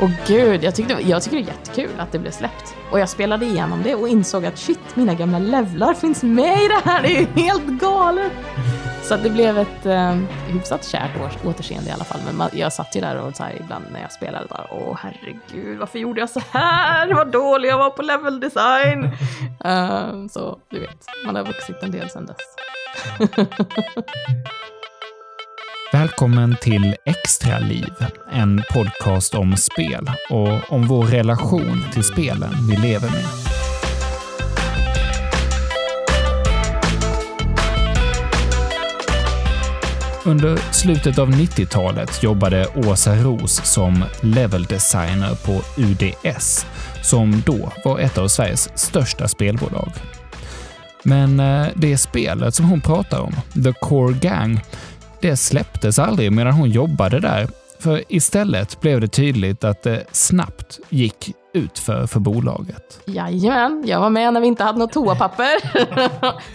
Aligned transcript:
Och 0.00 0.10
gud, 0.26 0.64
jag, 0.64 0.74
tyckte, 0.74 0.96
jag 1.02 1.22
tycker 1.22 1.36
det 1.36 1.42
är 1.42 1.46
jättekul 1.46 1.90
att 1.98 2.12
det 2.12 2.18
blev 2.18 2.30
släppt. 2.30 2.74
Och 2.90 3.00
jag 3.00 3.08
spelade 3.08 3.46
igenom 3.46 3.82
det 3.82 3.94
och 3.94 4.08
insåg 4.08 4.46
att 4.46 4.58
shit, 4.58 4.96
mina 4.96 5.14
gamla 5.14 5.38
levlar 5.38 5.94
finns 5.94 6.22
med 6.22 6.58
i 6.58 6.68
det 6.68 6.90
här, 6.90 7.02
det 7.02 7.16
är 7.16 7.20
ju 7.20 7.26
helt 7.26 7.66
galet! 7.66 8.32
Så 9.02 9.14
att 9.14 9.22
det 9.22 9.30
blev 9.30 9.58
ett 9.58 9.86
eh, 9.86 10.16
hyfsat 10.48 10.84
kärt 10.84 11.44
återseende 11.44 11.90
i 11.90 11.92
alla 11.92 12.04
fall. 12.04 12.20
Men 12.26 12.36
man, 12.36 12.50
jag 12.52 12.72
satt 12.72 12.96
ju 12.96 13.00
där 13.00 13.16
och 13.20 13.36
så 13.36 13.42
här, 13.42 13.56
ibland 13.60 13.84
när 13.92 14.00
jag 14.00 14.12
spelade 14.12 14.46
bara 14.46 14.66
åh 14.70 14.98
herregud, 15.02 15.78
varför 15.78 15.98
gjorde 15.98 16.20
jag 16.20 16.30
så 16.30 16.40
här? 16.50 17.14
Vad 17.14 17.32
dålig 17.32 17.68
jag 17.68 17.78
var 17.78 17.90
på 17.90 18.02
level 18.02 18.40
design! 18.40 19.04
uh, 19.64 20.26
så 20.28 20.58
du 20.70 20.80
vet, 20.80 21.06
man 21.26 21.36
har 21.36 21.44
vuxit 21.44 21.82
en 21.82 21.90
del 21.90 22.10
sedan 22.10 22.26
dess. 22.26 22.36
Välkommen 25.92 26.56
till 26.60 26.96
Extra 27.04 27.58
liv, 27.58 27.92
en 28.32 28.62
podcast 28.72 29.34
om 29.34 29.56
spel 29.56 30.10
och 30.30 30.72
om 30.72 30.86
vår 30.86 31.04
relation 31.04 31.84
till 31.92 32.02
spelen 32.02 32.50
vi 32.68 32.76
lever 32.76 33.10
med. 33.10 33.24
Under 40.24 40.72
slutet 40.72 41.18
av 41.18 41.30
90-talet 41.30 42.22
jobbade 42.22 42.66
Åsa 42.74 43.14
Ros 43.14 43.60
som 43.64 44.04
level 44.20 44.64
designer 44.64 45.34
på 45.34 45.62
UDS, 45.76 46.66
som 47.02 47.42
då 47.46 47.72
var 47.84 47.98
ett 47.98 48.18
av 48.18 48.28
Sveriges 48.28 48.78
största 48.78 49.28
spelbolag. 49.28 49.92
Men 51.06 51.40
eh, 51.40 51.66
det 51.74 51.98
spelet 51.98 52.54
som 52.54 52.66
hon 52.66 52.80
pratar 52.80 53.20
om, 53.20 53.34
The 53.64 53.72
Core 53.72 54.14
Gang, 54.14 54.60
det 55.26 55.36
släpptes 55.36 55.98
aldrig 55.98 56.32
medan 56.32 56.52
hon 56.52 56.70
jobbade 56.70 57.20
där. 57.20 57.48
För 57.78 58.02
istället 58.08 58.80
blev 58.80 59.00
det 59.00 59.08
tydligt 59.08 59.64
att 59.64 59.82
det 59.82 60.04
snabbt 60.12 60.78
gick 60.88 61.34
utför 61.54 62.06
för 62.06 62.20
bolaget. 62.20 63.00
Jajamän, 63.06 63.84
jag 63.86 64.00
var 64.00 64.10
med 64.10 64.32
när 64.32 64.40
vi 64.40 64.46
inte 64.46 64.64
hade 64.64 64.78
något 64.78 64.92
toapapper. 64.92 65.60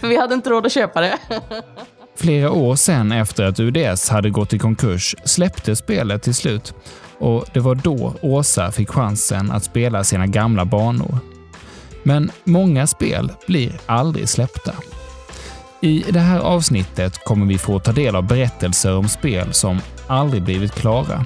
för 0.00 0.08
vi 0.08 0.16
hade 0.16 0.34
inte 0.34 0.50
råd 0.50 0.66
att 0.66 0.72
köpa 0.72 1.00
det. 1.00 1.18
Flera 2.16 2.50
år 2.52 2.76
sen 2.76 3.12
efter 3.12 3.44
att 3.44 3.60
UDS 3.60 4.08
hade 4.08 4.30
gått 4.30 4.52
i 4.52 4.58
konkurs 4.58 5.16
släpptes 5.24 5.78
spelet 5.78 6.22
till 6.22 6.34
slut 6.34 6.74
och 7.18 7.44
det 7.52 7.60
var 7.60 7.74
då 7.74 8.14
Åsa 8.22 8.70
fick 8.70 8.90
chansen 8.90 9.50
att 9.50 9.64
spela 9.64 10.04
sina 10.04 10.26
gamla 10.26 10.64
banor. 10.64 11.18
Men 12.02 12.30
många 12.44 12.86
spel 12.86 13.32
blir 13.46 13.72
aldrig 13.86 14.28
släppta. 14.28 14.72
I 15.84 16.04
det 16.10 16.20
här 16.20 16.40
avsnittet 16.40 17.24
kommer 17.24 17.46
vi 17.46 17.58
få 17.58 17.78
ta 17.78 17.92
del 17.92 18.16
av 18.16 18.26
berättelser 18.26 18.96
om 18.96 19.08
spel 19.08 19.52
som 19.52 19.80
aldrig 20.06 20.42
blivit 20.42 20.74
klara. 20.74 21.24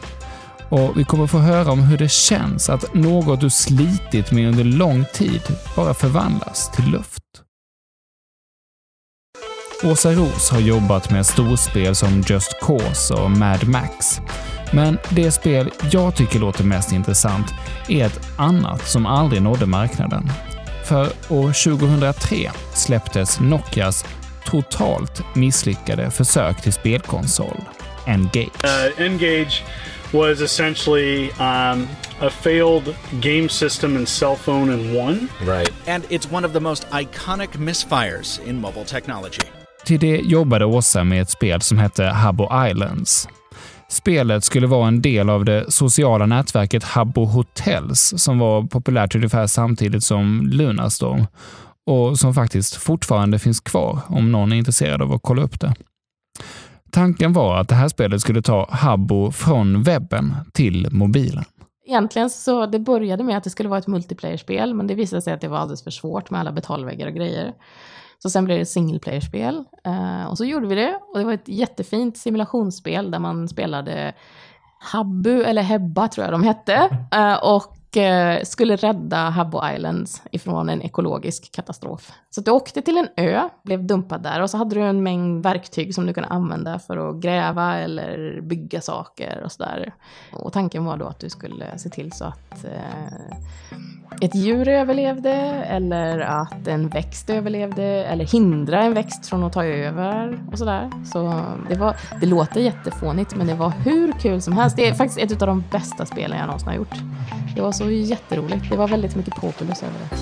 Och 0.69 0.99
vi 0.99 1.05
kommer 1.05 1.27
få 1.27 1.39
höra 1.39 1.73
om 1.73 1.81
hur 1.81 1.99
det 1.99 2.09
känns 2.09 2.71
att 2.71 2.95
något 2.95 3.41
du 3.41 3.51
slitit 3.51 4.33
med 4.33 4.49
under 4.49 4.65
lång 4.65 5.05
tid 5.13 5.43
bara 5.77 5.95
förvandlas 5.95 6.71
till 6.71 6.91
luft. 6.91 7.23
Åsa 9.85 10.13
Ros 10.13 10.51
har 10.51 10.61
jobbat 10.61 11.11
med 11.11 11.27
storspel 11.27 11.95
som 11.95 12.25
Just 12.29 12.61
Cause 12.61 13.15
och 13.15 13.31
Mad 13.31 13.69
Max. 13.69 14.21
Men 14.73 14.99
det 15.11 15.31
spel 15.31 15.71
jag 15.91 16.15
tycker 16.17 16.39
låter 16.39 16.65
mest 16.65 16.93
intressant 16.93 17.47
är 17.89 18.07
ett 18.07 18.21
annat 18.39 18.89
som 18.89 19.07
aldrig 19.07 19.43
nådde 19.43 19.67
marknaden. 19.67 20.31
För 20.85 21.07
år 21.29 21.79
2003 21.79 22.51
släpptes 22.75 23.41
Nokias 23.41 24.05
totalt 24.47 25.23
misslyckade 25.35 26.11
försök 26.11 26.63
till 26.63 26.73
spelkonsol, 26.73 27.57
Engage. 28.07 28.65
Uh, 28.65 29.03
Engage 29.03 29.63
was 30.13 30.41
essentially 30.41 31.31
um, 31.31 31.89
a 32.21 32.31
failed 32.31 32.95
game 33.21 33.49
system 33.49 33.97
and 33.97 34.09
cell 34.09 34.37
phone 34.37 34.73
in 34.73 34.97
one. 34.97 35.29
Right. 35.41 35.73
And 35.87 36.05
it's 36.11 36.33
one 36.33 36.47
of 36.47 36.53
the 36.53 36.61
most 36.61 36.87
iconic 36.91 37.59
misfires 37.59 38.41
in 38.47 38.61
mobile 38.61 38.85
technology. 38.85 39.43
Till 39.85 40.01
det 40.01 40.17
jobbade 40.17 40.65
Åsa 40.65 41.05
med 41.05 41.23
ett 41.23 41.31
spel 41.31 41.61
som 41.61 41.79
hette 41.79 42.05
Habbo 42.05 42.49
Islands. 42.71 43.29
Spelet 43.89 44.45
skulle 44.45 44.67
vara 44.67 44.89
en 44.89 45.03
del 45.03 45.31
av 45.31 45.45
det 45.45 45.73
sociala 45.73 46.27
nätverket 46.27 46.85
Habbo 46.85 47.25
Hotels 47.25 48.15
som 48.17 48.39
var 48.39 48.63
populärt 48.63 49.15
ungefär 49.15 49.47
samtidigt 49.47 50.05
som 50.05 50.47
Lunarstorm 50.47 51.27
och 51.87 52.19
som 52.19 52.35
faktiskt 52.35 52.75
fortfarande 52.75 53.39
finns 53.39 53.61
kvar 53.61 54.01
om 54.09 54.33
någon 54.33 54.53
är 54.53 54.57
intresserad 54.57 55.03
av 55.03 55.13
att 55.13 55.23
kolla 55.23 55.43
upp 55.43 55.61
det. 55.61 55.75
Tanken 56.91 57.33
var 57.33 57.59
att 57.59 57.69
det 57.69 57.75
här 57.75 57.89
spelet 57.89 58.21
skulle 58.21 58.43
ta 58.43 58.69
Habbo 58.71 59.31
från 59.31 59.83
webben 59.83 60.35
till 60.53 60.89
mobilen. 60.91 61.45
Egentligen 61.87 62.31
så 62.31 62.67
det 62.67 62.79
började 62.79 63.25
med 63.25 63.37
att 63.37 63.45
det 63.45 63.51
skulle 63.51 63.69
vara 63.69 63.79
ett 63.79 63.87
multiplayer-spel, 63.87 64.75
men 64.75 64.87
det 64.87 64.95
visade 64.95 65.23
sig 65.23 65.33
att 65.33 65.41
det 65.41 65.49
var 65.49 65.59
alldeles 65.59 65.85
för 65.85 65.91
svårt 65.91 66.31
med 66.31 66.41
alla 66.41 66.53
betalväggar 66.53 67.07
och 67.07 67.15
grejer. 67.15 67.53
Så 68.19 68.31
sen 68.31 68.45
blev 68.45 68.59
det 68.59 68.63
ett 68.63 68.69
single 68.69 68.99
player-spel. 68.99 69.65
Uh, 69.87 70.25
och 70.25 70.39
så 70.39 70.45
gjorde 70.45 70.67
vi 70.67 70.75
det 70.75 70.99
och 71.13 71.19
det 71.19 71.25
var 71.25 71.33
ett 71.33 71.49
jättefint 71.49 72.17
simulationsspel 72.17 73.11
där 73.11 73.19
man 73.19 73.49
spelade 73.49 74.15
Habbu, 74.81 75.43
eller 75.43 75.63
Hebba 75.63 76.09
tror 76.09 76.25
jag 76.25 76.35
de 76.35 76.43
hette. 76.43 76.89
Uh, 77.15 77.35
och 77.55 77.76
Eh, 77.76 77.76
Eh, 77.97 78.43
skulle 78.43 78.77
rädda 78.77 79.17
Habbo 79.17 79.61
Islands 79.75 80.23
ifrån 80.31 80.69
en 80.69 80.83
ekologisk 80.83 81.53
katastrof. 81.53 82.13
Så 82.31 82.41
du 82.41 82.51
åkte 82.51 82.83
till 82.83 82.99
en 82.99 83.09
ö, 83.17 83.49
blev 83.63 83.87
dumpad 83.87 84.23
där 84.23 84.43
och 84.43 84.51
så 84.51 84.59
hade 84.59 84.75
du 84.75 84.83
en 84.83 85.03
mängd 85.03 85.43
verktyg 85.43 85.95
som 85.95 86.07
du 86.07 86.15
kunde 86.15 86.29
använda 86.29 86.79
för 86.79 87.11
att 87.11 87.17
gräva 87.17 87.77
eller 87.77 88.41
bygga 88.41 88.81
saker 88.81 89.43
och 89.45 89.53
sådär. 89.53 89.95
Och 90.33 90.53
tanken 90.53 90.85
var 90.85 90.97
då 90.97 91.07
att 91.07 91.19
du 91.19 91.31
skulle 91.31 91.79
se 91.79 91.89
till 91.89 92.13
så 92.13 92.25
att 92.25 92.65
eh, 92.65 93.27
ett 94.21 94.35
djur 94.35 94.69
överlevde 94.69 95.33
eller 95.69 96.21
att 96.21 96.69
en 96.69 96.89
växt 96.89 97.31
överlevde 97.31 97.85
eller 97.85 98.25
hindra 98.25 98.83
en 98.83 98.95
växt 98.95 99.27
från 99.27 99.45
att 99.45 99.53
ta 99.53 99.65
över 99.65 100.39
och 100.53 100.59
sådär. 100.59 100.91
Så 101.13 101.43
det, 101.69 101.75
var, 101.75 101.97
det 102.21 102.27
låter 102.27 102.61
jättefånigt 102.61 103.37
men 103.37 103.47
det 103.47 103.55
var 103.55 103.71
hur 103.71 104.13
kul 104.13 104.43
som 104.43 104.53
helst. 104.53 104.77
Det 104.77 104.89
är 104.89 104.95
faktiskt 104.95 105.33
ett 105.33 105.43
av 105.43 105.49
de 105.49 105.65
bästa 105.71 106.07
spelen 106.07 106.39
jag 106.39 106.47
någonsin 106.47 106.69
har 106.69 106.75
gjort. 106.75 106.95
Det 107.55 107.63
var 107.63 107.73
så 107.73 107.86
jätteroligt. 107.91 108.71
Det 108.71 108.77
var 108.77 108.89
väldigt 108.89 109.17
mycket 109.17 109.35
populus 109.35 109.83
över 109.83 109.99
det. 109.99 110.17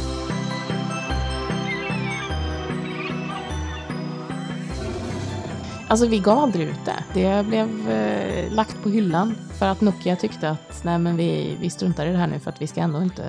Alltså 5.89 6.07
vi 6.07 6.19
gav 6.19 6.39
aldrig 6.39 6.69
ut 6.69 6.85
det. 6.85 7.05
Det 7.15 7.47
blev 7.47 7.91
eh, 7.91 8.53
lagt 8.53 8.83
på 8.83 8.89
hyllan 8.89 9.35
för 9.59 9.67
att 9.67 9.81
Nokia 9.81 10.17
tyckte 10.17 10.51
att 10.51 10.85
nej 10.85 10.99
men 10.99 11.17
vi, 11.17 11.57
vi 11.61 11.71
struntar 11.71 12.07
i 12.07 12.11
det 12.11 12.19
här 12.19 12.27
nu 12.27 12.39
för 12.39 12.51
att 12.51 12.63
vi 12.63 12.67
ska 12.67 12.81
ändå 12.81 13.03
inte 13.03 13.23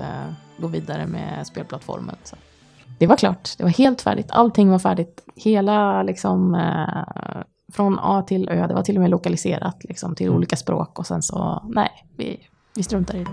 gå 0.58 0.66
vidare 0.66 1.06
med 1.06 1.46
spelplattformen. 1.46 2.16
Så. 2.24 2.36
Det 2.98 3.06
var 3.06 3.16
klart, 3.16 3.50
det 3.58 3.64
var 3.64 3.70
helt 3.70 4.02
färdigt. 4.02 4.26
Allting 4.30 4.70
var 4.70 4.78
färdigt. 4.78 5.24
Hela 5.36 6.02
liksom 6.02 6.54
eh, 6.54 7.42
från 7.72 7.98
A 7.98 8.22
till 8.22 8.48
Ö. 8.48 8.66
Det 8.66 8.74
var 8.74 8.82
till 8.82 8.96
och 8.96 9.02
med 9.02 9.10
lokaliserat 9.10 9.84
liksom, 9.84 10.14
till 10.14 10.26
mm. 10.26 10.36
olika 10.36 10.56
språk 10.56 10.98
och 10.98 11.06
sen 11.06 11.22
så 11.22 11.62
nej, 11.68 11.90
vi, 12.16 12.48
vi 12.76 12.82
struntar 12.82 13.14
i 13.14 13.24
det. 13.24 13.30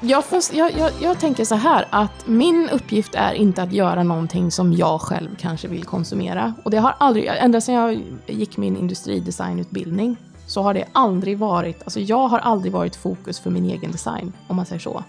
jag, 0.00 0.24
får, 0.24 0.40
jag, 0.52 0.72
jag, 0.72 0.92
jag, 1.00 1.20
tänker 1.20 1.44
så 1.44 1.54
här 1.54 1.86
att 1.90 2.26
min 2.26 2.68
uppgift 2.72 3.14
är 3.14 3.34
inte 3.34 3.62
att 3.62 3.72
göra 3.72 4.02
någonting 4.02 4.50
som 4.50 4.72
jag 4.72 5.00
själv 5.00 5.28
kanske 5.38 5.68
vill 5.68 5.84
konsumera. 5.84 6.54
Och 6.62 6.70
det 6.70 6.78
har 6.78 6.94
aldrig, 6.98 7.26
ända 7.26 7.60
sedan 7.60 7.74
jag 7.74 8.02
gick 8.26 8.56
min 8.56 8.76
industridesignutbildning 8.76 10.16
så 10.54 10.62
har 10.62 10.74
det 10.74 10.84
aldrig 10.92 11.38
varit, 11.38 11.82
alltså 11.82 12.00
jag 12.00 12.28
har 12.28 12.38
aldrig 12.38 12.72
varit 12.72 12.96
fokus 12.96 13.40
för 13.40 13.50
min 13.50 13.64
egen 13.64 13.92
design, 13.92 14.32
om 14.48 14.56
man 14.56 14.66
säger 14.66 14.80
så. 14.80 15.04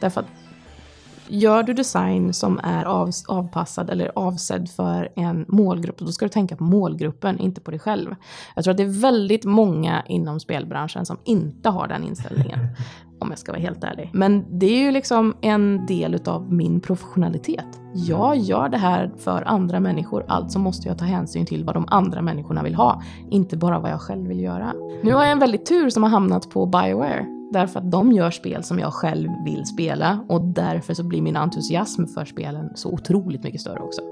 Därför 0.00 0.20
att 0.20 0.26
gör 1.28 1.62
du 1.62 1.72
design 1.72 2.32
som 2.32 2.60
är 2.62 2.84
av, 2.84 3.10
avpassad 3.28 3.90
eller 3.90 4.12
avsedd 4.14 4.70
för 4.70 5.12
en 5.16 5.44
målgrupp, 5.48 5.98
då 5.98 6.06
ska 6.06 6.24
du 6.24 6.28
tänka 6.28 6.56
på 6.56 6.64
målgruppen, 6.64 7.38
inte 7.38 7.60
på 7.60 7.70
dig 7.70 7.80
själv. 7.80 8.14
Jag 8.54 8.64
tror 8.64 8.70
att 8.70 8.78
det 8.78 8.82
är 8.82 9.00
väldigt 9.00 9.44
många 9.44 10.02
inom 10.06 10.40
spelbranschen 10.40 11.06
som 11.06 11.16
inte 11.24 11.68
har 11.68 11.88
den 11.88 12.04
inställningen 12.04 12.58
om 13.20 13.30
jag 13.30 13.38
ska 13.38 13.52
vara 13.52 13.62
helt 13.62 13.84
ärlig. 13.84 14.10
Men 14.12 14.58
det 14.58 14.66
är 14.66 14.78
ju 14.78 14.90
liksom 14.90 15.36
en 15.40 15.86
del 15.86 16.20
av 16.26 16.52
min 16.52 16.80
professionalitet. 16.80 17.66
Jag 17.94 18.36
gör 18.36 18.68
det 18.68 18.78
här 18.78 19.12
för 19.18 19.42
andra 19.42 19.80
människor, 19.80 20.24
alltså 20.28 20.58
måste 20.58 20.88
jag 20.88 20.98
ta 20.98 21.04
hänsyn 21.04 21.46
till 21.46 21.64
vad 21.64 21.74
de 21.74 21.84
andra 21.88 22.22
människorna 22.22 22.62
vill 22.62 22.74
ha, 22.74 23.02
inte 23.30 23.56
bara 23.56 23.78
vad 23.78 23.90
jag 23.90 24.00
själv 24.00 24.28
vill 24.28 24.40
göra. 24.40 24.72
Nu 25.02 25.12
har 25.12 25.22
jag 25.22 25.32
en 25.32 25.38
väldigt 25.38 25.66
tur 25.66 25.90
som 25.90 26.02
har 26.02 26.10
hamnat 26.10 26.50
på 26.50 26.66
Bioware, 26.66 27.35
därför 27.52 27.78
att 27.80 27.90
de 27.90 28.12
gör 28.12 28.30
spel 28.30 28.64
som 28.64 28.78
jag 28.78 28.92
själv 28.92 29.30
vill 29.44 29.66
spela 29.66 30.24
och 30.28 30.44
därför 30.44 30.94
så 30.94 31.04
blir 31.04 31.22
min 31.22 31.36
entusiasm 31.36 32.06
för 32.06 32.24
spelen 32.24 32.70
så 32.74 32.92
otroligt 32.92 33.42
mycket 33.42 33.60
större 33.60 33.80
också. 33.80 34.02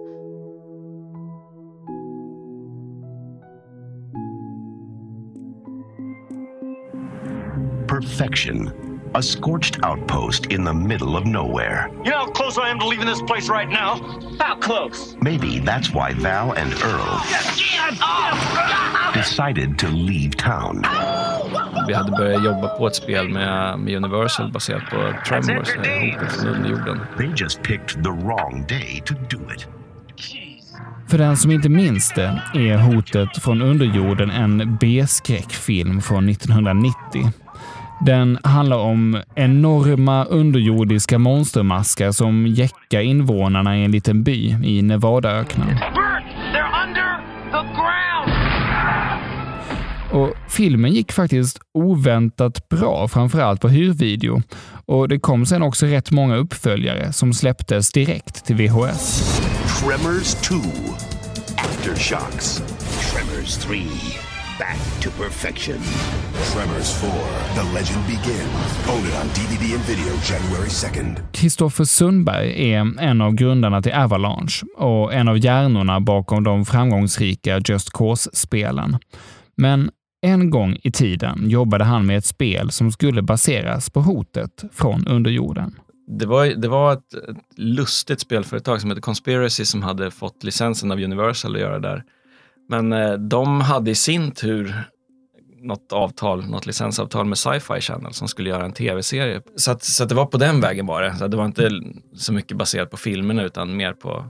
perfection. 8.00 9.10
A 9.14 9.22
scorched 9.22 9.84
outpost 9.84 10.46
in 10.46 10.64
the 10.64 10.74
middle 10.74 11.16
of 11.16 11.24
nowhere. 11.24 11.88
You 12.04 12.10
know 12.10 12.18
how 12.18 12.30
close 12.32 12.58
I 12.58 12.68
am 12.68 12.80
to 12.80 12.86
leaving 12.86 13.06
this 13.06 13.22
place 13.22 13.48
right 13.48 13.68
now? 13.68 13.94
How 14.40 14.56
close? 14.56 15.16
Maybe 15.20 15.60
that's 15.60 15.94
why 15.94 16.12
Val 16.14 16.52
and 16.54 16.72
Earl 16.82 17.20
decided 19.14 19.78
to 19.78 19.88
leave 19.88 20.36
town. 20.36 20.82
Vi 21.88 21.94
hade 21.94 22.10
börjat 22.10 22.44
jobba 22.44 22.68
på 22.68 22.86
ett 22.86 22.94
spel 22.94 23.28
med, 23.28 23.78
med 23.78 23.96
Universal 23.96 24.52
baserat 24.52 24.82
på 24.90 25.12
Tremors, 25.28 25.68
Hotet 25.76 26.32
från 26.32 26.48
underjorden. 26.48 27.00
För 31.08 31.18
den 31.18 31.36
som 31.36 31.50
inte 31.50 31.68
minns 31.68 32.12
det 32.14 32.42
är 32.54 32.76
Hotet 32.76 33.42
från 33.42 33.62
underjorden 33.62 34.30
en 34.30 34.76
B-skräckfilm 34.80 36.00
från 36.00 36.28
1990. 36.28 37.32
Den 38.06 38.38
handlar 38.42 38.76
om 38.76 39.22
enorma 39.34 40.24
underjordiska 40.24 41.18
monstermaskar 41.18 42.12
som 42.12 42.46
jäckar 42.46 43.00
invånarna 43.00 43.78
i 43.78 43.84
en 43.84 43.90
liten 43.90 44.22
by 44.22 44.56
i 44.64 44.82
Nevadaöknen. 44.82 45.78
Och 50.14 50.34
filmen 50.48 50.92
gick 50.92 51.12
faktiskt 51.12 51.58
oväntat 51.74 52.68
bra, 52.68 53.08
framförallt 53.08 53.60
på 53.60 53.68
hyrvideo. 53.68 54.42
Och 54.86 55.08
det 55.08 55.18
kom 55.18 55.46
sen 55.46 55.62
också 55.62 55.86
rätt 55.86 56.10
många 56.10 56.36
uppföljare 56.36 57.12
som 57.12 57.34
släpptes 57.34 57.92
direkt 57.92 58.44
till 58.44 58.56
VHS. 58.56 59.38
Tremors 59.80 60.34
2. 60.34 60.54
Aftershocks. 61.56 62.62
Tremors 63.12 63.56
3. 63.56 63.82
Back 64.58 65.02
to 65.02 65.10
perfection. 65.22 65.78
Tremors 66.52 66.92
4, 67.00 67.10
The 67.54 67.72
Legend 67.74 68.06
Begins. 68.06 68.88
Own 68.88 69.06
it 69.06 69.14
on 69.22 69.28
DVD 69.28 69.74
and 69.74 69.84
video 69.84 70.12
January 70.30 70.68
2nd. 70.68 71.32
Kristoffer 71.32 71.84
Sundberg 71.84 72.72
är 72.72 73.00
en 73.00 73.20
av 73.20 73.34
grundarna 73.34 73.82
till 73.82 73.92
Avalanche 73.92 74.62
och 74.76 75.14
en 75.14 75.28
av 75.28 75.38
hjärnorna 75.38 76.00
bakom 76.00 76.44
de 76.44 76.64
framgångsrika 76.64 77.60
Just 77.68 77.90
Cause-spelen. 77.92 78.98
Men 79.56 79.90
en 80.24 80.50
gång 80.50 80.76
i 80.82 80.92
tiden 80.92 81.50
jobbade 81.50 81.84
han 81.84 82.06
med 82.06 82.18
ett 82.18 82.24
spel 82.24 82.70
som 82.70 82.92
skulle 82.92 83.22
baseras 83.22 83.90
på 83.90 84.00
hotet 84.00 84.64
från 84.72 85.06
underjorden. 85.06 85.74
Det 86.06 86.26
var, 86.26 86.46
det 86.46 86.68
var 86.68 86.92
ett, 86.92 87.14
ett 87.14 87.36
lustigt 87.56 88.20
spelföretag 88.20 88.80
som 88.80 88.90
hette 88.90 89.02
Conspiracy 89.02 89.64
som 89.64 89.82
hade 89.82 90.10
fått 90.10 90.44
licensen 90.44 90.92
av 90.92 91.00
Universal 91.00 91.54
att 91.54 91.60
göra 91.60 91.78
där. 91.78 92.02
Men 92.68 92.92
eh, 92.92 93.12
de 93.12 93.60
hade 93.60 93.90
i 93.90 93.94
sin 93.94 94.30
tur 94.30 94.84
något 95.62 95.92
avtal, 95.92 96.46
något 96.46 96.66
licensavtal 96.66 97.26
med 97.26 97.38
Sci-Fi 97.38 97.80
Channel 97.80 98.12
som 98.12 98.28
skulle 98.28 98.50
göra 98.50 98.64
en 98.64 98.72
tv-serie. 98.72 99.42
Så, 99.56 99.70
att, 99.70 99.84
så 99.84 100.02
att 100.02 100.08
det 100.08 100.14
var 100.14 100.26
på 100.26 100.38
den 100.38 100.60
vägen 100.60 100.86
var 100.86 101.02
det. 101.02 101.14
Så 101.16 101.28
det 101.28 101.36
var 101.36 101.44
inte 101.44 101.70
så 102.16 102.32
mycket 102.32 102.56
baserat 102.56 102.90
på 102.90 102.96
filmerna 102.96 103.42
utan 103.42 103.76
mer 103.76 103.92
på 103.92 104.24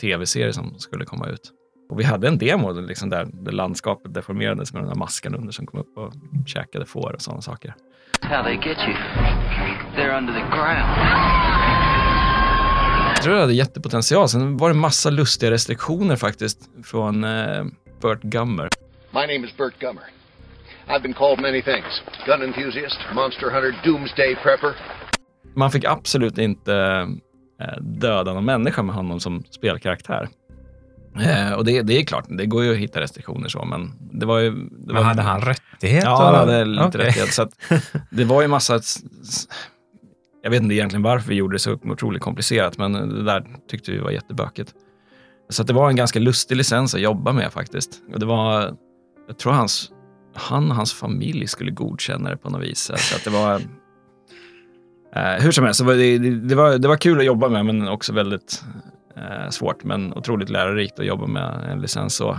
tv-serier 0.00 0.52
som 0.52 0.78
skulle 0.78 1.04
komma 1.04 1.26
ut. 1.26 1.52
Och 1.90 2.00
vi 2.00 2.04
hade 2.04 2.28
en 2.28 2.38
demo 2.38 2.72
liksom 2.72 3.08
där, 3.10 3.28
där 3.32 3.52
landskapet 3.52 4.14
deformerades 4.14 4.72
med 4.72 4.82
den 4.82 4.88
där 4.88 4.96
masken 4.96 5.34
under 5.34 5.52
som 5.52 5.66
kom 5.66 5.80
upp 5.80 5.96
och 5.96 6.12
käkade 6.46 6.86
får 6.86 7.12
och 7.14 7.22
sådana 7.22 7.42
saker. 7.42 7.74
How 8.20 8.42
they 8.42 8.54
get 8.54 8.78
you. 8.78 8.96
They're 9.96 10.18
under 10.18 10.32
the 10.32 10.40
ground. 10.40 10.88
Jag 13.14 13.22
tror 13.22 13.34
det 13.34 13.40
hade 13.40 13.54
jättepotential. 13.54 14.28
Sen 14.28 14.56
var 14.56 14.68
det 14.68 14.74
massa 14.74 15.10
lustiga 15.10 15.50
restriktioner 15.50 16.16
faktiskt 16.16 16.70
från 16.84 17.24
eh, 17.24 17.64
Burt 18.00 18.22
Gummer. 18.22 18.68
My 19.10 19.20
name 19.20 19.46
is 19.46 19.56
Bert 19.56 19.74
Gummer. 19.80 20.02
I've 20.88 21.02
been 21.02 21.14
called 21.14 21.40
many 21.40 21.62
things 21.62 22.02
gun 22.26 22.42
enthusiast, 22.42 22.98
monster 23.14 23.50
hunter, 23.50 23.80
doomsday 23.84 24.34
prepper. 24.42 24.74
Man 25.54 25.70
fick 25.70 25.84
absolut 25.84 26.38
inte 26.38 26.74
eh, 27.60 27.80
döda 27.80 28.32
någon 28.32 28.44
människa 28.44 28.82
med 28.82 28.94
honom 28.94 29.20
som 29.20 29.42
spelkaraktär. 29.50 30.28
Eh, 31.20 31.52
och 31.52 31.64
det, 31.64 31.82
det 31.82 32.00
är 32.00 32.04
klart, 32.04 32.24
det 32.28 32.46
går 32.46 32.64
ju 32.64 32.72
att 32.72 32.78
hitta 32.78 33.00
restriktioner 33.00 33.48
så, 33.48 33.64
men 33.64 33.92
det 34.12 34.26
var 34.26 34.38
ju... 34.38 34.50
Det 34.50 34.58
Men 34.86 34.96
var, 34.96 35.02
hade 35.02 35.22
han 35.22 35.40
rättighet? 35.40 36.04
Ja, 36.04 36.24
han 36.24 36.34
hade 36.34 36.64
lite 36.64 36.84
Okej. 36.84 37.00
rättighet. 37.00 37.32
Så 37.32 37.42
att 37.42 37.52
det 38.10 38.24
var 38.24 38.42
ju 38.42 38.48
massa... 38.48 38.80
Jag 40.42 40.50
vet 40.50 40.62
inte 40.62 40.74
egentligen 40.74 41.02
varför 41.02 41.28
vi 41.28 41.34
gjorde 41.34 41.54
det 41.54 41.58
så 41.58 41.72
otroligt 41.72 42.22
komplicerat, 42.22 42.78
men 42.78 42.92
det 42.92 43.24
där 43.24 43.46
tyckte 43.70 43.92
vi 43.92 43.98
var 43.98 44.10
jättebökigt. 44.10 44.74
Så 45.48 45.62
det 45.62 45.72
var 45.72 45.88
en 45.88 45.96
ganska 45.96 46.18
lustig 46.18 46.56
licens 46.56 46.94
att 46.94 47.00
jobba 47.00 47.32
med 47.32 47.52
faktiskt. 47.52 47.90
Och 48.12 48.20
det 48.20 48.26
var, 48.26 48.76
jag 49.28 49.38
tror 49.38 49.52
hans, 49.52 49.90
han 50.34 50.70
och 50.70 50.76
hans 50.76 50.92
familj 50.92 51.46
skulle 51.46 51.70
godkänna 51.70 52.30
det 52.30 52.36
på 52.36 52.50
något 52.50 52.62
vis. 52.62 52.80
Så 52.80 53.16
att 53.16 53.24
det 53.24 53.30
var... 53.30 53.54
Eh, 55.14 55.42
hur 55.42 55.52
som 55.52 55.64
helst, 55.64 55.86
det, 55.86 56.18
det, 56.18 56.54
var, 56.54 56.78
det 56.78 56.88
var 56.88 56.96
kul 56.96 57.18
att 57.18 57.24
jobba 57.24 57.48
med, 57.48 57.66
men 57.66 57.88
också 57.88 58.12
väldigt 58.12 58.62
eh, 59.16 59.50
svårt, 59.50 59.84
men 59.84 60.12
otroligt 60.12 60.48
lärorikt 60.48 60.98
att 60.98 61.06
jobba 61.06 61.26
med 61.26 61.70
en 61.70 61.80
licens. 61.80 62.16
Så. 62.16 62.38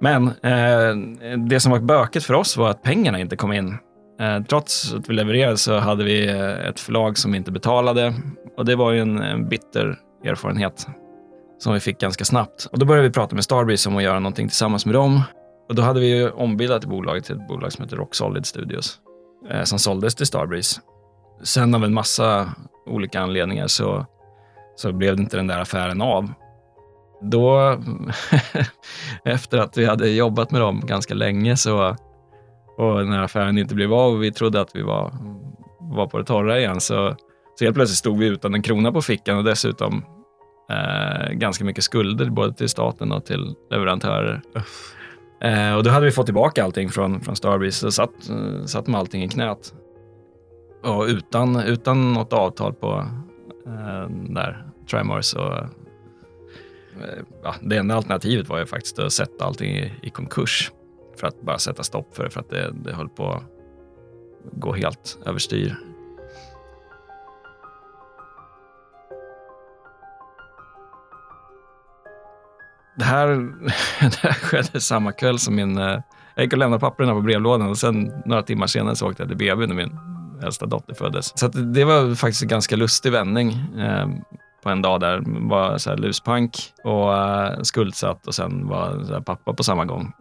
Men 0.00 0.26
eh, 0.26 0.96
det 1.48 1.60
som 1.60 1.72
var 1.72 1.80
bökigt 1.80 2.26
för 2.26 2.34
oss 2.34 2.56
var 2.56 2.70
att 2.70 2.82
pengarna 2.82 3.20
inte 3.20 3.36
kom 3.36 3.52
in. 3.52 3.78
Eh, 4.20 4.42
trots 4.42 4.94
att 4.94 5.08
vi 5.08 5.14
levererade 5.14 5.56
så 5.56 5.78
hade 5.78 6.04
vi 6.04 6.28
eh, 6.28 6.68
ett 6.68 6.80
förlag 6.80 7.18
som 7.18 7.34
inte 7.34 7.52
betalade 7.52 8.14
och 8.56 8.64
det 8.64 8.76
var 8.76 8.92
ju 8.92 9.00
en, 9.00 9.18
en 9.18 9.48
bitter 9.48 9.98
erfarenhet 10.24 10.86
som 11.58 11.74
vi 11.74 11.80
fick 11.80 12.00
ganska 12.00 12.24
snabbt. 12.24 12.68
Och 12.72 12.78
då 12.78 12.86
började 12.86 13.08
vi 13.08 13.14
prata 13.14 13.34
med 13.34 13.44
Starbreeze 13.44 13.88
om 13.88 13.96
att 13.96 14.02
göra 14.02 14.18
någonting 14.18 14.48
tillsammans 14.48 14.86
med 14.86 14.94
dem. 14.94 15.22
Och 15.68 15.74
då 15.74 15.82
hade 15.82 16.00
vi 16.00 16.18
ju 16.18 16.30
ombildat 16.30 16.84
bolaget 16.84 17.24
till 17.24 17.36
ett 17.36 17.48
bolag 17.48 17.72
som 17.72 17.84
heter 17.84 17.96
Rock 17.96 18.14
Solid 18.14 18.46
Studios 18.46 18.98
eh, 19.50 19.62
som 19.62 19.78
såldes 19.78 20.14
till 20.14 20.26
Starbreeze. 20.26 20.80
Sen 21.42 21.74
av 21.74 21.84
en 21.84 21.94
massa 21.94 22.52
olika 22.86 23.20
anledningar 23.20 23.66
så, 23.66 24.06
så 24.76 24.92
blev 24.92 25.16
det 25.16 25.22
inte 25.22 25.36
den 25.36 25.46
där 25.46 25.58
affären 25.58 26.02
av. 26.02 26.32
Då, 27.20 27.78
efter 29.24 29.58
att 29.58 29.76
vi 29.76 29.84
hade 29.84 30.08
jobbat 30.08 30.50
med 30.50 30.60
dem 30.60 30.82
ganska 30.86 31.14
länge 31.14 31.56
så, 31.56 31.96
och 32.76 32.98
den 32.98 33.12
här 33.12 33.22
affären 33.22 33.58
inte 33.58 33.74
blev 33.74 33.94
av 33.94 34.12
och 34.12 34.22
vi 34.22 34.32
trodde 34.32 34.60
att 34.60 34.76
vi 34.76 34.82
var, 34.82 35.12
var 35.80 36.06
på 36.06 36.18
det 36.18 36.24
torra 36.24 36.58
igen, 36.58 36.80
så, 36.80 37.16
så 37.58 37.64
helt 37.64 37.76
plötsligt 37.76 37.98
stod 37.98 38.18
vi 38.18 38.26
utan 38.26 38.54
en 38.54 38.62
krona 38.62 38.92
på 38.92 39.02
fickan 39.02 39.38
och 39.38 39.44
dessutom 39.44 40.04
eh, 40.70 41.32
ganska 41.32 41.64
mycket 41.64 41.84
skulder 41.84 42.30
både 42.30 42.54
till 42.54 42.68
staten 42.68 43.12
och 43.12 43.24
till 43.24 43.54
leverantörer. 43.70 44.42
Eh, 45.40 45.76
och 45.76 45.84
då 45.84 45.90
hade 45.90 46.06
vi 46.06 46.12
fått 46.12 46.26
tillbaka 46.26 46.64
allting 46.64 46.88
från, 46.88 47.20
från 47.20 47.36
Starbreeze 47.36 47.86
och 47.86 47.94
satt, 47.94 48.10
satt 48.66 48.86
med 48.86 49.00
allting 49.00 49.22
i 49.22 49.28
knät. 49.28 49.74
Och 50.84 51.04
utan, 51.04 51.60
utan 51.60 52.12
något 52.12 52.32
avtal 52.32 52.72
på 52.72 53.06
eh, 53.66 54.10
där 54.10 54.66
Trimars. 54.90 55.34
och 55.34 55.56
eh, 55.56 55.68
ja, 57.42 57.54
det 57.62 57.76
enda 57.76 57.94
alternativet 57.94 58.48
var 58.48 58.58
ju 58.58 58.66
faktiskt 58.66 58.98
att 58.98 59.12
sätta 59.12 59.44
allting 59.44 59.70
i, 59.70 59.92
i 60.02 60.10
konkurs 60.10 60.72
för 61.16 61.26
att 61.26 61.42
bara 61.42 61.58
sätta 61.58 61.82
stopp 61.82 62.16
för 62.16 62.24
det, 62.24 62.30
för 62.30 62.40
att 62.40 62.50
det, 62.50 62.72
det 62.84 62.92
höll 62.92 63.08
på 63.08 63.30
att 63.30 63.42
gå 64.52 64.74
helt 64.74 65.18
överstyr. 65.26 65.76
Det 72.98 73.04
här, 73.04 73.28
det 74.00 74.16
här 74.16 74.32
skedde 74.32 74.80
samma 74.80 75.12
kväll 75.12 75.38
som 75.38 75.54
min... 75.54 75.78
Eh, 75.78 76.00
jag 76.36 76.44
gick 76.44 76.52
och 76.52 76.58
lämnade 76.58 76.80
papperna 76.80 77.12
på 77.12 77.20
brevlådan 77.20 77.68
och 77.68 77.78
sen 77.78 78.12
några 78.26 78.42
timmar 78.42 78.66
senare 78.66 78.96
så 78.96 79.08
åkte 79.08 79.22
jag 79.22 79.28
till 79.28 79.38
BB 79.38 79.66
när 79.66 79.74
min 79.74 79.98
äldsta 80.42 80.66
dotter 80.66 80.94
föddes. 80.94 81.38
Så 81.38 81.46
att 81.46 81.74
det 81.74 81.84
var 81.84 82.14
faktiskt 82.14 82.42
en 82.42 82.48
ganska 82.48 82.76
lustig 82.76 83.12
vändning 83.12 83.48
eh, 83.78 84.08
på 84.66 84.70
en 84.70 84.82
dag 84.82 85.00
där. 85.00 85.22
Var 85.48 85.78
så 85.78 85.90
här 85.90 85.96
luspank 85.96 86.72
och 86.84 87.16
eh, 87.16 87.62
skuldsatt 87.62 88.26
och 88.26 88.34
sen 88.34 88.68
var 88.68 89.20
pappa 89.20 89.52
på 89.52 89.62
samma 89.62 89.84
gång. 89.84 90.12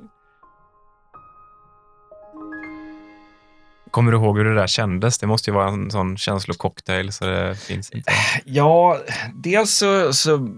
Kommer 3.92 4.12
du 4.12 4.18
ihåg 4.18 4.38
hur 4.38 4.46
det 4.46 4.56
där 4.56 4.68
kändes? 4.68 5.20
Det 5.20 5.28
måste 5.28 5.50
ju 5.50 5.56
vara 5.56 5.68
en 5.68 5.92
sån 5.92 6.18
känslococktail 6.18 7.12
så 7.12 7.26
det 7.26 7.56
finns 7.56 7.92
inte. 7.92 8.12
Ja, 8.46 8.98
dels 9.34 9.78
så, 9.78 10.14
så, 10.14 10.50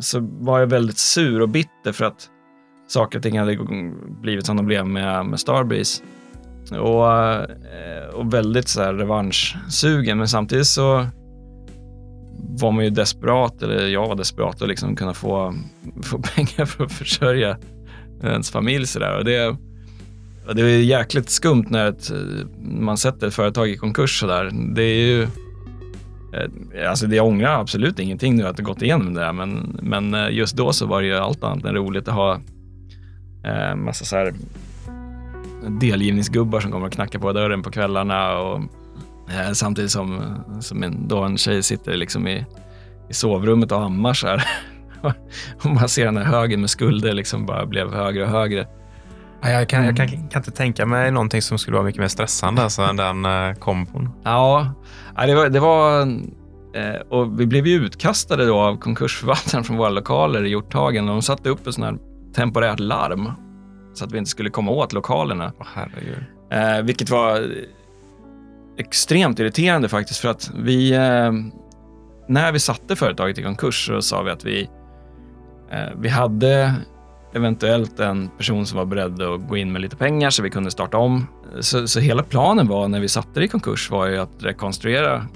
så 0.00 0.18
var 0.20 0.60
jag 0.60 0.66
väldigt 0.66 0.98
sur 0.98 1.42
och 1.42 1.48
bitter 1.48 1.92
för 1.92 2.04
att 2.04 2.28
saker 2.88 3.18
och 3.18 3.22
ting 3.22 3.38
hade 3.38 3.58
blivit 4.20 4.46
som 4.46 4.56
de 4.56 4.66
blev 4.66 4.86
med, 4.86 5.26
med 5.26 5.40
Starbreeze. 5.40 6.02
Och, 6.70 7.12
eh, 7.12 8.08
och 8.14 8.34
väldigt 8.34 8.68
så 8.68 8.82
här 8.82 8.94
revanschsugen, 8.94 10.18
men 10.18 10.28
samtidigt 10.28 10.66
så 10.66 11.06
var 12.60 12.72
man 12.72 12.84
ju 12.84 12.90
desperat, 12.90 13.62
eller 13.62 13.88
jag 13.88 14.08
var 14.08 14.14
desperat 14.14 14.62
att 14.62 14.68
liksom 14.68 14.96
kunna 14.96 15.14
få, 15.14 15.54
få 16.02 16.18
pengar 16.34 16.64
för 16.64 16.84
att 16.84 16.92
försörja 16.92 17.56
ens 18.22 18.50
familj. 18.50 18.86
Så 18.86 18.98
där. 18.98 19.18
Och 19.18 19.24
det, 19.24 19.56
det 20.54 20.62
är 20.62 20.82
jäkligt 20.82 21.30
skumt 21.30 21.66
när 21.68 21.88
ett, 21.88 22.12
man 22.60 22.96
sätter 22.96 23.26
ett 23.26 23.34
företag 23.34 23.68
i 23.68 23.76
konkurs. 23.76 24.20
Så 24.20 24.26
där. 24.26 24.50
Det 24.74 24.82
är 24.82 25.06
ju... 25.06 25.22
Eh, 25.22 26.90
alltså 26.90 27.06
det 27.06 27.16
jag 27.16 27.26
ångrar 27.26 27.60
absolut 27.60 27.98
ingenting 27.98 28.36
nu 28.36 28.46
att 28.46 28.56
det 28.56 28.62
gått 28.62 28.82
igenom 28.82 29.14
det 29.14 29.20
där, 29.20 29.32
men, 29.32 29.78
men 29.82 30.14
eh, 30.14 30.30
just 30.30 30.56
då 30.56 30.72
så 30.72 30.86
var 30.86 31.02
det 31.02 31.06
ju 31.08 31.14
allt 31.14 31.44
annat 31.44 31.64
än 31.64 31.74
roligt 31.74 32.08
att 32.08 32.14
ha 32.14 32.40
eh, 33.44 33.76
massa 33.76 34.04
så 34.04 34.16
här 34.16 34.34
delgivningsgubbar 35.80 36.60
som 36.60 36.72
kommer 36.72 36.86
och 36.86 36.92
knackar 36.92 37.18
på 37.18 37.32
dörren 37.32 37.62
på 37.62 37.70
kvällarna. 37.70 38.38
Och, 38.38 38.60
samtidigt 39.52 39.90
som, 39.90 40.36
som 40.60 40.82
en, 40.82 41.08
då 41.08 41.22
en 41.22 41.38
tjej 41.38 41.62
sitter 41.62 41.96
liksom 41.96 42.28
i, 42.28 42.46
i 43.10 43.14
sovrummet 43.14 43.72
och 43.72 43.82
ammar 43.82 44.14
så 44.14 44.26
här. 44.26 44.44
och 45.62 45.66
man 45.66 45.88
ser 45.88 46.04
den 46.04 46.16
här 46.16 46.24
högen 46.24 46.60
med 46.60 46.70
skulder 46.70 47.12
liksom 47.12 47.46
bara 47.46 47.66
blev 47.66 47.92
högre 47.92 48.24
och 48.24 48.30
högre. 48.30 48.66
Ja, 49.42 49.50
Jag 49.50 49.68
kan, 49.68 49.84
jag 49.84 49.96
kan, 49.96 50.08
kan 50.08 50.40
inte 50.40 50.50
tänka 50.50 50.86
mig 50.86 51.10
någonting 51.10 51.42
som 51.42 51.58
skulle 51.58 51.74
vara 51.74 51.84
mycket 51.84 52.00
mer 52.00 52.08
stressande 52.08 52.62
alltså, 52.62 52.82
än 52.82 52.96
den 52.96 53.24
eh, 53.24 53.54
kombon. 53.54 54.10
Ja, 54.24 54.74
det 55.26 55.34
var... 55.34 55.48
Det 55.48 55.60
var 55.60 56.00
eh, 56.74 57.00
och 57.10 57.40
vi 57.40 57.46
blev 57.46 57.66
ju 57.66 57.74
utkastade 57.74 58.46
då 58.46 58.58
av 58.58 58.76
konkursförvaltaren 58.76 59.64
från 59.64 59.76
våra 59.76 59.88
lokaler 59.88 60.44
i 60.44 60.48
Hjorthagen. 60.48 61.06
De 61.06 61.22
satte 61.22 61.48
upp 61.48 61.66
ett 61.66 61.74
sånt 61.74 61.86
här 61.86 61.98
temporärt 62.34 62.80
larm 62.80 63.30
så 63.94 64.04
att 64.04 64.12
vi 64.12 64.18
inte 64.18 64.30
skulle 64.30 64.50
komma 64.50 64.70
åt 64.70 64.92
lokalerna. 64.92 65.52
Åh, 65.58 65.66
herregud. 65.74 66.24
Eh, 66.52 66.82
vilket 66.84 67.10
var 67.10 67.46
extremt 68.76 69.38
irriterande 69.38 69.88
faktiskt 69.88 70.20
för 70.20 70.28
att 70.28 70.50
vi, 70.54 70.92
eh, 70.92 71.32
när 72.28 72.52
vi 72.52 72.58
satte 72.58 72.96
företaget 72.96 73.38
i 73.38 73.42
konkurs 73.42 73.86
så 73.86 74.02
sa 74.02 74.22
vi 74.22 74.30
att 74.30 74.44
vi, 74.44 74.68
eh, 75.70 75.88
vi 75.96 76.08
hade 76.08 76.74
eventuellt 77.34 78.00
en 78.00 78.28
person 78.28 78.66
som 78.66 78.78
var 78.78 78.84
beredd 78.84 79.22
att 79.22 79.48
gå 79.48 79.56
in 79.56 79.72
med 79.72 79.82
lite 79.82 79.96
pengar 79.96 80.30
så 80.30 80.42
vi 80.42 80.50
kunde 80.50 80.70
starta 80.70 80.98
om. 80.98 81.26
Så, 81.60 81.88
så 81.88 82.00
hela 82.00 82.22
planen 82.22 82.68
var 82.68 82.88
när 82.88 83.00
vi 83.00 83.08
satte 83.08 83.40
det 83.40 83.44
i 83.44 83.48
konkurs 83.48 83.90
var 83.90 84.06
ju 84.06 84.18
att 84.18 84.30
rekonstruera 84.38 85.26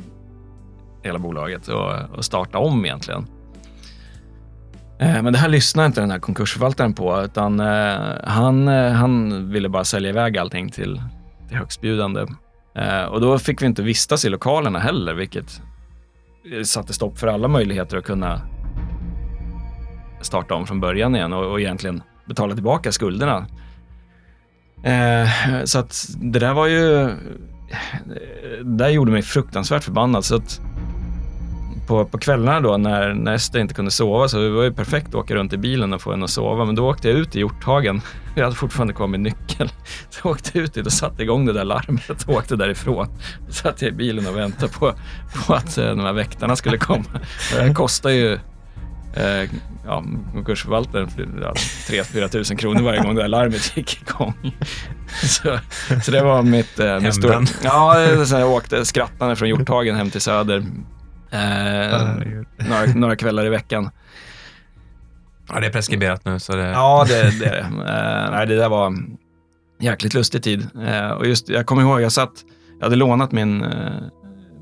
hela 1.02 1.18
bolaget 1.18 1.68
och, 1.68 2.16
och 2.16 2.24
starta 2.24 2.58
om 2.58 2.84
egentligen. 2.84 3.26
Eh, 4.98 5.22
men 5.22 5.32
det 5.32 5.38
här 5.38 5.48
lyssnade 5.48 5.86
inte 5.86 6.00
den 6.00 6.10
här 6.10 6.18
konkursförvaltaren 6.18 6.94
på, 6.94 7.22
utan 7.22 7.60
eh, 7.60 7.96
han, 8.24 8.68
eh, 8.68 8.92
han 8.92 9.50
ville 9.50 9.68
bara 9.68 9.84
sälja 9.84 10.10
iväg 10.10 10.38
allting 10.38 10.68
till, 10.68 11.02
till 11.48 11.56
högstbjudande. 11.56 12.26
Eh, 12.74 13.04
och 13.04 13.20
då 13.20 13.38
fick 13.38 13.62
vi 13.62 13.66
inte 13.66 13.82
vistas 13.82 14.24
i 14.24 14.28
lokalerna 14.28 14.78
heller, 14.78 15.14
vilket 15.14 15.62
eh, 16.52 16.62
satte 16.62 16.92
stopp 16.92 17.18
för 17.18 17.26
alla 17.26 17.48
möjligheter 17.48 17.96
att 17.96 18.04
kunna 18.04 18.40
starta 20.20 20.54
om 20.54 20.66
från 20.66 20.80
början 20.80 21.16
igen 21.16 21.32
och, 21.32 21.52
och 21.52 21.60
egentligen 21.60 22.02
betala 22.26 22.54
tillbaka 22.54 22.92
skulderna. 22.92 23.46
Eh, 24.84 25.28
så 25.64 25.78
att 25.78 26.08
det 26.20 26.38
där 26.38 26.54
var 26.54 26.66
ju... 26.66 27.10
Det 28.58 28.76
där 28.76 28.88
gjorde 28.88 29.12
mig 29.12 29.22
fruktansvärt 29.22 29.84
förbannad. 29.84 30.24
Så 30.24 30.36
att 30.36 30.60
på, 31.88 32.04
på 32.04 32.18
kvällarna 32.18 32.60
då 32.60 32.76
när, 32.76 33.14
när 33.14 33.34
Ester 33.34 33.58
inte 33.58 33.74
kunde 33.74 33.90
sova 33.90 34.28
så 34.28 34.38
det 34.38 34.50
var 34.50 34.62
ju 34.62 34.72
perfekt 34.72 35.08
att 35.08 35.14
åka 35.14 35.34
runt 35.34 35.52
i 35.52 35.56
bilen 35.56 35.92
och 35.92 36.02
få 36.02 36.10
henne 36.10 36.24
att 36.24 36.30
sova. 36.30 36.64
Men 36.64 36.74
då 36.74 36.90
åkte 36.90 37.08
jag 37.08 37.18
ut 37.18 37.36
i 37.36 37.38
Hjorthagen. 37.38 38.00
Jag 38.36 38.44
hade 38.44 38.56
fortfarande 38.56 38.94
kvar 38.94 39.06
min 39.06 39.22
nyckel. 39.22 39.68
Så 40.10 40.20
jag 40.24 40.30
åkte 40.30 40.58
ut 40.58 40.74
dit 40.74 40.86
och 40.86 40.92
satte 40.92 41.22
igång 41.22 41.46
det 41.46 41.52
där 41.52 41.64
larmet 41.64 42.22
och 42.26 42.34
åkte 42.34 42.56
därifrån. 42.56 43.06
Då 43.46 43.52
satt 43.52 43.82
jag 43.82 43.88
i 43.88 43.94
bilen 43.94 44.26
och 44.26 44.36
väntade 44.36 44.72
på, 44.72 44.94
på 45.46 45.54
att 45.54 45.78
eh, 45.78 45.86
de 45.86 46.00
här 46.00 46.12
väktarna 46.12 46.56
skulle 46.56 46.78
komma. 46.78 47.04
Det 47.54 47.62
här 47.62 47.74
kostar 47.74 48.10
ju 48.10 48.32
eh, 49.14 49.50
ja, 49.86 50.04
konkursförvaltaren 50.32 51.08
ja, 51.42 51.52
3-4 51.88 52.28
tusen 52.28 52.56
kronor 52.56 52.82
varje 52.82 53.02
gång 53.02 53.14
det 53.14 53.22
där 53.22 53.28
larmet 53.28 53.76
gick 53.76 54.02
igång. 54.02 54.34
Så, 55.22 55.58
så 56.04 56.10
det 56.10 56.22
var 56.22 56.42
mitt... 56.42 56.78
Eh, 56.78 57.00
mitt 57.00 57.14
stora, 57.14 57.32
Hämnden. 57.32 57.54
ja, 57.62 58.24
så 58.26 58.34
jag 58.34 58.50
åkte 58.50 58.84
skrattande 58.84 59.36
från 59.36 59.48
Hjorthagen 59.48 59.96
hem 59.96 60.10
till 60.10 60.20
Söder. 60.20 60.64
Eh, 61.30 62.08
några, 62.68 62.86
några 62.94 63.16
kvällar 63.16 63.46
i 63.46 63.48
veckan. 63.48 63.90
Ja, 65.48 65.60
det 65.60 65.66
är 65.66 65.70
preskriberat 65.70 66.24
nu 66.24 66.38
så 66.38 66.56
det... 66.56 66.68
Ja, 66.68 67.04
det, 67.08 67.38
det 67.40 67.46
är 67.46 67.52
det. 67.52 67.60
Eh, 67.60 68.30
nej, 68.30 68.46
det 68.46 68.56
där 68.56 68.68
var 68.68 68.94
jäkligt 69.80 70.14
lustig 70.14 70.42
tid. 70.42 70.68
Eh, 70.86 71.10
och 71.10 71.26
just, 71.26 71.48
jag 71.48 71.66
kommer 71.66 71.82
ihåg, 71.82 72.00
jag 72.00 72.12
satt, 72.12 72.44
jag 72.78 72.84
hade 72.84 72.96
lånat 72.96 73.32
min, 73.32 73.62
eh, 73.64 73.92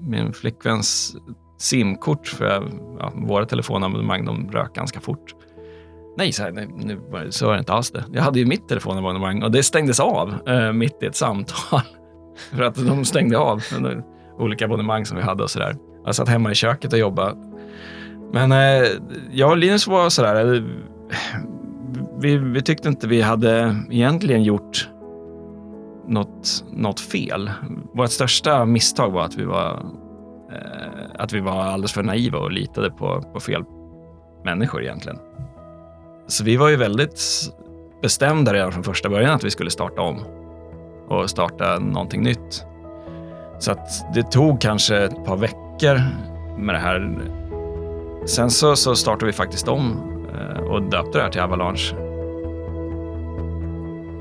min 0.01 0.33
flickväns 0.33 1.17
simkort 1.59 2.29
för 2.29 2.45
jag, 2.45 2.65
ja, 2.99 3.13
våra 3.15 3.47
telefonabonnemang, 3.47 4.25
de 4.25 4.51
rök 4.51 4.75
ganska 4.75 5.01
fort. 5.01 5.35
Nej, 6.19 6.33
så, 6.33 6.43
här, 6.43 6.51
nej 6.51 6.69
nu, 6.77 7.01
så 7.31 7.47
var 7.47 7.53
det 7.53 7.59
inte 7.59 7.73
alls 7.73 7.91
det. 7.91 8.05
Jag 8.13 8.23
hade 8.23 8.39
ju 8.39 8.47
mitt 8.47 8.69
telefonabonnemang 8.69 9.43
och 9.43 9.51
det 9.51 9.63
stängdes 9.63 10.01
av 10.01 10.49
eh, 10.49 10.73
mitt 10.73 11.03
i 11.03 11.07
ett 11.07 11.17
samtal. 11.17 11.81
för 12.51 12.63
att 12.63 12.87
de 12.87 13.05
stängde 13.05 13.39
av 13.39 13.63
de 13.71 14.03
olika 14.39 14.65
abonnemang 14.65 15.07
som 15.07 15.17
vi 15.17 15.23
hade 15.23 15.43
och 15.43 15.51
sådär. 15.51 15.77
Jag 16.07 16.15
satt 16.15 16.29
hemma 16.29 16.51
i 16.51 16.55
köket 16.55 16.93
och 16.93 16.99
jobbade. 16.99 17.37
Men 18.33 18.53
eh, 18.53 18.89
jag 19.33 19.51
och 19.51 19.57
Linus 19.57 19.87
var 19.87 20.11
sådär, 20.11 20.55
eh, 20.55 20.63
vi, 22.19 22.37
vi 22.37 22.63
tyckte 22.63 22.89
inte 22.89 23.09
vi 23.09 23.23
hade 23.23 23.77
egentligen 23.91 24.43
gjort 24.43 24.89
något, 26.07 26.65
något 26.73 27.01
fel. 27.01 27.51
Vårt 27.95 28.11
största 28.11 28.65
misstag 28.65 29.11
var 29.11 29.25
att 29.25 29.35
vi 29.35 29.45
var, 29.45 29.71
eh, 30.53 31.05
att 31.19 31.33
vi 31.33 31.41
var 31.41 31.63
alldeles 31.63 31.93
för 31.93 32.03
naiva 32.03 32.39
och 32.39 32.53
litade 32.53 32.91
på, 32.91 33.23
på 33.33 33.41
fel 33.41 33.65
människor 34.45 34.83
egentligen. 34.83 35.19
Så 36.27 36.45
vi 36.45 36.57
var 36.57 36.69
ju 36.69 36.77
väldigt 36.77 37.23
bestämda 38.03 38.55
redan 38.55 38.73
från 38.73 38.85
första 38.85 39.09
början 39.09 39.35
att 39.35 39.45
vi 39.45 39.51
skulle 39.51 39.71
starta 39.71 40.03
om 40.03 40.25
och 41.09 41.31
starta 41.31 41.79
någonting 41.79 42.23
nytt. 42.23 42.67
Så 43.59 43.73
att 43.73 44.15
det 44.15 44.23
tog 44.23 44.61
kanske 44.61 44.97
ett 44.97 45.25
par 45.25 45.37
veckor 45.37 45.66
med 46.57 46.75
det 46.75 46.79
här. 46.79 47.19
Sen 48.27 48.51
så, 48.51 48.77
så 48.77 48.97
startade 48.97 49.27
vi 49.27 49.33
faktiskt 49.33 49.69
om 49.69 49.97
eh, 50.35 50.61
och 50.61 50.83
döpte 50.83 51.19
det 51.19 51.23
här 51.23 51.31
till 51.31 51.41
Avalanche. 51.41 51.95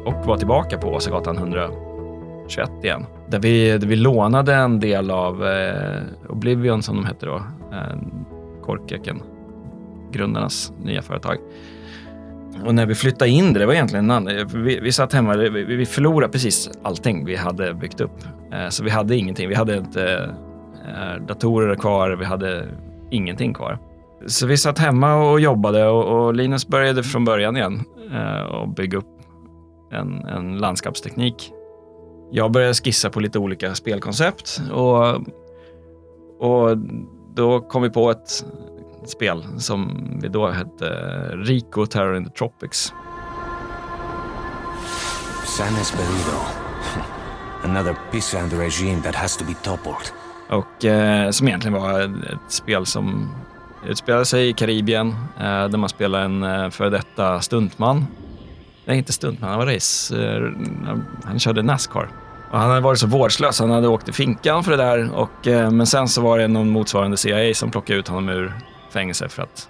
Och 0.05 0.25
var 0.25 0.37
tillbaka 0.37 0.77
på 0.77 0.87
Åsagatan 0.87 1.37
121 1.37 2.69
igen. 2.83 3.05
Där 3.27 3.39
vi, 3.39 3.77
där 3.77 3.87
vi 3.87 3.95
lånade 3.95 4.53
en 4.53 4.79
del 4.79 5.11
av 5.11 5.47
eh, 5.47 6.01
Oblivion 6.29 6.83
som 6.83 6.95
de 6.95 7.05
hette 7.05 7.25
då, 7.25 7.35
eh, 7.71 7.97
Korkeken, 8.61 9.21
grundarnas 10.11 10.73
nya 10.83 11.01
företag. 11.01 11.37
Och 12.65 12.75
när 12.75 12.85
vi 12.85 12.95
flyttade 12.95 13.31
in 13.31 13.53
det, 13.53 13.59
det 13.59 13.65
var 13.65 13.73
egentligen 13.73 14.05
en 14.05 14.11
annan, 14.11 14.47
vi, 14.53 14.79
vi 14.79 14.91
satt 14.91 15.13
hemma, 15.13 15.35
vi, 15.37 15.49
vi 15.63 15.85
förlorade 15.85 16.31
precis 16.31 16.69
allting 16.83 17.25
vi 17.25 17.35
hade 17.35 17.73
byggt 17.73 18.01
upp. 18.01 18.23
Eh, 18.53 18.69
så 18.69 18.83
vi 18.83 18.89
hade 18.89 19.15
ingenting, 19.15 19.49
vi 19.49 19.55
hade 19.55 19.77
inte 19.77 20.29
Eh, 20.87 21.25
datorer 21.25 21.75
kvar, 21.75 22.09
vi 22.09 22.25
hade 22.25 22.67
ingenting 23.11 23.53
kvar. 23.53 23.79
Så 24.25 24.47
vi 24.47 24.57
satt 24.57 24.79
hemma 24.79 25.15
och 25.15 25.39
jobbade 25.39 25.87
och, 25.87 26.03
och 26.03 26.33
Linus 26.33 26.67
började 26.67 27.03
från 27.03 27.25
början 27.25 27.57
igen 27.57 27.83
eh, 28.13 28.41
och 28.41 28.69
bygga 28.69 28.97
upp 28.97 29.19
en, 29.91 30.25
en 30.25 30.57
landskapsteknik. 30.57 31.51
Jag 32.31 32.51
började 32.51 32.73
skissa 32.73 33.09
på 33.09 33.19
lite 33.19 33.39
olika 33.39 33.75
spelkoncept 33.75 34.61
och, 34.73 35.15
och 36.39 36.77
då 37.35 37.59
kom 37.59 37.81
vi 37.81 37.89
på 37.89 38.11
ett 38.11 38.45
spel 39.05 39.43
som 39.57 40.07
vi 40.21 40.27
då 40.27 40.47
hette 40.47 40.85
Rico 41.33 41.85
Terror 41.85 42.17
in 42.17 42.25
the 42.25 42.31
Tropics. 42.31 42.93
San 45.57 45.75
Esperido. 45.75 46.39
Another 47.63 47.97
piece 48.11 48.39
and 48.39 48.51
the 48.51 48.57
regime 48.57 49.01
that 49.01 49.15
has 49.15 49.37
to 49.37 49.45
be 49.45 49.53
toppled. 49.53 50.24
Och 50.49 50.85
eh, 50.85 51.29
som 51.31 51.47
egentligen 51.47 51.81
var 51.81 51.99
ett 52.01 52.51
spel 52.51 52.85
som 52.85 53.29
utspelade 53.87 54.25
sig 54.25 54.49
i 54.49 54.53
Karibien 54.53 55.07
eh, 55.39 55.67
där 55.67 55.77
man 55.77 55.89
spelar 55.89 56.19
en 56.21 56.43
eh, 56.43 56.69
före 56.69 56.89
detta 56.89 57.41
stuntman. 57.41 58.07
Nej, 58.85 58.97
inte 58.97 59.13
stuntman, 59.13 59.49
han 59.49 59.59
var 59.59 59.65
race. 59.65 60.23
Eh, 60.25 60.51
han- 61.25 61.39
körde 61.39 61.61
Nascar. 61.63 62.09
Och 62.51 62.59
han 62.59 62.69
hade 62.69 62.81
varit 62.81 62.99
så 62.99 63.07
vårdslös, 63.07 63.59
han 63.59 63.69
hade 63.71 63.87
åkt 63.87 64.09
i 64.09 64.11
finkan 64.11 64.63
för 64.63 64.71
det 64.71 64.77
där. 64.77 65.11
Och, 65.11 65.47
eh, 65.47 65.71
men 65.71 65.87
sen 65.87 66.07
så 66.07 66.21
var 66.21 66.37
det 66.37 66.47
någon 66.47 66.69
motsvarande 66.69 67.17
CIA 67.17 67.53
som 67.53 67.71
plockade 67.71 67.99
ut 67.99 68.07
honom 68.07 68.29
ur 68.29 68.53
fängelse 68.93 69.29
för 69.29 69.43
att 69.43 69.69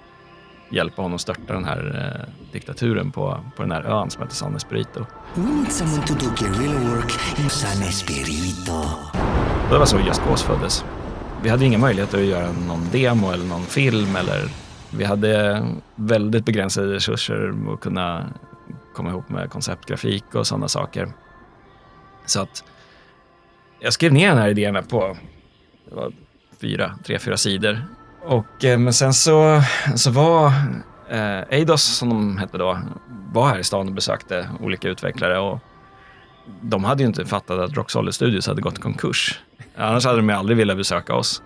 hjälpa 0.72 1.02
honom 1.02 1.20
störta 1.20 1.54
den 1.54 1.66
här 1.66 2.12
eh, 2.22 2.34
diktaturen 2.52 3.12
på, 3.12 3.40
på 3.56 3.62
den 3.62 3.72
här 3.72 3.84
ön 3.84 4.10
som 4.10 4.22
heter 4.22 4.36
San 4.36 4.56
Espirito. 4.56 5.06
We 5.36 5.42
need 5.44 5.72
someone 5.72 6.08
to 6.08 6.14
do 6.14 6.26
guerrilla 6.40 6.96
work 6.96 7.40
in 7.40 7.50
San 7.50 7.82
Espirito. 7.82 8.84
Det 9.70 9.78
var 9.78 9.86
så 9.86 10.00
Just 10.00 10.22
Cause 10.22 10.46
föddes. 10.46 10.86
Vi 11.44 11.50
hade 11.50 11.66
inga 11.66 11.78
möjligheter 11.78 12.18
att 12.18 12.26
göra 12.26 12.52
någon 12.52 12.90
demo 12.92 13.32
eller 13.32 13.46
någon 13.46 13.62
film 13.66 14.16
eller 14.16 14.42
vi 14.98 15.04
hade 15.04 15.64
väldigt 15.96 16.46
begränsade 16.46 16.94
resurser 16.94 17.54
att 17.74 17.80
kunna 17.80 18.26
komma 18.94 19.10
ihop 19.10 19.30
med 19.30 19.50
konceptgrafik 19.50 20.36
och 20.36 20.48
sådana 20.48 20.68
saker. 20.68 21.10
Så 22.26 22.42
att 22.42 22.64
jag 23.80 23.94
skrev 23.94 24.14
ner 24.14 24.30
den 24.30 24.38
här 24.38 24.50
idén 24.50 24.84
på 24.90 25.18
det 25.90 25.96
var 25.96 26.12
fyra, 26.62 26.98
tre, 27.04 27.20
fyra 27.20 27.38
sidor. 27.38 27.86
Och, 28.24 28.66
eh, 28.66 28.78
men 28.78 28.94
sen 28.94 29.14
så, 29.14 29.62
så 29.96 30.12
var 30.12 30.48
eh, 31.10 31.40
Eidos, 31.50 31.84
som 31.84 32.10
de 32.10 32.38
hette 32.38 32.58
då, 32.58 32.80
var 33.34 33.48
här 33.48 33.60
i 33.60 33.64
stan 33.64 33.88
och 33.88 33.94
besökte 33.94 34.50
olika 34.60 34.90
utvecklare 34.90 35.40
och 35.40 35.60
de 36.62 36.84
hade 36.84 37.04
ju 37.04 37.08
inte 37.08 37.26
fattat 37.26 37.60
att 37.60 37.78
Rock 37.78 37.92
Solid 37.92 38.14
Studios 38.14 38.48
hade 38.48 38.62
gått 38.62 38.78
i 38.78 38.82
konkurs. 38.82 39.40
Annars 39.76 40.06
hade 40.06 40.18
de 40.18 40.30
ju 40.30 40.36
aldrig 40.36 40.58
velat 40.58 40.78
besöka 40.78 41.16
oss. 41.16 41.42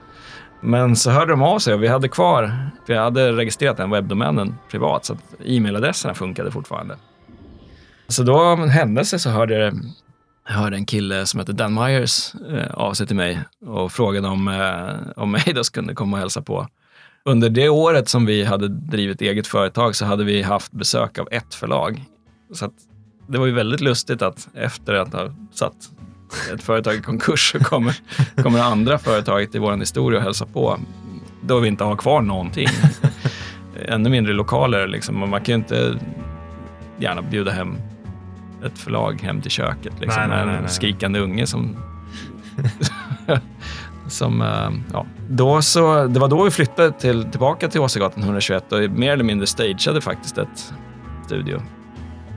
Men 0.62 0.96
så 0.96 1.12
hörde 1.12 1.32
de 1.32 1.42
av 1.42 1.60
sig 1.60 1.74
och 1.74 1.84
vi 1.84 1.88
hade 1.88 2.08
kvar, 2.08 2.70
för 2.86 2.94
jag 2.94 3.04
hade 3.04 3.32
registrerat 3.32 3.78
den 3.78 3.90
webbdomänen 3.90 4.56
privat, 4.72 5.06
så 5.06 5.14
att 5.14 5.20
e-mailadresserna 5.46 6.14
funkade 6.14 6.52
fortfarande. 6.52 6.98
Så 8.08 8.24
då 8.24 8.40
av 8.40 8.64
en 8.64 8.70
händelse 8.70 9.20
så 9.20 9.30
hörde 9.30 9.74
jag 10.50 10.56
hörde 10.56 10.76
en 10.76 10.86
kille 10.86 11.26
som 11.26 11.40
heter 11.40 11.54
Dan 11.54 11.74
Myers 11.74 12.36
eh, 12.36 12.74
av 12.74 12.94
sig 12.94 13.08
till 13.08 13.16
mig 13.16 13.40
och 13.66 13.92
frågade 13.92 14.28
om, 14.28 14.48
eh, 14.48 15.24
om 15.24 15.36
Eidos 15.36 15.70
kunde 15.70 15.96
komma 15.96 16.18
och 16.18 16.22
hälsa 16.22 16.42
på. 16.42 16.68
Under 17.26 17.50
det 17.50 17.70
året 17.70 18.10
som 18.10 18.26
vi 18.26 18.44
hade 18.44 18.68
drivit 18.68 19.22
eget 19.22 19.48
företag 19.48 19.96
så 19.96 20.06
hade 20.06 20.24
vi 20.24 20.42
haft 20.42 20.72
besök 20.72 21.20
av 21.20 21.28
ett 21.32 21.56
förlag. 21.56 22.04
Så 22.54 22.66
att 22.66 22.74
det 23.30 23.38
var 23.38 23.46
ju 23.46 23.52
väldigt 23.52 23.82
lustigt 23.82 24.22
att 24.22 24.48
efter 24.54 24.94
att 24.94 25.14
ha 25.14 25.30
satt 25.54 25.74
ett 26.54 26.64
företag 26.64 26.96
i 26.96 27.02
konkurs 27.02 27.52
så 27.52 27.60
kommer, 27.60 27.96
kommer 28.44 28.60
andra 28.60 28.98
företaget 28.98 29.56
i 29.56 29.60
vår 29.60 29.78
historia 29.78 30.20
och 30.20 30.24
hälsa 30.24 30.46
på. 30.46 30.80
Då 31.42 31.60
vi 31.60 31.68
inte 31.68 31.84
har 31.84 31.96
kvar 31.96 32.22
någonting. 32.22 32.68
Ännu 33.86 34.10
mindre 34.10 34.34
lokaler. 34.34 34.88
Liksom. 34.88 35.30
Man 35.30 35.42
kan 35.42 35.46
ju 35.46 35.56
inte 35.56 36.00
gärna 37.00 37.22
bjuda 37.22 37.52
hem 37.52 37.78
ett 38.66 38.78
förlag 38.78 39.22
hem 39.22 39.42
till 39.42 39.52
köket. 39.52 39.94
Liksom, 40.00 40.24
Nej, 40.30 40.38
nej, 40.38 40.46
nej, 40.46 40.56
en 40.56 40.70
skrikande 40.70 41.20
unge 41.20 41.48
som... 41.48 41.78
som 44.08 44.42
eh, 44.42 44.70
ja. 44.94 45.06
då 45.30 45.62
så, 45.62 46.08
det 46.08 46.20
var 46.20 46.28
då 46.28 46.44
vi 46.44 46.52
flyttade 46.52 46.92
till, 46.92 47.24
tillbaka 47.24 47.68
till 47.68 47.82
Åsagatan 47.82 48.24
121 48.24 48.72
och 48.72 48.80
mer 48.80 49.12
eller 49.12 49.24
mindre 49.24 49.48
stageade 49.48 50.02
faktiskt 50.02 50.38
ett 50.38 50.74
studio. 51.26 51.62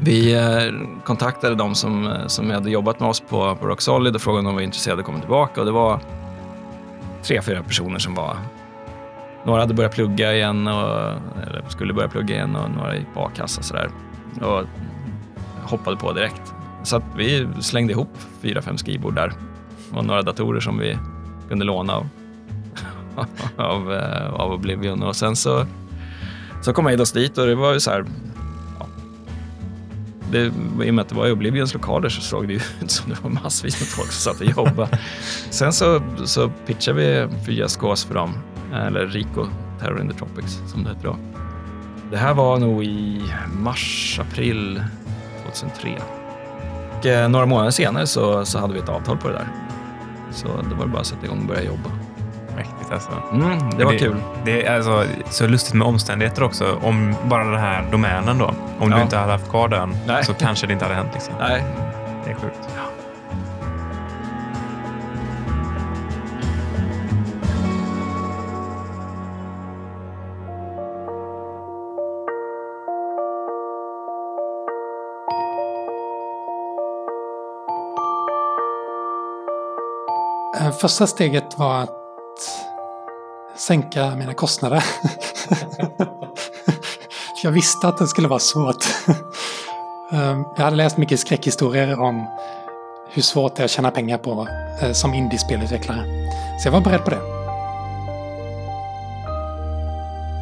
Vi 0.05 0.35
eh, 0.35 0.89
kontaktade 1.05 1.55
de 1.55 1.75
som, 1.75 2.07
eh, 2.07 2.27
som 2.27 2.51
hade 2.51 2.71
jobbat 2.71 3.01
med 3.01 3.09
oss 3.09 3.21
på, 3.21 3.57
på 3.57 3.67
Rock 3.67 3.81
Solid 3.81 4.15
och 4.15 4.21
frågade 4.21 4.39
om 4.39 4.45
de 4.45 4.55
var 4.55 4.63
intresserade 4.63 4.95
av 4.95 5.01
att 5.01 5.07
komma 5.07 5.21
tillbaka. 5.21 5.61
Och 5.61 5.67
det 5.67 5.73
var 5.73 6.01
tre, 7.23 7.43
fyra 7.43 7.63
personer 7.63 7.99
som 7.99 8.15
var... 8.15 8.37
Några 9.45 9.61
hade 9.61 9.75
börjat 9.75 9.95
plugga 9.95 10.35
igen, 10.35 10.69
och, 10.69 11.11
eller 11.43 11.65
skulle 11.69 11.93
börja 11.93 12.09
plugga 12.09 12.35
igen 12.35 12.57
och 12.57 12.71
några 12.71 12.97
gick 12.97 13.15
på 13.15 13.21
a-kassa 13.21 13.61
och 13.61 13.65
sådär. 13.65 13.91
Och 14.41 14.65
hoppade 15.63 15.97
på 15.97 16.13
direkt. 16.13 16.55
Så 16.83 16.97
att 16.97 17.05
vi 17.17 17.49
slängde 17.61 17.93
ihop 17.93 18.19
fyra, 18.41 18.63
fem 18.63 18.79
skrivbord 18.79 19.15
där 19.15 19.33
och 19.93 20.05
några 20.05 20.23
datorer 20.23 20.61
som 20.61 20.79
vi 20.79 20.99
kunde 21.49 21.65
låna 21.65 21.95
av, 21.95 22.07
av, 23.57 23.93
eh, 23.93 24.33
av 24.33 24.53
Oblivion. 24.53 25.03
Och 25.03 25.17
sen 25.17 25.37
så, 25.37 25.67
så 26.63 26.73
kom 26.73 26.87
Eidos 26.87 27.13
dit 27.13 27.39
och 27.39 27.47
det 27.47 27.55
var 27.55 27.73
ju 27.73 27.81
så 27.81 27.91
här... 27.91 28.05
Det, 30.33 30.47
I 30.87 30.91
och 30.91 30.95
med 30.95 31.03
att 31.03 31.09
det 31.09 31.15
var 31.15 31.27
i 31.27 31.33
Oblivions 31.33 31.75
lokaler 31.75 32.09
så 32.09 32.21
såg 32.21 32.47
det 32.47 32.53
ju 32.53 32.61
ut 32.83 32.91
som 32.91 33.11
det 33.11 33.23
var 33.23 33.31
massvis 33.31 33.81
med 33.81 33.89
folk 33.89 34.13
som 34.13 34.33
satt 34.33 34.41
och 34.41 34.47
jobbade. 34.47 34.99
Sen 35.51 35.73
så, 35.73 36.03
så 36.25 36.49
pitchade 36.67 36.99
vi 36.99 37.29
Fria 37.45 37.69
Skås 37.69 38.05
för 38.05 38.15
dem, 38.15 38.35
eller 38.75 39.07
Rico 39.07 39.47
Terror 39.81 40.01
in 40.01 40.09
the 40.09 40.15
Tropics 40.15 40.61
som 40.67 40.85
det 40.85 40.91
heter 40.91 41.05
då. 41.05 41.17
Det 42.11 42.17
här 42.17 42.35
var 42.35 42.59
nog 42.59 42.85
i 42.85 43.23
mars, 43.57 44.19
april 44.21 44.83
2003. 45.51 46.03
Och 46.99 47.07
eh, 47.07 47.29
några 47.29 47.47
månader 47.47 47.71
senare 47.71 48.07
så, 48.07 48.45
så 48.45 48.59
hade 48.59 48.75
vi 48.75 48.81
ett 48.81 48.89
avtal 48.89 49.17
på 49.17 49.29
det 49.29 49.35
där. 49.35 49.49
Så 50.31 50.47
det 50.47 50.75
var 50.75 50.87
bara 50.87 51.01
att 51.01 51.07
sätta 51.07 51.27
igång 51.27 51.39
och 51.39 51.47
börja 51.47 51.63
jobba. 51.63 51.91
Alltså. 52.93 53.11
Mm, 53.33 53.71
det 53.79 53.85
var 53.85 53.93
kul. 53.99 54.17
Det 54.45 54.67
är 54.67 54.77
alltså 54.77 55.05
så 55.31 55.47
lustigt 55.47 55.75
med 55.75 55.87
omständigheter 55.87 56.43
också. 56.43 56.79
Om 56.83 57.15
bara 57.25 57.45
den 57.45 57.61
här 57.61 57.85
domänen 57.91 58.39
då. 58.39 58.55
Om 58.79 58.91
Ja. 58.91 58.97
du 58.97 59.03
inte 59.03 59.17
hade 59.17 59.33
haft 59.33 59.51
kvar 59.51 59.69
den 59.69 59.97
Nej. 60.07 60.25
så 60.25 60.35
kanske 60.35 60.67
det 60.67 60.73
inte 60.73 60.85
hade 60.85 60.95
hänt. 60.95 61.11
Liksom. 61.15 61.35
Nej. 61.41 61.63
Det 62.25 62.31
är 62.31 62.35
sjukt. 62.35 62.69
Första 80.81 81.07
steget 81.07 81.59
var 81.59 81.83
att 81.83 82.02
sänka 83.57 84.17
mina 84.17 84.35
kostnader. 84.35 84.85
jag 87.43 87.51
visste 87.51 87.89
att 87.89 87.99
det 87.99 88.07
skulle 88.07 88.29
vara 88.29 88.39
svårt. 88.39 88.85
Ehm, 90.13 90.45
jag 90.57 90.65
hade 90.65 90.77
läst 90.77 90.97
mycket 90.97 91.21
skräckhistorier 91.21 92.01
om 92.01 92.27
hur 93.11 93.23
svårt 93.23 93.57
det 93.57 93.63
är 93.63 93.65
att 93.65 93.71
tjäna 93.71 93.91
pengar 93.91 94.19
på 94.19 94.49
eh, 94.83 94.93
som 94.93 95.15
indiespelutvecklare. 95.15 96.05
Så 96.61 96.67
jag 96.67 96.73
var 96.73 96.81
beredd 96.81 97.05
på 97.05 97.11
det. 97.11 97.21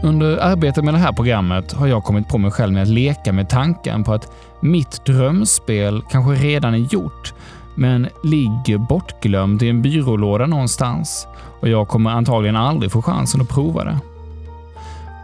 Under 0.02 0.38
arbetet 0.38 0.84
med 0.84 0.94
det 0.94 0.98
här 0.98 1.12
programmet 1.12 1.72
har 1.72 1.86
jag 1.86 2.04
kommit 2.04 2.28
på 2.28 2.38
mig 2.38 2.50
själv 2.50 2.72
med 2.72 2.82
att 2.82 2.88
leka 2.88 3.32
med 3.32 3.48
tanken 3.48 4.04
på 4.04 4.12
att 4.12 4.32
mitt 4.60 5.04
drömspel 5.04 6.02
kanske 6.10 6.44
redan 6.44 6.74
är 6.74 6.78
gjort, 6.78 7.34
men 7.80 8.08
ligger 8.22 8.78
bortglömd 8.78 9.62
i 9.62 9.68
en 9.68 9.82
byrålåda 9.82 10.46
någonstans 10.46 11.26
och 11.60 11.68
jag 11.68 11.88
kommer 11.88 12.10
antagligen 12.10 12.56
aldrig 12.56 12.92
få 12.92 13.02
chansen 13.02 13.40
att 13.40 13.48
prova 13.48 13.84
det. 13.84 13.98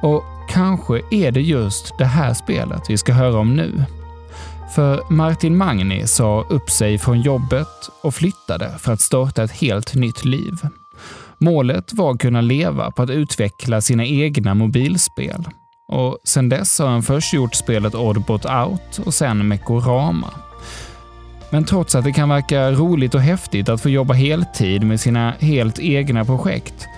Och 0.02 0.22
kanske 0.48 1.00
är 1.10 1.30
det 1.30 1.40
just 1.40 1.98
det 1.98 2.04
här 2.04 2.34
spelet 2.34 2.82
vi 2.88 2.98
ska 2.98 3.12
höra 3.12 3.38
om 3.38 3.56
nu. 3.56 3.84
För 4.74 5.00
Martin 5.10 5.56
Magni 5.56 6.06
sa 6.06 6.44
upp 6.48 6.70
sig 6.70 6.98
från 6.98 7.20
jobbet 7.20 7.90
och 8.02 8.14
flyttade 8.14 8.78
för 8.78 8.92
att 8.92 9.00
starta 9.00 9.42
ett 9.42 9.60
helt 9.60 9.94
nytt 9.94 10.24
liv. 10.24 10.54
Målet 11.38 11.92
var 11.92 12.10
att 12.10 12.20
kunna 12.20 12.40
leva 12.40 12.90
på 12.90 13.02
att 13.02 13.10
utveckla 13.10 13.80
sina 13.80 14.04
egna 14.04 14.54
mobilspel. 14.54 15.44
Och 15.88 16.18
sedan 16.24 16.48
dess 16.48 16.78
har 16.78 16.88
han 16.88 17.02
först 17.02 17.34
gjort 17.34 17.54
spelet 17.54 17.94
Oddbot 17.94 18.44
Out 18.44 19.06
och 19.06 19.14
sen 19.14 19.48
Mekorama. 19.48 20.30
Men 21.50 21.64
trots 21.64 21.94
att 21.94 22.04
det 22.04 22.12
kan 22.12 22.28
verka 22.28 22.70
roligt 22.70 23.14
och 23.14 23.20
häftigt 23.20 23.68
att 23.68 23.80
få 23.80 23.88
jobba 23.88 24.14
heltid 24.14 24.82
med 24.82 25.00
sina 25.00 25.34
helt 25.40 25.78
egna 25.78 26.24
projekt 26.24 26.88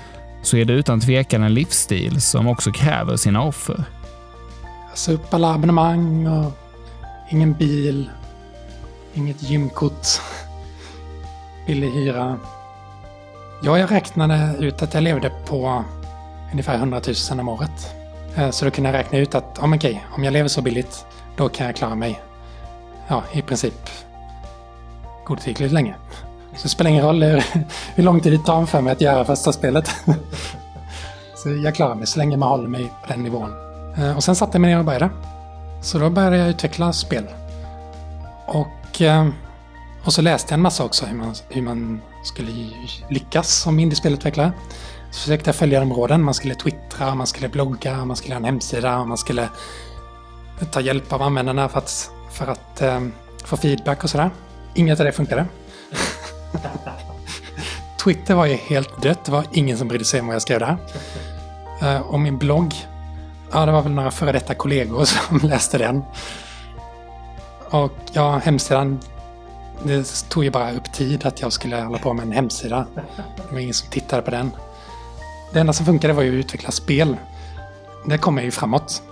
så 0.43 0.57
är 0.57 0.65
det 0.65 0.73
utan 0.73 1.01
tvekan 1.01 1.43
en 1.43 1.55
livsstil 1.55 2.21
som 2.21 2.49
också 2.49 2.73
kräver 2.73 3.17
sina 3.17 3.43
offer. 3.43 3.75
Alltså, 3.75 3.85
jag 4.91 4.99
sa 4.99 5.13
upp 5.13 5.35
alla 5.35 5.55
abonnemang 5.55 6.27
och 6.27 6.53
ingen 7.31 7.53
bil, 7.53 8.11
inget 9.15 9.43
gymkort, 9.43 10.07
billig 11.67 11.91
hyra. 11.91 12.39
Ja, 13.63 13.79
jag 13.79 13.91
räknade 13.91 14.55
ut 14.59 14.83
att 14.83 14.95
jag 14.95 15.03
levde 15.03 15.31
på 15.47 15.85
ungefär 16.53 16.75
100 16.75 17.01
000 17.31 17.41
om 17.41 17.49
året. 17.49 17.95
Eh, 18.37 18.51
så 18.51 18.65
då 18.65 18.71
kunde 18.71 18.91
jag 18.91 18.99
räkna 18.99 19.19
ut 19.19 19.35
att 19.35 19.59
om, 19.59 19.73
okej, 19.73 20.07
om 20.11 20.25
jag 20.25 20.33
lever 20.33 20.49
så 20.49 20.63
billigt, 20.63 21.05
då 21.37 21.49
kan 21.49 21.67
jag 21.67 21.77
klara 21.77 21.95
mig 21.95 22.21
ja, 23.09 23.23
i 23.33 23.43
princip 23.43 23.91
godtyckligt 25.29 25.73
länge. 25.73 25.95
Så 26.57 26.63
det 26.63 26.69
spelar 26.69 26.91
ingen 26.91 27.05
roll 27.05 27.23
hur, 27.23 27.45
hur 27.95 28.03
lång 28.03 28.21
tid 28.21 28.33
det 28.33 28.39
tar 28.39 28.67
för 28.67 28.81
mig 28.81 28.93
att 28.93 29.01
göra 29.01 29.25
första 29.25 29.53
spelet. 29.53 29.91
Så 31.37 31.49
jag 31.65 31.75
klarar 31.75 31.95
mig 31.95 32.07
så 32.07 32.19
länge 32.19 32.37
man 32.37 32.49
håller 32.49 32.69
mig 32.69 32.93
på 33.03 33.13
den 33.13 33.23
nivån. 33.23 33.53
Eh, 33.99 34.17
och 34.17 34.25
sen 34.25 34.37
satte 34.37 34.55
jag 34.55 34.61
mig 34.61 34.71
ner 34.71 34.79
och 34.79 34.85
började. 34.85 35.11
Så 35.83 35.99
då 35.99 36.11
började 36.11 36.37
jag 36.37 36.49
utveckla 36.49 36.93
spel. 36.93 37.25
Och, 38.47 39.03
eh, 39.03 39.29
och 40.05 40.13
så 40.13 40.23
läste 40.23 40.53
jag 40.53 40.59
en 40.59 40.63
massa 40.63 40.85
också 40.85 41.07
hur 41.07 41.17
man, 41.17 41.35
hur 41.49 41.63
man 41.63 42.01
skulle 42.25 42.51
lyckas 43.09 43.49
som 43.49 43.79
indiespelutvecklare. 43.79 44.53
Så 45.11 45.21
försökte 45.21 45.49
jag 45.49 45.57
följa 45.57 45.81
de 45.81 45.93
råden. 45.93 46.23
Man 46.23 46.35
skulle 46.35 46.55
twittra, 46.55 47.15
man 47.15 47.27
skulle 47.27 47.49
blogga, 47.49 48.05
man 48.05 48.17
skulle 48.17 48.35
ha 48.35 48.39
en 48.39 48.45
hemsida, 48.45 49.05
man 49.05 49.19
skulle 49.19 49.49
ta 50.71 50.81
hjälp 50.81 51.13
av 51.13 51.23
användarna 51.23 51.69
för 51.69 51.79
att, 51.79 52.11
för 52.31 52.47
att 52.47 52.83
eh, 52.83 53.01
få 53.45 53.57
feedback 53.57 54.05
och 54.05 54.11
sådär. 54.11 54.31
Inget 54.79 55.01
av 55.01 55.07
det 55.07 55.13
funkade. 55.13 55.47
Twitter 58.05 58.35
var 58.35 58.47
ju 58.47 58.55
helt 58.55 59.03
dött. 59.03 59.25
Det 59.25 59.33
var 59.33 59.45
ingen 59.53 59.79
som 59.79 59.89
brydde 59.89 60.05
sig 60.05 60.21
om 60.21 60.27
vad 60.27 60.35
jag 60.35 60.43
skrev 60.43 60.61
där. 60.61 60.77
Eh, 61.83 62.01
och 62.01 62.21
min 62.21 62.39
blogg, 62.39 62.75
ja 63.53 63.67
det 63.67 63.73
var 63.73 63.83
väl 63.83 63.93
några 63.93 64.11
före 64.11 64.33
detta 64.33 64.55
kollegor 64.55 65.05
som 65.29 65.39
läste 65.39 65.79
den. 65.79 66.03
Och 67.71 67.93
ja, 68.13 68.39
hemsidan, 68.39 69.01
det 69.83 70.29
tog 70.29 70.45
ju 70.45 70.51
bara 70.51 70.73
upp 70.73 70.93
tid 70.93 71.27
att 71.27 71.41
jag 71.41 71.53
skulle 71.53 71.77
hålla 71.77 71.99
på 71.99 72.15
med 72.15 72.23
en 72.23 72.33
hemsida. 72.33 72.87
Det 73.37 73.53
var 73.53 73.59
ingen 73.59 73.75
som 73.75 73.91
tittade 73.91 74.23
på 74.23 74.31
den. 74.31 74.51
Det 75.53 75.61
enda 75.61 75.73
som 75.73 75.87
funkade 75.87 76.13
var 76.13 76.23
ju 76.23 76.29
att 76.29 76.45
utveckla 76.45 76.71
spel. 76.71 77.17
Det 78.07 78.19
kommer 78.19 78.43
ju 78.43 78.51
framåt. 78.51 79.03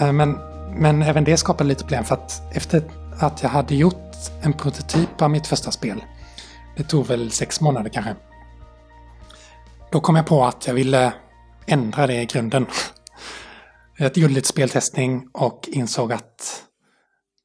Eh, 0.00 0.12
men, 0.12 0.38
men 0.76 1.02
även 1.02 1.24
det 1.24 1.36
skapade 1.36 1.68
lite 1.68 1.84
problem 1.84 2.04
för 2.04 2.14
att 2.14 2.56
efter 2.56 2.82
att 3.22 3.42
jag 3.42 3.50
hade 3.50 3.74
gjort 3.74 4.16
en 4.42 4.52
prototyp 4.52 5.22
av 5.22 5.30
mitt 5.30 5.46
första 5.46 5.70
spel, 5.70 6.04
det 6.76 6.82
tog 6.82 7.06
väl 7.06 7.30
sex 7.30 7.60
månader 7.60 7.90
kanske. 7.90 8.16
Då 9.92 10.00
kom 10.00 10.16
jag 10.16 10.26
på 10.26 10.44
att 10.44 10.66
jag 10.66 10.74
ville 10.74 11.12
ändra 11.66 12.06
det 12.06 12.22
i 12.22 12.26
grunden. 12.26 12.66
Jag 13.98 14.18
gjorde 14.18 14.34
lite 14.34 14.48
speltestning 14.48 15.28
och 15.32 15.68
insåg 15.72 16.12
att 16.12 16.62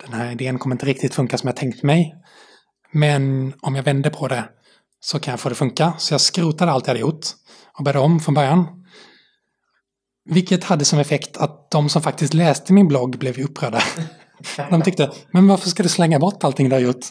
den 0.03 0.13
här 0.13 0.31
idén 0.31 0.59
kommer 0.59 0.75
inte 0.75 0.85
riktigt 0.85 1.15
funka 1.15 1.37
som 1.37 1.47
jag 1.47 1.55
tänkt 1.55 1.83
mig. 1.83 2.15
Men 2.91 3.53
om 3.61 3.75
jag 3.75 3.83
vänder 3.83 4.09
på 4.09 4.27
det 4.27 4.43
så 4.99 5.19
kan 5.19 5.31
jag 5.31 5.39
få 5.39 5.49
det 5.49 5.55
funka. 5.55 5.93
Så 5.97 6.13
jag 6.13 6.21
skrotade 6.21 6.71
allt 6.71 6.87
jag 6.87 6.91
hade 6.91 6.99
gjort 6.99 7.25
och 7.77 7.83
började 7.83 8.05
om 8.05 8.19
från 8.19 8.33
början. 8.33 8.67
Vilket 10.25 10.63
hade 10.63 10.85
som 10.85 10.99
effekt 10.99 11.37
att 11.37 11.71
de 11.71 11.89
som 11.89 12.01
faktiskt 12.01 12.33
läste 12.33 12.73
min 12.73 12.87
blogg 12.87 13.17
blev 13.17 13.39
upprörda. 13.39 13.81
De 14.69 14.82
tyckte, 14.82 15.12
men 15.32 15.47
varför 15.47 15.69
ska 15.69 15.84
du 15.84 15.89
slänga 15.89 16.19
bort 16.19 16.43
allting 16.43 16.69
du 16.69 16.76
har 16.76 16.82
gjort? 16.82 17.06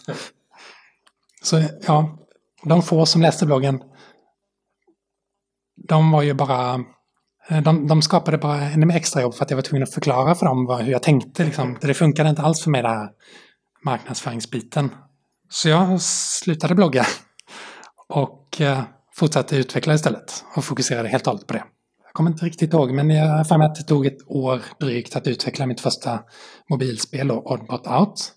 Så 1.43 1.62
ja, 1.87 2.19
de 2.62 2.83
få 2.83 3.07
som 3.07 3.23
läste 3.23 3.47
bloggen, 3.47 3.83
de 5.89 6.11
var 6.11 6.23
ju 6.23 6.35
bara... 6.35 6.85
Eh, 7.49 7.62
de, 7.62 7.87
de 7.87 8.03
skapade 8.03 8.39
bara 8.39 8.62
ännu 8.62 8.87
mer 8.87 8.97
extra 8.97 9.23
jobb 9.23 9.35
för 9.35 9.45
att 9.45 9.51
jag 9.51 9.57
var 9.57 9.62
tvungen 9.62 9.83
att 9.83 9.95
förklara 9.95 10.35
för 10.35 10.47
dem 10.47 10.67
vad, 10.67 10.81
hur 10.81 10.93
jag 10.93 11.03
tänkte. 11.03 11.45
Liksom. 11.45 11.79
Det 11.81 11.95
funkade 11.95 12.29
inte 12.29 12.43
alls 12.43 12.62
för 12.62 12.71
mig 12.71 12.83
den 12.83 12.91
här 12.91 13.09
marknadsföringsbiten. 13.85 14.91
Så 15.49 15.69
jag 15.69 16.01
slutade 16.01 16.75
blogga 16.75 17.07
och 18.09 18.61
eh, 18.61 18.83
fortsatte 19.15 19.57
utveckla 19.57 19.95
istället 19.95 20.45
och 20.57 20.65
fokuserade 20.65 21.09
helt 21.09 21.27
och 21.27 21.33
hållet 21.33 21.47
på 21.47 21.55
det. 21.55 21.65
Jag 22.16 22.18
kommer 22.18 22.31
inte 22.31 22.46
riktigt 22.46 22.72
ihåg, 22.72 22.92
men 22.92 23.11
jag 23.11 23.26
har 23.26 23.44
för 23.44 23.59
mig 23.59 23.66
att 23.66 23.74
det 23.74 23.83
tog 23.83 24.07
ett 24.07 24.18
år 24.26 24.62
drygt 24.81 25.16
att 25.16 25.26
utveckla 25.26 25.66
mitt 25.66 25.81
första 25.81 26.20
mobilspel, 26.70 27.31
och 27.31 27.50
Oddbot 27.52 27.87
Out. 27.87 28.33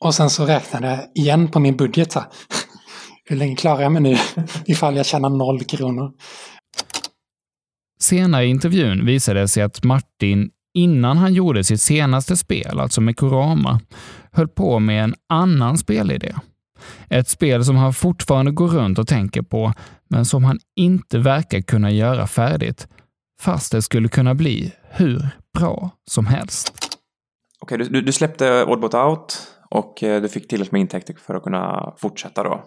Och 0.00 0.14
sen 0.14 0.30
så 0.30 0.46
räknade 0.46 0.86
jag 0.86 1.00
igen 1.14 1.48
på 1.48 1.60
min 1.60 1.76
budget. 1.76 2.12
Så. 2.12 2.22
Hur 3.24 3.36
länge 3.36 3.56
klarar 3.56 3.82
jag 3.82 3.92
mig 3.92 4.02
nu 4.02 4.16
ifall 4.66 4.96
jag 4.96 5.06
tjänar 5.06 5.28
noll 5.30 5.64
kronor? 5.64 6.12
Senare 8.00 8.44
i 8.44 8.48
intervjun 8.48 9.06
visade 9.06 9.40
det 9.40 9.48
sig 9.48 9.62
att 9.62 9.84
Martin, 9.84 10.50
innan 10.74 11.16
han 11.16 11.34
gjorde 11.34 11.64
sitt 11.64 11.80
senaste 11.80 12.36
spel, 12.36 12.80
alltså 12.80 13.00
Mekorama, 13.00 13.80
höll 14.32 14.48
på 14.48 14.78
med 14.78 15.04
en 15.04 15.14
annan 15.28 15.78
spelidé. 15.78 16.34
Ett 17.10 17.28
spel 17.28 17.64
som 17.64 17.76
han 17.76 17.92
fortfarande 17.92 18.52
går 18.52 18.68
runt 18.68 18.98
och 18.98 19.08
tänker 19.08 19.42
på, 19.42 19.72
men 20.08 20.24
som 20.24 20.44
han 20.44 20.58
inte 20.76 21.18
verkar 21.18 21.60
kunna 21.60 21.90
göra 21.90 22.26
färdigt, 22.26 22.88
fast 23.40 23.72
det 23.72 23.82
skulle 23.82 24.08
kunna 24.08 24.34
bli 24.34 24.72
hur 24.90 25.28
bra 25.58 25.90
som 26.10 26.26
helst. 26.26 26.72
Okej, 27.60 27.78
du, 27.78 28.00
du 28.02 28.12
släppte 28.12 28.64
Oddbot 28.64 28.94
Out 28.94 29.56
och 29.70 30.02
eh, 30.02 30.22
du 30.22 30.28
fick 30.28 30.48
tillräckligt 30.48 30.72
med 30.72 30.80
intäkter 30.80 31.14
för 31.14 31.34
att 31.34 31.42
kunna 31.42 31.94
fortsätta 31.96 32.42
då. 32.42 32.64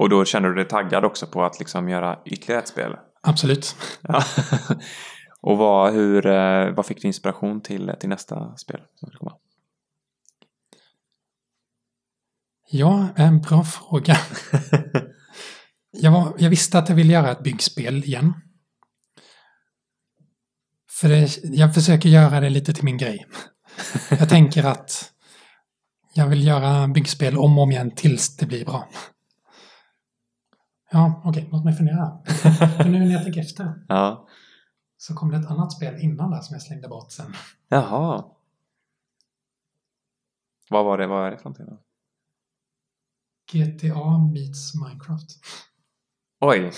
Och 0.00 0.08
då 0.08 0.24
känner 0.24 0.48
du 0.48 0.54
dig 0.54 0.68
taggad 0.68 1.04
också 1.04 1.26
på 1.26 1.44
att 1.44 1.58
liksom 1.58 1.88
göra 1.88 2.18
ytterligare 2.24 2.62
ett 2.62 2.68
spel? 2.68 2.96
Absolut. 3.22 3.76
Ja. 4.02 4.22
och 5.40 5.58
vad, 5.58 5.92
hur, 5.92 6.26
eh, 6.26 6.70
vad 6.74 6.86
fick 6.86 7.02
du 7.02 7.08
inspiration 7.08 7.60
till, 7.60 7.92
till 8.00 8.08
nästa 8.08 8.56
spel 8.56 8.80
som 8.94 9.06
skulle 9.06 9.18
komma? 9.18 9.36
Ja, 12.70 13.08
en 13.16 13.40
bra 13.40 13.64
fråga. 13.64 14.16
jag, 15.90 16.12
var, 16.12 16.34
jag 16.38 16.50
visste 16.50 16.78
att 16.78 16.88
jag 16.88 16.96
ville 16.96 17.12
göra 17.12 17.30
ett 17.30 17.42
byggspel 17.42 18.04
igen. 18.04 18.34
För 20.90 21.08
det, 21.08 21.38
jag 21.44 21.74
försöker 21.74 22.08
göra 22.08 22.40
det 22.40 22.50
lite 22.50 22.72
till 22.72 22.84
min 22.84 22.98
grej. 22.98 23.26
jag 24.10 24.28
tänker 24.28 24.64
att 24.64 25.12
jag 26.14 26.26
vill 26.28 26.46
göra 26.46 26.88
byggspel 26.88 27.38
om 27.38 27.58
och 27.58 27.62
om 27.64 27.70
igen 27.70 27.90
tills 27.96 28.36
det 28.36 28.46
blir 28.46 28.64
bra. 28.64 28.88
Ja, 30.90 31.22
okej, 31.24 31.48
låt 31.52 31.64
mig 31.64 31.74
fundera. 31.74 32.22
För 32.76 32.84
nu 32.88 32.98
när 32.98 33.12
jag 33.12 33.22
tänker 33.22 33.40
efter 33.40 33.74
Ja. 33.88 34.28
så 34.96 35.14
kom 35.14 35.30
det 35.30 35.36
ett 35.36 35.50
annat 35.50 35.72
spel 35.72 35.94
innan 36.00 36.30
där 36.30 36.40
som 36.40 36.54
jag 36.54 36.62
slängde 36.62 36.88
bort 36.88 37.12
sen. 37.12 37.34
Jaha. 37.68 38.24
Vad 40.70 40.84
var 40.84 40.98
det? 40.98 41.06
Vad 41.06 41.26
är 41.26 41.30
det 41.30 41.36
för 41.36 41.44
någonting 41.44 41.66
då? 41.66 41.78
GTA 43.52 44.18
meets 44.34 44.74
Minecraft. 44.74 45.28
Oj. 46.40 46.70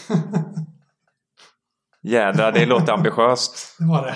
Jädrar, 2.02 2.52
det 2.52 2.66
låter 2.66 2.92
ambitiöst. 2.92 3.56
Det 3.78 3.84
var 3.84 4.06
det. 4.06 4.14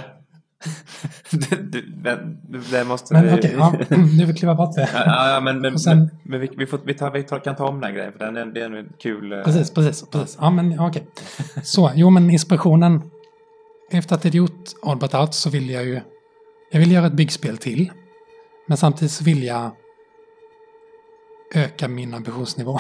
det, 1.31 1.57
det, 1.73 1.83
men, 2.03 2.39
det 2.71 2.85
måste 2.85 3.15
Men 3.15 3.25
vi... 3.27 3.33
okej, 3.33 3.55
ja, 3.59 3.75
nu 4.19 4.25
vill 4.25 4.37
kliva 4.37 4.55
bort 4.55 4.75
det. 4.75 4.91
Ja, 4.95 5.31
ja, 5.35 5.41
men, 5.41 5.61
men, 5.61 5.79
sen- 5.79 5.99
men, 5.99 6.11
men 6.23 6.41
vi, 6.41 6.51
vi, 6.57 6.67
får, 6.67 6.81
vi, 6.85 6.95
tar, 6.95 7.11
vi 7.11 7.23
tar, 7.23 7.39
kan 7.45 7.57
ta 7.57 7.69
om 7.69 7.75
den 7.75 7.85
här 7.85 7.93
grejen 7.93 8.13
för 8.13 8.19
den, 8.19 8.37
är- 8.37 8.47
det 8.47 8.61
är 8.61 8.71
en 8.77 8.89
kul... 9.03 9.33
eh, 9.33 9.43
Precis, 9.43 9.71
precis, 9.71 10.11
precis. 10.11 10.39
Ja, 10.41 10.51
men 10.51 10.81
okej. 10.81 11.07
Så, 11.63 11.91
jo 11.95 12.11
men 12.11 12.31
inspirationen. 12.31 13.03
Efter 13.91 14.15
att 14.17 14.25
jag 14.25 14.35
gjort 14.35 14.65
Oddbot 14.83 15.15
Out 15.15 15.35
så 15.35 15.51
vill 15.51 15.71
jag 15.71 15.85
ju... 15.85 16.01
Jag 16.71 16.81
vill 16.81 16.93
göra 16.93 17.07
ett 17.07 17.13
byggspel 17.13 17.59
till. 17.59 17.93
Men 18.69 18.77
samtidigt 18.77 19.13
så 19.13 19.25
vill 19.25 19.43
jag 19.43 19.71
öka 21.55 21.89
min 21.89 22.15
ambitionsnivå. 22.15 22.79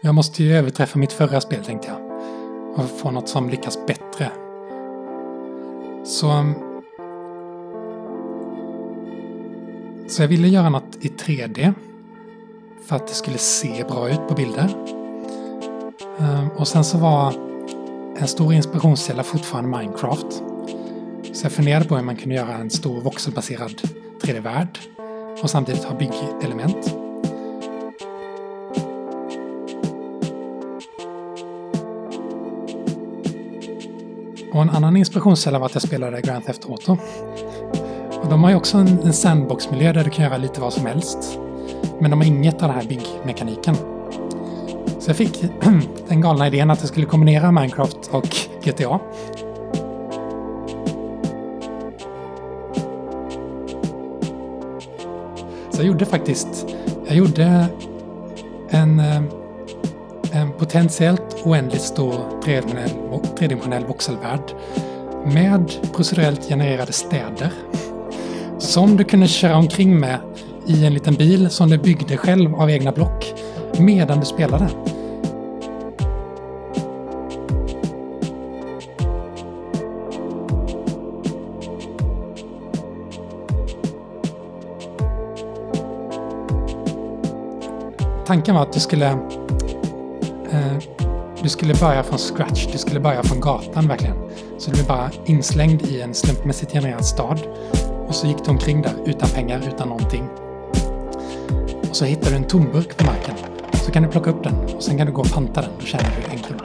Jag 0.00 0.14
måste 0.14 0.44
ju 0.44 0.56
överträffa 0.56 0.98
mitt 0.98 1.12
förra 1.12 1.40
spel 1.40 1.64
tänkte 1.64 1.88
jag. 1.88 2.12
Och 2.76 2.90
få 2.90 3.10
något 3.10 3.28
som 3.28 3.50
lyckas 3.50 3.78
bättre. 3.86 4.30
Så... 6.04 6.30
Um, 6.30 6.54
så 10.08 10.22
jag 10.22 10.28
ville 10.28 10.48
göra 10.48 10.68
något 10.68 10.96
i 11.00 11.08
3D. 11.08 11.74
För 12.86 12.96
att 12.96 13.08
det 13.08 13.14
skulle 13.14 13.38
se 13.38 13.84
bra 13.88 14.10
ut 14.10 14.28
på 14.28 14.34
bilder. 14.34 14.74
Um, 16.18 16.48
och 16.48 16.68
sen 16.68 16.84
så 16.84 16.98
var 16.98 17.34
en 18.16 18.28
stor 18.28 18.54
inspirationskälla 18.54 19.22
fortfarande 19.22 19.78
Minecraft. 19.78 20.42
Så 21.32 21.44
jag 21.44 21.52
funderade 21.52 21.84
på 21.84 21.96
hur 21.96 22.02
man 22.02 22.16
kunde 22.16 22.34
göra 22.34 22.54
en 22.54 22.70
stor 22.70 23.00
voxelbaserad 23.00 23.82
3D-värld 24.22 24.78
och 25.42 25.50
samtidigt 25.50 25.84
ha 25.84 25.94
byggelement. 25.94 26.96
Och 34.52 34.62
en 34.62 34.70
annan 34.70 34.96
inspirationskälla 34.96 35.58
var 35.58 35.66
att 35.66 35.74
jag 35.74 35.82
spelade 35.82 36.20
Grand 36.20 36.44
Theft 36.44 36.64
Auto. 36.64 36.96
Och 38.22 38.28
de 38.28 38.42
har 38.42 38.50
ju 38.50 38.56
också 38.56 38.78
en, 38.78 38.88
en 38.88 39.12
sandbox-miljö 39.12 39.92
där 39.92 40.04
du 40.04 40.10
kan 40.10 40.24
göra 40.24 40.36
lite 40.36 40.60
vad 40.60 40.72
som 40.72 40.86
helst. 40.86 41.38
Men 42.00 42.10
de 42.10 42.20
har 42.20 42.26
inget 42.26 42.62
av 42.62 42.68
den 42.68 42.70
här 42.70 42.84
byggmekaniken. 42.84 43.76
Så 44.98 45.10
jag 45.10 45.16
fick 45.16 45.44
den 46.08 46.20
galna 46.20 46.46
idén 46.46 46.70
att 46.70 46.80
jag 46.80 46.88
skulle 46.88 47.06
kombinera 47.06 47.52
Minecraft 47.52 48.10
och 48.10 48.36
GTA. 48.64 49.00
Så 55.72 55.78
jag 55.78 55.86
gjorde 55.86 56.06
faktiskt, 56.06 56.66
jag 57.06 57.16
gjorde 57.16 57.66
en, 58.70 59.00
eh, 59.00 59.22
en 60.32 60.52
potentiellt 60.58 61.36
oändligt 61.44 61.82
stor 61.82 62.14
tredimensionell, 62.44 62.90
tredimensionell 63.38 63.84
voxelvärld 63.84 64.52
med 65.26 65.72
procedurellt 65.92 66.48
genererade 66.48 66.92
städer 66.92 67.52
som 68.58 68.96
du 68.96 69.04
kunde 69.04 69.28
köra 69.28 69.56
omkring 69.56 70.00
med 70.00 70.18
i 70.66 70.86
en 70.86 70.94
liten 70.94 71.14
bil 71.14 71.50
som 71.50 71.70
du 71.70 71.78
byggde 71.78 72.16
själv 72.16 72.54
av 72.54 72.70
egna 72.70 72.92
block 72.92 73.34
medan 73.78 74.20
du 74.20 74.26
spelade. 74.26 74.68
Tanken 88.42 88.54
var 88.54 88.62
att 88.62 88.72
du 88.72 88.80
skulle 88.80 89.06
eh, 90.50 90.78
du 91.42 91.48
skulle 91.48 91.74
börja 91.74 92.02
från 92.02 92.18
scratch, 92.18 92.66
du 92.72 92.78
skulle 92.78 93.00
börja 93.00 93.22
från 93.22 93.40
gatan 93.40 93.88
verkligen. 93.88 94.16
Så 94.58 94.70
du 94.70 94.76
blev 94.76 94.86
bara 94.86 95.10
inslängd 95.24 95.82
i 95.82 96.00
en 96.00 96.14
slumpmässigt 96.14 96.72
genererad 96.72 97.04
stad. 97.04 97.40
Och 98.08 98.14
så 98.14 98.26
gick 98.26 98.44
du 98.44 98.50
omkring 98.50 98.82
där 98.82 98.94
utan 99.06 99.28
pengar, 99.28 99.62
utan 99.74 99.88
någonting. 99.88 100.28
Och 101.90 101.96
så 101.96 102.04
hittar 102.04 102.30
du 102.30 102.36
en 102.36 102.44
tomburk 102.44 102.96
på 102.96 103.04
marken. 103.04 103.34
Så 103.72 103.92
kan 103.92 104.02
du 104.02 104.08
plocka 104.08 104.30
upp 104.30 104.44
den 104.44 104.54
och 104.76 104.82
sen 104.82 104.98
kan 104.98 105.06
du 105.06 105.12
gå 105.12 105.20
och 105.20 105.32
panta 105.32 105.60
den. 105.60 105.70
Då 105.80 105.86
tjänar 105.86 106.10
du 106.16 106.32
en 106.32 106.38
krona. 106.38 106.61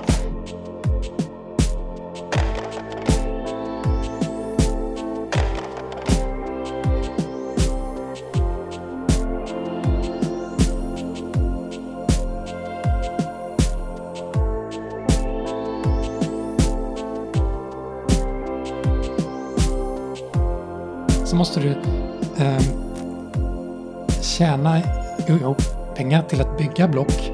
Bygga 26.77 26.87
block. 26.87 27.31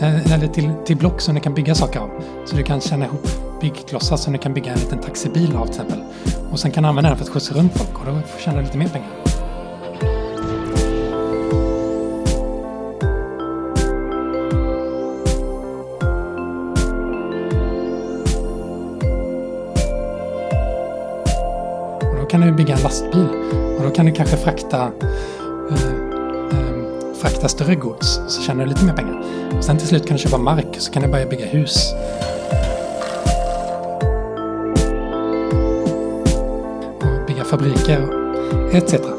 Eh, 0.00 0.32
eller 0.32 0.46
till, 0.48 0.70
till 0.84 0.96
block 0.96 1.20
som 1.20 1.34
du 1.34 1.40
kan 1.40 1.54
bygga 1.54 1.74
saker 1.74 2.00
av. 2.00 2.10
Så 2.44 2.56
du 2.56 2.62
kan 2.62 2.80
tjäna 2.80 3.04
ihop 3.04 3.26
byggklossar 3.60 4.16
som 4.16 4.32
du 4.32 4.38
kan 4.38 4.54
bygga 4.54 4.72
en 4.72 4.78
liten 4.78 4.98
taxibil 4.98 5.56
av 5.56 5.66
till 5.66 5.72
exempel. 5.72 5.98
Och 6.52 6.58
sen 6.58 6.70
kan 6.70 6.82
du 6.82 6.88
använda 6.88 7.10
den 7.10 7.18
för 7.18 7.24
att 7.24 7.30
skjutsa 7.30 7.54
runt 7.54 7.72
folk 7.78 7.98
och 8.00 8.06
då 8.06 8.38
tjänar 8.38 8.58
du 8.58 8.64
lite 8.64 8.78
mer 8.78 8.88
pengar. 8.88 9.08
Och 22.00 22.20
då 22.20 22.26
kan 22.26 22.40
du 22.40 22.52
bygga 22.52 22.76
en 22.76 22.82
lastbil 22.82 23.28
och 23.78 23.84
då 23.84 23.90
kan 23.90 24.06
du 24.06 24.12
kanske 24.12 24.36
frakta, 24.36 24.90
eh, 27.44 27.48
större 27.48 27.74
gods 27.74 28.20
så 28.28 28.42
tjänar 28.42 28.64
du 28.64 28.68
lite 28.68 28.84
mer 28.84 28.92
pengar. 28.92 29.22
Och 29.58 29.64
sen 29.64 29.78
till 29.78 29.88
slut 29.88 30.06
kan 30.06 30.16
du 30.16 30.22
köpa 30.22 30.38
mark 30.38 30.76
så 30.78 30.92
kan 30.92 31.02
du 31.02 31.08
börja 31.08 31.26
bygga 31.26 31.46
hus. 31.46 31.94
Och 37.00 37.26
bygga 37.26 37.44
fabriker 37.44 38.08
etc. 38.72 39.13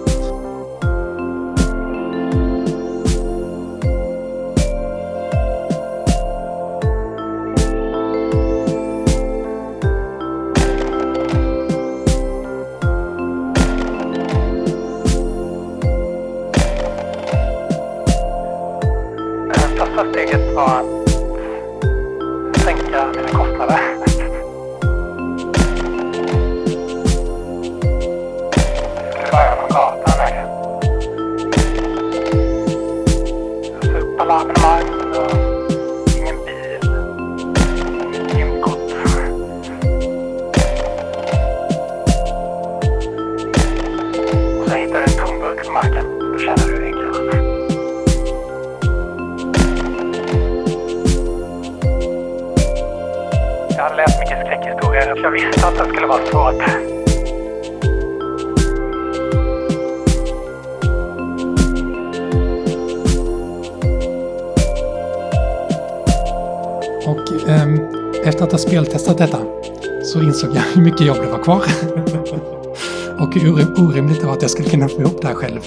jag 74.46 74.52
skulle 74.52 74.70
kunna 74.70 74.90
få 74.90 75.02
ihop 75.02 75.22
det 75.22 75.28
här 75.28 75.36
själv. 75.36 75.62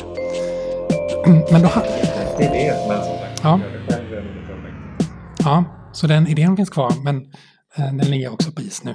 Men 1.52 1.62
då... 1.62 1.70
Det 2.38 2.44
är 2.44 2.52
det, 2.52 2.88
men 2.88 3.04
som 3.04 3.18
sagt. 3.18 3.40
Ja. 3.42 3.60
Ja, 5.38 5.64
så 5.92 6.06
den 6.06 6.26
idén 6.26 6.56
finns 6.56 6.70
kvar, 6.70 6.92
men 7.04 7.16
eh, 7.76 7.92
den 7.92 8.10
ligger 8.10 8.32
också 8.32 8.52
på 8.52 8.62
is 8.62 8.84
nu. 8.84 8.94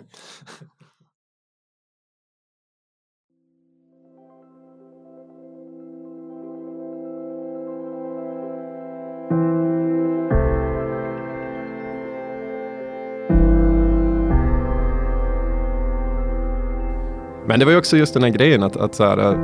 Men 17.53 17.59
det 17.59 17.65
var 17.65 17.71
ju 17.71 17.77
också 17.77 17.97
just 17.97 18.13
den 18.13 18.23
här 18.23 18.29
grejen 18.29 18.63
att, 18.63 18.77
att 18.77 18.95
så 18.95 19.03
här, 19.03 19.17
eh, 19.17 19.39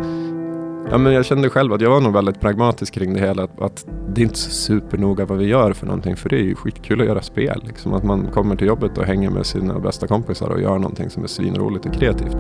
ja, 0.92 0.98
men 0.98 1.14
jag 1.14 1.26
kände 1.26 1.50
själv 1.50 1.74
att 1.74 1.82
jag 1.82 1.90
var 1.90 2.02
nog 2.02 2.14
väldigt 2.14 2.42
pragmatisk 2.42 2.94
kring 2.94 3.14
det 3.14 3.20
hela. 3.20 3.44
Att, 3.44 3.62
att 3.62 3.86
det 4.14 4.22
är 4.22 4.24
inte 4.24 4.40
så 4.40 4.52
supernoga 4.52 5.26
vad 5.26 5.38
vi 5.38 5.46
gör 5.46 5.74
för 5.74 5.86
någonting. 5.86 6.16
För 6.16 6.30
det 6.30 6.36
är 6.36 6.44
ju 6.44 6.56
skitkul 6.56 7.02
att 7.02 7.08
göra 7.08 7.22
spel. 7.22 7.64
Liksom. 7.68 7.94
Att 7.94 8.04
man 8.04 8.28
kommer 8.28 8.56
till 8.56 8.68
jobbet 8.68 8.98
och 8.98 9.06
hänger 9.06 9.30
med 9.30 9.46
sina 9.46 9.80
bästa 9.80 10.08
kompisar 10.08 10.50
och 10.50 10.62
gör 10.62 10.78
någonting 10.78 11.10
som 11.10 11.24
är 11.24 11.28
svinroligt 11.28 11.86
och 11.86 11.94
kreativt. 11.94 12.38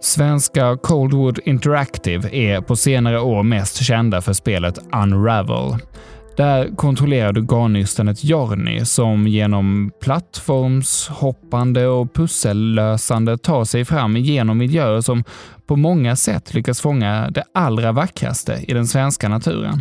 Svenska 0.00 0.78
Coldwood 0.82 1.38
Interactive 1.44 2.28
är 2.36 2.60
på 2.60 2.76
senare 2.76 3.20
år 3.20 3.42
mest 3.42 3.84
kända 3.84 4.20
för 4.20 4.32
spelet 4.32 4.78
Unravel. 5.02 5.78
Där 6.36 6.76
kontrollerar 6.76 7.32
du 7.32 7.40
garnnystanet 7.40 8.24
Jorny 8.24 8.84
som 8.84 9.26
genom 9.26 9.90
plattformshoppande 10.00 11.86
och 11.86 12.14
pussellösande 12.14 13.38
tar 13.38 13.64
sig 13.64 13.84
fram 13.84 14.16
genom 14.16 14.58
miljöer 14.58 15.00
som 15.00 15.24
på 15.66 15.76
många 15.76 16.16
sätt 16.16 16.54
lyckas 16.54 16.80
fånga 16.80 17.30
det 17.30 17.44
allra 17.54 17.92
vackraste 17.92 18.64
i 18.68 18.74
den 18.74 18.86
svenska 18.86 19.28
naturen. 19.28 19.80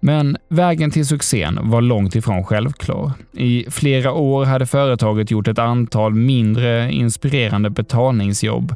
Men 0.00 0.36
vägen 0.48 0.90
till 0.90 1.06
succén 1.06 1.58
var 1.62 1.80
långt 1.80 2.14
ifrån 2.14 2.44
självklar. 2.44 3.12
I 3.32 3.66
flera 3.70 4.12
år 4.12 4.44
hade 4.44 4.66
företaget 4.66 5.30
gjort 5.30 5.48
ett 5.48 5.58
antal 5.58 6.14
mindre 6.14 6.92
inspirerande 6.92 7.70
betalningsjobb 7.70 8.74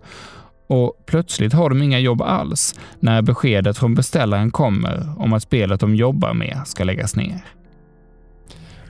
och 0.71 1.03
plötsligt 1.07 1.53
har 1.53 1.69
de 1.69 1.83
inga 1.83 1.99
jobb 1.99 2.23
alls 2.23 2.81
när 3.01 3.23
beskedet 3.23 3.79
från 3.79 3.95
beställaren 3.95 4.51
kommer 4.51 5.13
om 5.17 5.33
att 5.33 5.43
spelet 5.43 5.81
de 5.81 5.95
jobbar 5.95 6.35
med 6.35 6.61
ska 6.65 6.85
läggas 6.85 7.17
ner. 7.17 7.45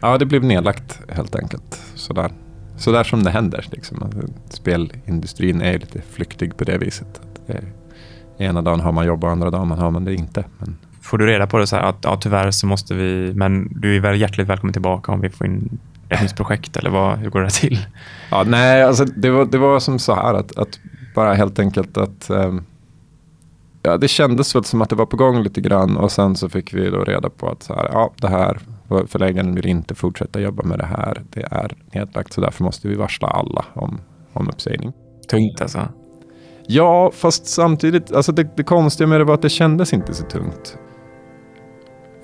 Ja, 0.01 0.19
det 0.19 0.27
blev 0.27 0.45
nedlagt 0.45 1.01
helt 1.09 1.37
enkelt. 1.37 1.81
Sådär, 1.95 2.31
Sådär 2.77 3.05
som 3.05 3.25
det 3.25 3.31
händer. 3.31 3.67
Liksom. 3.71 4.11
Spelindustrin 4.49 5.61
är 5.61 5.73
lite 5.73 6.03
flyktig 6.11 6.57
på 6.57 6.65
det 6.65 6.79
viset. 6.79 7.21
Att 7.21 7.47
det 7.47 7.53
är, 7.53 7.65
ena 8.49 8.63
dagen 8.63 8.81
har 8.81 8.93
man 8.93 9.07
jobb 9.07 9.25
och 9.25 9.31
andra 9.31 9.51
dagen 9.51 9.71
har 9.71 9.91
man 9.91 10.05
det 10.05 10.15
inte. 10.15 10.45
Men 10.59 10.77
Får 11.03 11.19
du 11.19 11.27
reda 11.27 11.47
på 11.47 11.59
det 11.59 11.67
så 11.67 11.77
här 11.77 11.83
att 11.83 11.99
ja, 12.03 12.17
tyvärr 12.21 12.51
så 12.51 12.67
måste 12.67 12.95
vi, 12.95 13.33
men 13.35 13.69
du 13.81 13.97
är 13.97 14.01
väl 14.01 14.21
hjärtligt 14.21 14.49
välkommen 14.49 14.73
tillbaka 14.73 15.13
om 15.13 15.21
vi 15.21 15.31
får 15.31 15.47
in 15.47 15.79
ett 16.09 16.23
nytt 16.23 16.37
projekt 16.37 16.77
eller 16.77 16.91
vad, 16.91 17.19
hur 17.19 17.31
går 17.31 17.41
det 17.41 17.51
till? 17.51 17.79
Ja, 18.31 18.45
nej, 18.47 18.83
alltså 18.83 19.05
det 19.05 19.31
var, 19.31 19.45
det 19.45 19.59
var 19.59 19.81
som 19.81 19.99
så 19.99 20.15
här 20.15 20.35
att, 20.35 20.59
att 20.59 20.81
bara 21.15 21.35
helt 21.35 21.59
enkelt 21.59 21.97
att 21.97 22.31
ehm, 22.31 22.65
ja, 23.83 23.97
det 23.97 24.09
kändes 24.09 24.55
väl 24.55 24.65
som 24.65 24.83
att 24.83 24.91
det 24.91 24.97
var 24.97 25.07
på 25.07 25.17
gång 25.17 25.43
lite 25.43 25.61
grann 25.61 25.97
och 25.97 26.13
sen 26.13 26.37
så 26.37 26.49
fick 26.49 26.75
vi 26.75 26.91
då 26.91 27.05
reda 27.05 27.31
på 27.31 27.49
att 27.49 27.63
så 27.63 27.75
här, 27.75 27.89
ja, 27.93 28.13
det 28.17 28.29
här 28.29 28.59
förläggaren 29.07 29.55
vill 29.55 29.67
inte 29.67 29.95
fortsätta 29.95 30.41
jobba 30.41 30.63
med 30.63 30.79
det 30.79 30.87
här. 30.87 31.23
Det 31.31 31.47
är 31.51 31.77
nedlagt 31.95 32.33
så 32.33 32.41
därför 32.41 32.65
måste 32.65 32.89
vi 32.89 32.95
varsla 32.95 33.29
alla 33.29 33.65
om, 33.75 34.01
om 34.33 34.49
uppsägning. 34.49 34.93
Tungt 35.31 35.61
alltså? 35.61 35.89
Ja, 36.67 37.11
fast 37.15 37.47
samtidigt, 37.47 38.13
alltså 38.13 38.33
det, 38.33 38.57
det 38.57 38.63
konstiga 38.63 39.07
med 39.07 39.21
det 39.21 39.25
var 39.25 39.35
att 39.35 39.43
det 39.43 39.49
kändes 39.49 39.93
inte 39.93 40.15
så 40.15 40.25
tungt. 40.25 40.79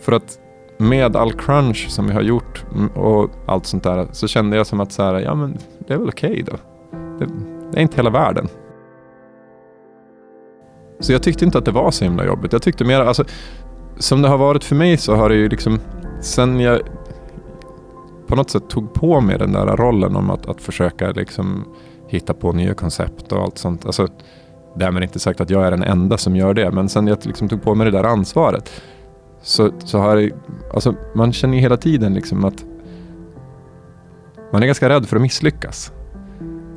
För 0.01 0.13
att 0.13 0.39
med 0.79 1.17
all 1.17 1.33
crunch 1.33 1.87
som 1.91 2.07
vi 2.07 2.13
har 2.13 2.23
gjort 2.23 2.65
och 2.95 3.31
allt 3.47 3.67
sånt 3.67 3.83
där 3.83 4.07
så 4.13 4.29
kände 4.29 4.57
jag 4.57 4.67
som 4.67 4.81
att 4.81 4.93
så 4.93 5.03
här, 5.03 5.21
ja 5.21 5.35
men 5.35 5.59
det 5.87 5.95
är 5.95 5.99
väl 5.99 6.09
okej 6.09 6.45
då. 6.47 6.57
Det, 7.19 7.27
det 7.73 7.79
är 7.79 7.83
inte 7.83 7.97
hela 7.97 8.11
världen. 8.11 8.49
Så 11.01 11.13
jag 11.13 11.23
tyckte 11.23 11.45
inte 11.45 11.59
att 11.59 11.65
det 11.65 11.71
var 11.71 11.91
så 11.91 12.05
himla 12.05 12.27
jobbigt. 12.27 12.53
Jag 12.53 12.63
tyckte 12.63 12.85
mer, 12.85 13.01
alltså 13.01 13.25
som 13.99 14.23
det 14.23 14.29
har 14.29 14.39
varit 14.39 14.65
för 14.65 14.77
mig 14.77 14.97
så 14.97 15.15
har 15.15 15.29
det 15.29 15.35
ju 15.35 15.49
liksom 15.49 15.81
sen 16.21 16.61
jag 16.61 16.81
på 18.27 18.37
något 18.37 18.51
sätt 18.51 18.69
tog 18.69 18.95
på 18.95 19.21
mig 19.21 19.39
den 19.39 19.53
där 19.53 19.77
rollen 19.77 20.17
om 20.17 20.31
att, 20.31 20.47
att 20.47 20.61
försöka 20.61 21.11
liksom 21.11 21.65
hitta 22.09 22.35
på 22.35 22.53
nya 22.53 22.75
koncept 22.75 23.33
och 23.33 23.43
allt 23.43 23.59
sånt. 23.59 23.87
Alltså, 23.87 24.09
därmed 24.77 25.03
inte 25.03 25.19
sagt 25.19 25.41
att 25.41 25.51
jag 25.51 25.67
är 25.67 25.71
den 25.71 25.83
enda 25.83 26.19
som 26.19 26.37
gör 26.37 26.55
det, 26.55 26.71
men 26.71 26.89
sen 26.89 27.07
jag 27.07 27.19
liksom 27.27 27.49
tog 27.49 27.63
på 27.63 27.75
mig 27.75 27.85
det 27.85 27.91
där 27.91 28.05
ansvaret 28.05 28.83
så, 29.43 29.71
så 29.79 29.99
har 29.99 30.17
det, 30.17 30.31
alltså 30.75 30.95
man 31.15 31.33
känner 31.33 31.55
ju 31.55 31.61
hela 31.61 31.77
tiden 31.77 32.15
liksom 32.15 32.45
att 32.45 32.65
man 34.53 34.63
är 34.63 34.67
ganska 34.67 34.89
rädd 34.89 35.07
för 35.07 35.17
att 35.17 35.23
misslyckas. 35.23 35.93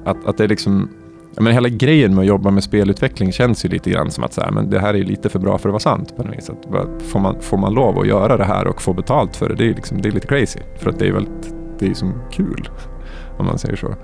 Att, 0.06 0.26
att 0.26 0.38
det 0.38 0.44
är 0.44 0.48
liksom, 0.48 0.90
men 1.38 1.54
hela 1.54 1.70
grejen 1.70 2.15
med 2.15 2.22
att 2.22 2.28
jobba 2.28 2.52
med 2.52 2.63
spelutveckling 2.63 3.32
känns 3.32 3.65
ju 3.65 3.70
lite 3.70 3.89
grann 3.89 4.12
som 4.12 4.24
att 4.24 4.34
så 4.34 4.42
här, 4.42 4.52
men 4.52 4.70
det 4.70 4.80
här 4.80 4.94
är 4.94 5.04
lite 5.04 5.30
för 5.30 5.39
bra 5.39 5.58
för 5.58 5.70
att 5.70 5.74
vara 5.74 5.80
sant 5.80 6.15
på 6.18 6.24
något 6.24 6.38
vis. 6.38 6.52
Får, 7.00 7.20
man, 7.20 7.42
får 7.42 7.58
man 7.58 7.74
lov 7.74 8.00
att 8.00 8.08
göra 8.08 8.38
det 8.38 8.44
här 8.44 8.68
och 8.68 8.82
få 8.82 8.94
betalt 8.94 9.36
för 9.36 9.50
det, 9.50 9.56
det 9.56 9.70
är, 9.70 9.74
liksom, 9.74 10.02
det 10.02 10.10
är 10.10 10.12
lite 10.12 10.28
crazy. 10.28 10.60
För 10.78 10.89
att 10.89 11.00
det 11.00 11.08
är 11.08 11.12
väldigt, 11.12 11.54
det 11.80 11.88
är 11.88 11.94
som 11.94 12.13
kul, 12.32 12.70
om 13.38 13.46
man 13.46 13.58
säger 13.58 13.76
så. 13.76 13.96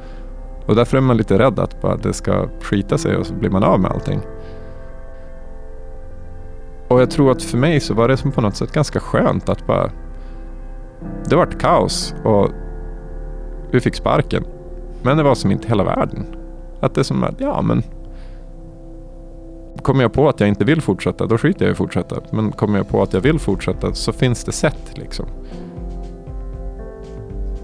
Och 0.65 0.75
därför 0.75 0.97
är 0.97 1.01
man 1.01 1.17
lite 1.17 1.39
rädd 1.39 1.59
att 1.59 1.81
bara 1.81 1.97
det 1.97 2.13
ska 2.13 2.49
skita 2.61 2.97
sig 2.97 3.15
och 3.15 3.25
så 3.25 3.33
blir 3.33 3.49
man 3.49 3.63
av 3.63 3.79
med 3.79 3.91
allting. 3.91 4.19
Och 6.87 7.01
jag 7.01 7.11
tror 7.11 7.31
att 7.31 7.43
för 7.43 7.57
mig 7.57 7.79
så 7.79 7.93
var 7.93 8.07
det 8.07 8.17
som 8.17 8.31
på 8.31 8.41
något 8.41 8.55
sätt 8.55 8.71
ganska 8.71 8.99
skönt 8.99 9.49
att 9.49 9.67
bara... 9.67 9.91
Det 11.29 11.35
vart 11.35 11.59
kaos 11.59 12.15
och 12.23 12.49
vi 13.71 13.79
fick 13.79 13.95
sparken. 13.95 14.43
Men 15.01 15.17
det 15.17 15.23
var 15.23 15.35
som 15.35 15.51
inte 15.51 15.67
hela 15.67 15.83
världen. 15.83 16.25
Att 16.85 16.95
det 16.95 17.01
är 17.01 17.03
som 17.03 17.23
att, 17.23 17.35
ja 17.39 17.61
men... 17.61 17.83
Kommer 19.81 20.01
jag 20.01 20.13
på 20.13 20.29
att 20.29 20.39
jag 20.39 20.49
inte 20.49 20.65
vill 20.65 20.81
fortsätta, 20.81 21.25
då 21.25 21.37
skiter 21.37 21.65
jag 21.65 21.69
i 21.69 21.71
att 21.71 21.77
fortsätta. 21.77 22.15
Men 22.31 22.51
kommer 22.51 22.77
jag 22.77 22.89
på 22.89 23.01
att 23.01 23.13
jag 23.13 23.21
vill 23.21 23.39
fortsätta 23.39 23.93
så 23.93 24.13
finns 24.13 24.43
det 24.43 24.51
sätt 24.51 24.91
liksom. 24.97 25.25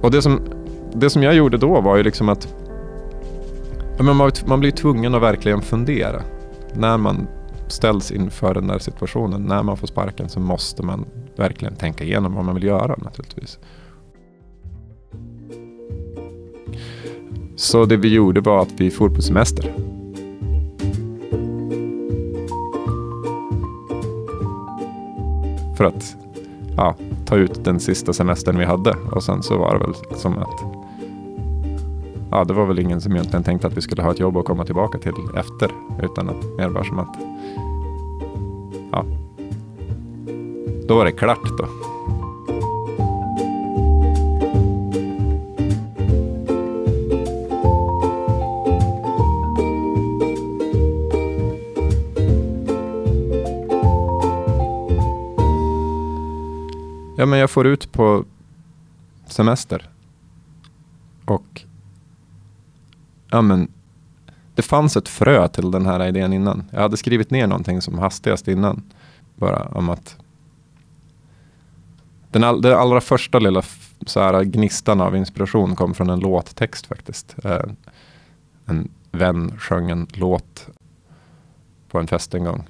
Och 0.02 0.12
det 0.12 0.22
som, 0.22 0.40
det 0.94 1.10
som 1.10 1.24
jag 1.24 1.36
gjorde 1.36 1.58
då 1.58 1.82
var 1.82 1.98
ju 1.98 2.04
liksom 2.04 2.30
att... 2.30 2.56
Ja, 3.98 4.04
men 4.04 4.16
man, 4.16 4.32
man 4.46 4.60
blir 4.60 4.72
tvungen 4.72 5.16
att 5.16 5.22
verkligen 5.22 5.62
fundera. 5.62 6.22
när 6.74 6.98
man 6.98 7.28
ställs 7.68 8.12
inför 8.12 8.54
den 8.54 8.68
där 8.68 8.80
situationen, 8.80 9.42
när 9.42 9.64
man 9.64 9.78
får 9.78 9.88
sparken 9.88 10.30
så 10.30 10.40
måste 10.40 10.84
man 10.84 11.06
verkligen 11.36 11.76
tänka 11.76 12.04
igenom 12.04 12.36
vad 12.36 12.46
man 12.46 12.56
vill 12.56 12.64
göra 12.64 12.96
naturligtvis. 12.98 13.60
Så 17.62 17.86
det 17.86 17.98
vi 17.98 18.14
gjorde 18.14 18.42
var 18.42 18.62
att 18.62 18.74
vi 18.78 18.92
for 18.92 19.10
på 19.10 19.22
semester. 19.22 19.74
För 25.78 25.84
att 25.84 26.16
ja, 26.78 26.96
ta 27.26 27.36
ut 27.36 27.64
den 27.64 27.80
sista 27.80 28.14
semestern 28.14 28.58
vi 28.58 28.66
hade. 28.66 28.96
Och 29.12 29.24
sen 29.24 29.44
så 29.44 29.58
var 29.58 29.74
det 29.74 29.86
väl 29.86 30.20
som 30.20 30.38
att 30.38 30.64
ja, 32.32 32.44
det 32.44 32.54
var 32.54 32.66
väl 32.66 32.80
ingen 32.80 33.02
som 33.02 33.12
egentligen 33.12 33.44
tänkte 33.44 33.68
att 33.68 33.78
vi 33.78 33.82
skulle 33.82 34.02
ha 34.02 34.12
ett 34.12 34.20
jobb 34.20 34.38
att 34.38 34.46
komma 34.46 34.66
tillbaka 34.66 34.98
till 34.98 35.14
efter. 35.36 35.72
Utan 36.04 36.30
att 36.30 36.58
mer 36.58 36.70
bara 36.70 36.84
som 36.84 37.00
att 37.00 37.18
ja, 38.92 39.06
då 40.88 40.96
var 40.96 41.06
det 41.06 41.12
klart 41.12 41.58
då. 41.58 41.91
Ja, 57.22 57.26
men 57.26 57.40
jag 57.40 57.50
får 57.50 57.68
ut 57.68 57.92
på 57.92 58.26
semester. 59.28 59.90
Och 61.26 61.62
ja, 63.30 63.42
men 63.42 63.72
det 64.56 64.62
fanns 64.62 64.98
ett 64.98 65.08
frö 65.08 65.48
till 65.48 65.72
den 65.72 65.86
här 65.86 66.08
idén 66.08 66.34
innan. 66.34 66.64
Jag 66.72 66.82
hade 66.82 66.98
skrivit 66.98 67.32
ner 67.32 67.48
någonting 67.48 67.82
som 67.82 68.00
hastigast 68.00 68.48
innan. 68.48 68.84
Bara 69.36 69.68
om 69.68 69.90
att 69.90 70.18
den, 72.32 72.44
all, 72.44 72.62
den 72.62 72.78
allra 72.78 73.02
första 73.02 73.40
lilla 73.40 73.64
så 74.06 74.20
här, 74.20 74.44
gnistan 74.44 75.02
av 75.02 75.16
inspiration 75.16 75.76
kom 75.76 75.94
från 75.94 76.10
en 76.10 76.20
låttext 76.20 76.86
faktiskt. 76.86 77.36
Eh, 77.44 77.64
en 78.66 78.92
vän 79.12 79.58
sjöng 79.60 79.90
en 79.90 80.08
låt 80.14 80.70
på 81.88 82.00
en 82.00 82.08
fest 82.08 82.34
en 82.34 82.44
gång. 82.44 82.64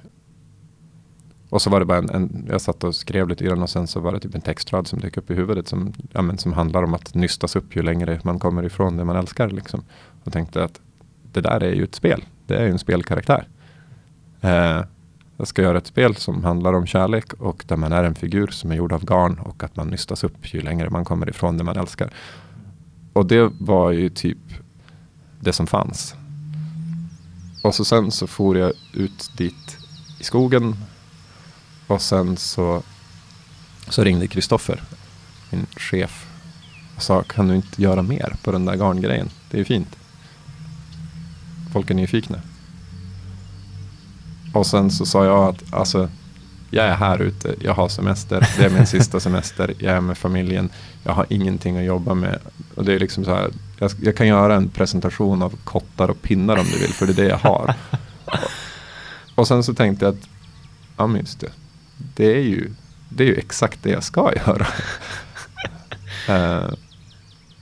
Och 1.52 1.62
så 1.62 1.70
var 1.70 1.80
det 1.80 1.86
bara 1.86 1.98
en, 1.98 2.10
en, 2.10 2.46
jag 2.50 2.60
satt 2.60 2.84
och 2.84 2.94
skrev 2.94 3.28
lite 3.28 3.44
i 3.44 3.48
den 3.48 3.62
och 3.62 3.70
sen 3.70 3.86
så 3.86 4.00
var 4.00 4.12
det 4.12 4.20
typ 4.20 4.34
en 4.34 4.40
textrad 4.40 4.86
som 4.86 5.00
dök 5.00 5.16
upp 5.16 5.30
i 5.30 5.34
huvudet 5.34 5.68
som, 5.68 5.92
ja, 6.12 6.22
men, 6.22 6.38
som 6.38 6.52
handlar 6.52 6.82
om 6.82 6.94
att 6.94 7.14
nystas 7.14 7.56
upp 7.56 7.76
ju 7.76 7.82
längre 7.82 8.20
man 8.24 8.38
kommer 8.38 8.64
ifrån 8.64 8.96
det 8.96 9.04
man 9.04 9.16
älskar. 9.16 9.50
Liksom. 9.50 9.84
Och 10.24 10.32
tänkte 10.32 10.64
att 10.64 10.80
det 11.32 11.40
där 11.40 11.62
är 11.62 11.72
ju 11.72 11.84
ett 11.84 11.94
spel. 11.94 12.24
Det 12.46 12.56
är 12.56 12.64
ju 12.64 12.70
en 12.70 12.78
spelkaraktär. 12.78 13.48
Eh, 14.40 14.82
jag 15.36 15.46
ska 15.46 15.62
göra 15.62 15.78
ett 15.78 15.86
spel 15.86 16.16
som 16.16 16.44
handlar 16.44 16.72
om 16.72 16.86
kärlek 16.86 17.32
och 17.32 17.64
där 17.66 17.76
man 17.76 17.92
är 17.92 18.04
en 18.04 18.14
figur 18.14 18.46
som 18.46 18.70
är 18.70 18.76
gjord 18.76 18.92
av 18.92 19.04
garn 19.04 19.38
och 19.38 19.62
att 19.62 19.76
man 19.76 19.88
nystas 19.88 20.24
upp 20.24 20.54
ju 20.54 20.60
längre 20.60 20.90
man 20.90 21.04
kommer 21.04 21.30
ifrån 21.30 21.58
det 21.58 21.64
man 21.64 21.76
älskar. 21.76 22.10
Och 23.12 23.26
det 23.26 23.52
var 23.60 23.90
ju 23.90 24.08
typ 24.08 24.38
det 25.40 25.52
som 25.52 25.66
fanns. 25.66 26.14
Och 27.64 27.74
så 27.74 27.84
sen 27.84 28.10
så 28.10 28.26
for 28.26 28.58
jag 28.58 28.72
ut 28.92 29.30
dit 29.36 29.78
i 30.20 30.24
skogen 30.24 30.76
och 31.92 32.02
sen 32.02 32.36
så, 32.36 32.82
så 33.88 34.04
ringde 34.04 34.26
Kristoffer, 34.26 34.82
min 35.50 35.66
chef, 35.76 36.26
och 36.96 37.02
sa 37.02 37.22
kan 37.22 37.48
du 37.48 37.54
inte 37.54 37.82
göra 37.82 38.02
mer 38.02 38.36
på 38.42 38.52
den 38.52 38.64
där 38.64 38.76
garngrejen? 38.76 39.30
Det 39.50 39.56
är 39.56 39.58
ju 39.58 39.64
fint. 39.64 39.96
Folk 41.72 41.90
är 41.90 41.94
nyfikna. 41.94 42.40
Och 44.54 44.66
sen 44.66 44.90
så 44.90 45.06
sa 45.06 45.24
jag 45.24 45.48
att 45.48 45.74
alltså, 45.74 46.08
jag 46.70 46.86
är 46.86 46.94
här 46.94 47.22
ute, 47.22 47.54
jag 47.60 47.74
har 47.74 47.88
semester, 47.88 48.48
det 48.56 48.64
är 48.64 48.70
min 48.70 48.86
sista 48.96 49.20
semester, 49.20 49.74
jag 49.78 49.92
är 49.92 50.00
med 50.00 50.18
familjen, 50.18 50.70
jag 51.04 51.12
har 51.12 51.26
ingenting 51.28 51.78
att 51.78 51.84
jobba 51.84 52.14
med. 52.14 52.38
Och 52.74 52.84
det 52.84 52.94
är 52.94 52.98
liksom 52.98 53.24
så 53.24 53.34
här, 53.34 53.50
jag, 53.78 53.90
jag 54.02 54.16
kan 54.16 54.26
göra 54.26 54.54
en 54.54 54.68
presentation 54.68 55.42
av 55.42 55.56
kottar 55.64 56.10
och 56.10 56.22
pinnar 56.22 56.56
om 56.56 56.66
du 56.72 56.78
vill, 56.78 56.92
för 56.92 57.06
det 57.06 57.12
är 57.12 57.16
det 57.16 57.28
jag 57.28 57.38
har. 57.38 57.74
och, 58.24 58.38
och 59.34 59.48
sen 59.48 59.64
så 59.64 59.74
tänkte 59.74 60.04
jag 60.04 60.14
att, 60.14 60.28
ja 60.96 61.06
men 61.06 61.20
just 61.20 61.40
det, 61.40 61.50
det 62.14 62.36
är 62.36 62.42
ju, 62.42 62.70
det 63.08 63.24
är 63.24 63.28
ju 63.28 63.34
exakt 63.34 63.82
det 63.82 63.90
jag 63.90 64.04
ska 64.04 64.32
göra. 64.46 64.66
uh, 66.28 66.74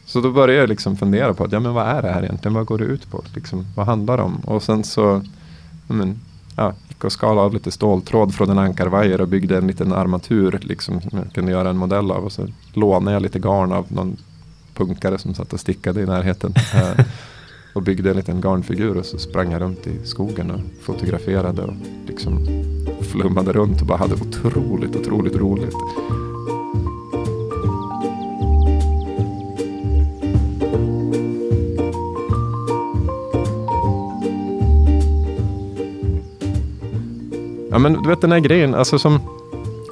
så 0.07 0.21
då 0.21 0.31
började 0.31 0.61
jag 0.61 0.69
liksom 0.69 0.97
fundera 0.97 1.35
på 1.35 1.45
att, 1.45 1.53
ja 1.53 1.61
men 1.61 1.75
vad 1.75 1.87
är 1.87 2.03
det 2.03 2.09
här 2.09 2.23
egentligen? 2.23 2.55
Vad 2.55 2.67
går 2.67 2.79
det 2.79 2.85
ut 2.85 3.11
på? 3.11 3.25
Liksom, 3.35 3.67
vad 3.77 3.87
handlar 3.87 4.17
det 4.17 4.23
om? 4.23 4.37
Och 4.37 4.63
sen 4.63 4.85
så, 4.85 5.23
men, 5.87 6.21
ja, 6.57 6.75
gick 6.89 7.05
och 7.05 7.13
skalade 7.13 7.41
av 7.41 7.55
lite 7.55 7.71
ståltråd 7.71 8.35
från 8.35 8.51
en 8.51 8.59
ankarvajer 8.59 9.21
och 9.21 9.29
byggde 9.29 9.59
en 9.59 9.67
liten 9.67 9.93
armatur 9.93 10.59
liksom, 10.63 11.01
som 11.01 11.19
jag 11.19 11.33
kunde 11.33 11.53
göra 11.53 11.71
en 11.71 11.77
modell 11.77 12.11
av. 12.11 12.25
Och 12.25 12.33
så 12.33 12.49
lånade 12.73 13.13
jag 13.13 13.23
lite 13.23 13.39
garn 13.39 13.73
av 13.73 13.87
någon 13.89 14.17
punkare 14.75 15.19
som 15.19 15.35
satt 15.35 15.53
och 15.53 15.61
stickade 15.61 16.01
i 16.01 16.07
närheten. 16.07 16.55
Eh, 16.75 17.05
och 17.73 17.83
byggde 17.83 18.11
en 18.11 18.17
liten 18.17 18.41
garnfigur 18.41 18.97
och 18.97 19.07
så 19.07 19.19
sprang 19.19 19.53
jag 19.53 19.63
runt 19.63 19.87
i 19.87 19.99
skogen 20.05 20.51
och 20.51 20.61
fotograferade 20.81 21.63
och 21.63 21.75
liksom 22.07 22.47
flummade 23.01 23.53
runt 23.53 23.81
och 23.81 23.87
bara 23.87 23.99
hade 23.99 24.15
otroligt, 24.15 24.97
otroligt 24.97 25.37
roligt. 25.37 25.75
Ja 37.71 37.79
men 37.79 37.93
du 38.03 38.09
vet 38.09 38.21
den 38.21 38.33
här 38.33 38.39
grejen, 38.39 38.75
alltså 38.75 38.99
som, 38.99 39.21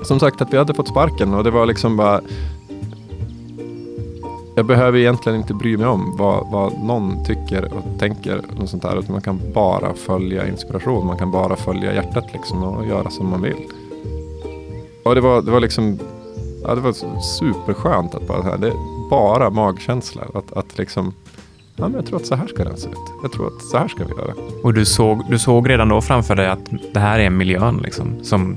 som 0.02 0.20
sagt 0.20 0.40
att 0.40 0.52
vi 0.52 0.56
hade 0.56 0.74
fått 0.74 0.88
sparken 0.88 1.34
och 1.34 1.44
det 1.44 1.50
var 1.50 1.66
liksom 1.66 1.96
bara 1.96 2.20
jag 4.58 4.66
behöver 4.66 4.98
egentligen 4.98 5.38
inte 5.38 5.54
bry 5.54 5.76
mig 5.76 5.86
om 5.86 6.16
vad, 6.16 6.46
vad 6.50 6.72
någon 6.78 7.24
tycker 7.24 7.72
och 7.72 7.98
tänker. 7.98 8.40
Och 8.60 8.68
sånt 8.68 8.82
där, 8.82 8.98
utan 8.98 9.12
man 9.12 9.22
kan 9.22 9.40
bara 9.54 9.94
följa 9.94 10.48
inspiration. 10.48 11.06
Man 11.06 11.18
kan 11.18 11.30
bara 11.30 11.56
följa 11.56 11.94
hjärtat 11.94 12.32
liksom 12.32 12.62
och 12.62 12.86
göra 12.86 13.10
som 13.10 13.30
man 13.30 13.42
vill. 13.42 13.56
Och 15.04 15.14
det 15.14 15.20
var, 15.20 15.42
det 15.42 15.50
var 15.50 15.60
liksom 15.60 15.98
ja, 16.64 16.74
det 16.74 16.80
var 16.80 17.20
superskönt 17.20 18.14
att 18.14 18.26
bara, 18.28 18.56
det 18.56 18.68
är 18.68 19.08
bara 19.10 19.50
magkänsla. 19.50 20.22
Att, 20.34 20.52
att 20.52 20.78
liksom, 20.78 21.14
ja, 21.76 21.84
men 21.84 21.94
jag 21.94 22.06
tror 22.06 22.16
att 22.16 22.26
så 22.26 22.34
här 22.34 22.46
ska 22.46 22.64
den 22.64 22.76
se 22.76 22.88
ut. 22.88 22.96
Jag 23.22 23.32
tror 23.32 23.46
att 23.46 23.62
så 23.62 23.78
här 23.78 23.88
ska 23.88 24.04
vi 24.04 24.10
göra. 24.10 24.34
Och 24.62 24.74
du 24.74 24.84
såg, 24.84 25.24
du 25.30 25.38
såg 25.38 25.68
redan 25.68 25.88
då 25.88 26.00
framför 26.00 26.36
dig 26.36 26.48
att 26.48 26.70
det 26.92 27.00
här 27.00 27.18
är 27.18 27.30
miljön 27.30 27.80
liksom, 27.84 28.24
som 28.24 28.56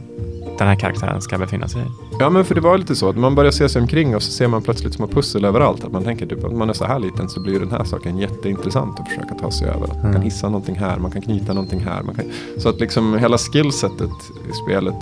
den 0.61 0.69
här 0.69 0.79
karaktären 0.79 1.21
ska 1.21 1.37
befinna 1.37 1.67
sig 1.67 1.81
i. 1.81 1.85
Ja, 2.19 2.29
men 2.29 2.45
för 2.45 2.55
det 2.55 2.61
var 2.61 2.77
lite 2.77 2.95
så 2.95 3.09
att 3.09 3.17
man 3.17 3.35
börjar 3.35 3.51
se 3.51 3.69
sig 3.69 3.81
omkring 3.81 4.15
och 4.15 4.23
så 4.23 4.31
ser 4.31 4.47
man 4.47 4.61
plötsligt 4.61 4.93
små 4.93 5.07
pussel 5.07 5.45
överallt. 5.45 5.83
Att 5.83 5.91
man 5.91 6.03
tänker 6.03 6.25
typ 6.25 6.43
att 6.43 6.53
man 6.53 6.69
är 6.69 6.73
så 6.73 6.85
här 6.85 6.99
liten 6.99 7.29
så 7.29 7.39
blir 7.39 7.59
den 7.59 7.71
här 7.71 7.83
saken 7.83 8.17
jätteintressant 8.17 8.99
att 8.99 9.07
försöka 9.07 9.35
ta 9.35 9.51
sig 9.51 9.67
över. 9.67 9.83
Att 9.83 9.93
man 9.93 10.01
kan 10.01 10.09
Mm. 10.11 10.21
hissa 10.21 10.47
någonting 10.49 10.75
här, 10.75 10.97
man 10.97 11.11
kan 11.11 11.21
knyta 11.21 11.53
någonting 11.53 11.79
här. 11.79 12.03
Kan... 12.03 12.25
Så 12.57 12.69
att 12.69 12.79
liksom 12.79 13.17
hela 13.19 13.37
skillsetet 13.37 14.09
i 14.49 14.53
spelet 14.65 14.95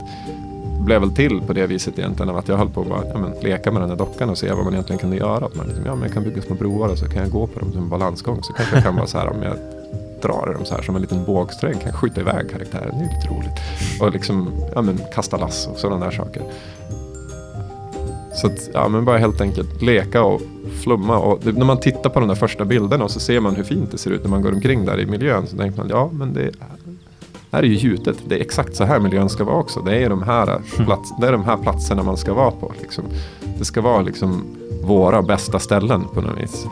blev 0.85 1.01
väl 1.01 1.11
till 1.11 1.41
på 1.47 1.53
det 1.53 1.67
viset 1.67 1.99
egentligen 1.99 2.29
av 2.29 2.37
att 2.37 2.47
jag 2.47 2.57
höll 2.57 2.69
på 2.69 2.81
att 2.81 2.87
bara, 2.89 3.01
ja, 3.13 3.17
men, 3.17 3.31
leka 3.43 3.71
med 3.71 3.81
den 3.81 3.89
där 3.89 3.97
dockan 3.97 4.29
och 4.29 4.37
se 4.37 4.51
vad 4.53 4.63
man 4.63 4.73
egentligen 4.73 4.99
kunde 4.99 5.17
göra. 5.17 5.45
Att 5.45 5.55
man 5.55 5.65
liksom, 5.67 5.85
ja, 5.85 5.93
men 5.95 6.03
jag 6.03 6.13
kan 6.13 6.23
bygga 6.23 6.41
små 6.41 6.55
broar 6.55 6.87
och 6.89 6.97
så 6.97 7.05
kan 7.05 7.21
jag 7.23 7.31
gå 7.31 7.47
på 7.47 7.59
dem 7.59 7.71
som 7.71 7.83
en 7.83 7.89
balansgång. 7.89 8.43
Så 8.43 8.53
kanske 8.53 8.75
jag 8.75 8.83
kan 8.83 8.95
vara 8.95 9.07
så 9.07 9.17
här 9.17 9.27
om 9.29 9.43
jag 9.43 9.55
drar 10.21 10.51
i 10.51 10.53
dem 10.53 10.65
så 10.65 10.75
här 10.75 10.81
som 10.81 10.95
en 10.95 11.01
liten 11.01 11.25
bågsträng. 11.25 11.79
Kan 11.79 11.93
skjuta 11.93 12.21
iväg 12.21 12.49
karaktären. 12.51 12.97
Det 12.97 13.05
är 13.05 13.15
lite 13.15 13.27
roligt. 13.27 13.59
Och 14.01 14.11
liksom, 14.11 14.51
ja 14.75 14.81
men 14.81 14.99
kasta 15.15 15.37
lass 15.37 15.67
och 15.67 15.77
sådana 15.77 16.05
där 16.05 16.11
saker. 16.11 16.43
Så 18.35 18.47
att, 18.47 18.69
ja 18.73 18.87
men 18.87 19.05
bara 19.05 19.17
helt 19.17 19.41
enkelt 19.41 19.81
leka 19.81 20.23
och 20.23 20.41
flumma. 20.83 21.17
Och 21.17 21.39
det, 21.43 21.51
när 21.51 21.65
man 21.65 21.79
tittar 21.79 22.09
på 22.09 22.19
de 22.19 22.29
där 22.29 22.35
första 22.35 22.65
bilderna 22.65 23.03
och 23.03 23.11
så 23.11 23.19
ser 23.19 23.39
man 23.39 23.55
hur 23.55 23.63
fint 23.63 23.91
det 23.91 23.97
ser 23.97 24.11
ut 24.11 24.23
när 24.23 24.29
man 24.29 24.41
går 24.41 24.51
omkring 24.51 24.85
där 24.85 24.99
i 24.99 25.05
miljön. 25.05 25.47
Så 25.47 25.57
tänker 25.57 25.77
man, 25.77 25.89
ja 25.89 26.09
men 26.13 26.33
det 26.33 26.51
här 27.51 27.63
är 27.63 27.67
ju 27.67 27.75
gjutet. 27.75 28.17
Det 28.27 28.35
är 28.35 28.39
exakt 28.41 28.75
så 28.75 28.83
här 28.83 28.99
miljön 28.99 29.29
ska 29.29 29.43
vara 29.43 29.55
också. 29.55 29.81
Det 29.81 30.03
är 30.03 30.09
de 30.09 30.23
här, 30.23 30.61
plats, 30.85 31.13
det 31.21 31.27
är 31.27 31.31
de 31.31 31.43
här 31.43 31.57
platserna 31.57 32.03
man 32.03 32.17
ska 32.17 32.33
vara 32.33 32.51
på. 32.51 32.73
Liksom. 32.81 33.03
Det 33.57 33.65
ska 33.65 33.81
vara 33.81 34.01
liksom 34.01 34.43
våra 34.83 35.21
bästa 35.21 35.59
ställen 35.59 36.03
på 36.13 36.21
något 36.21 36.43
vis. 36.43 36.65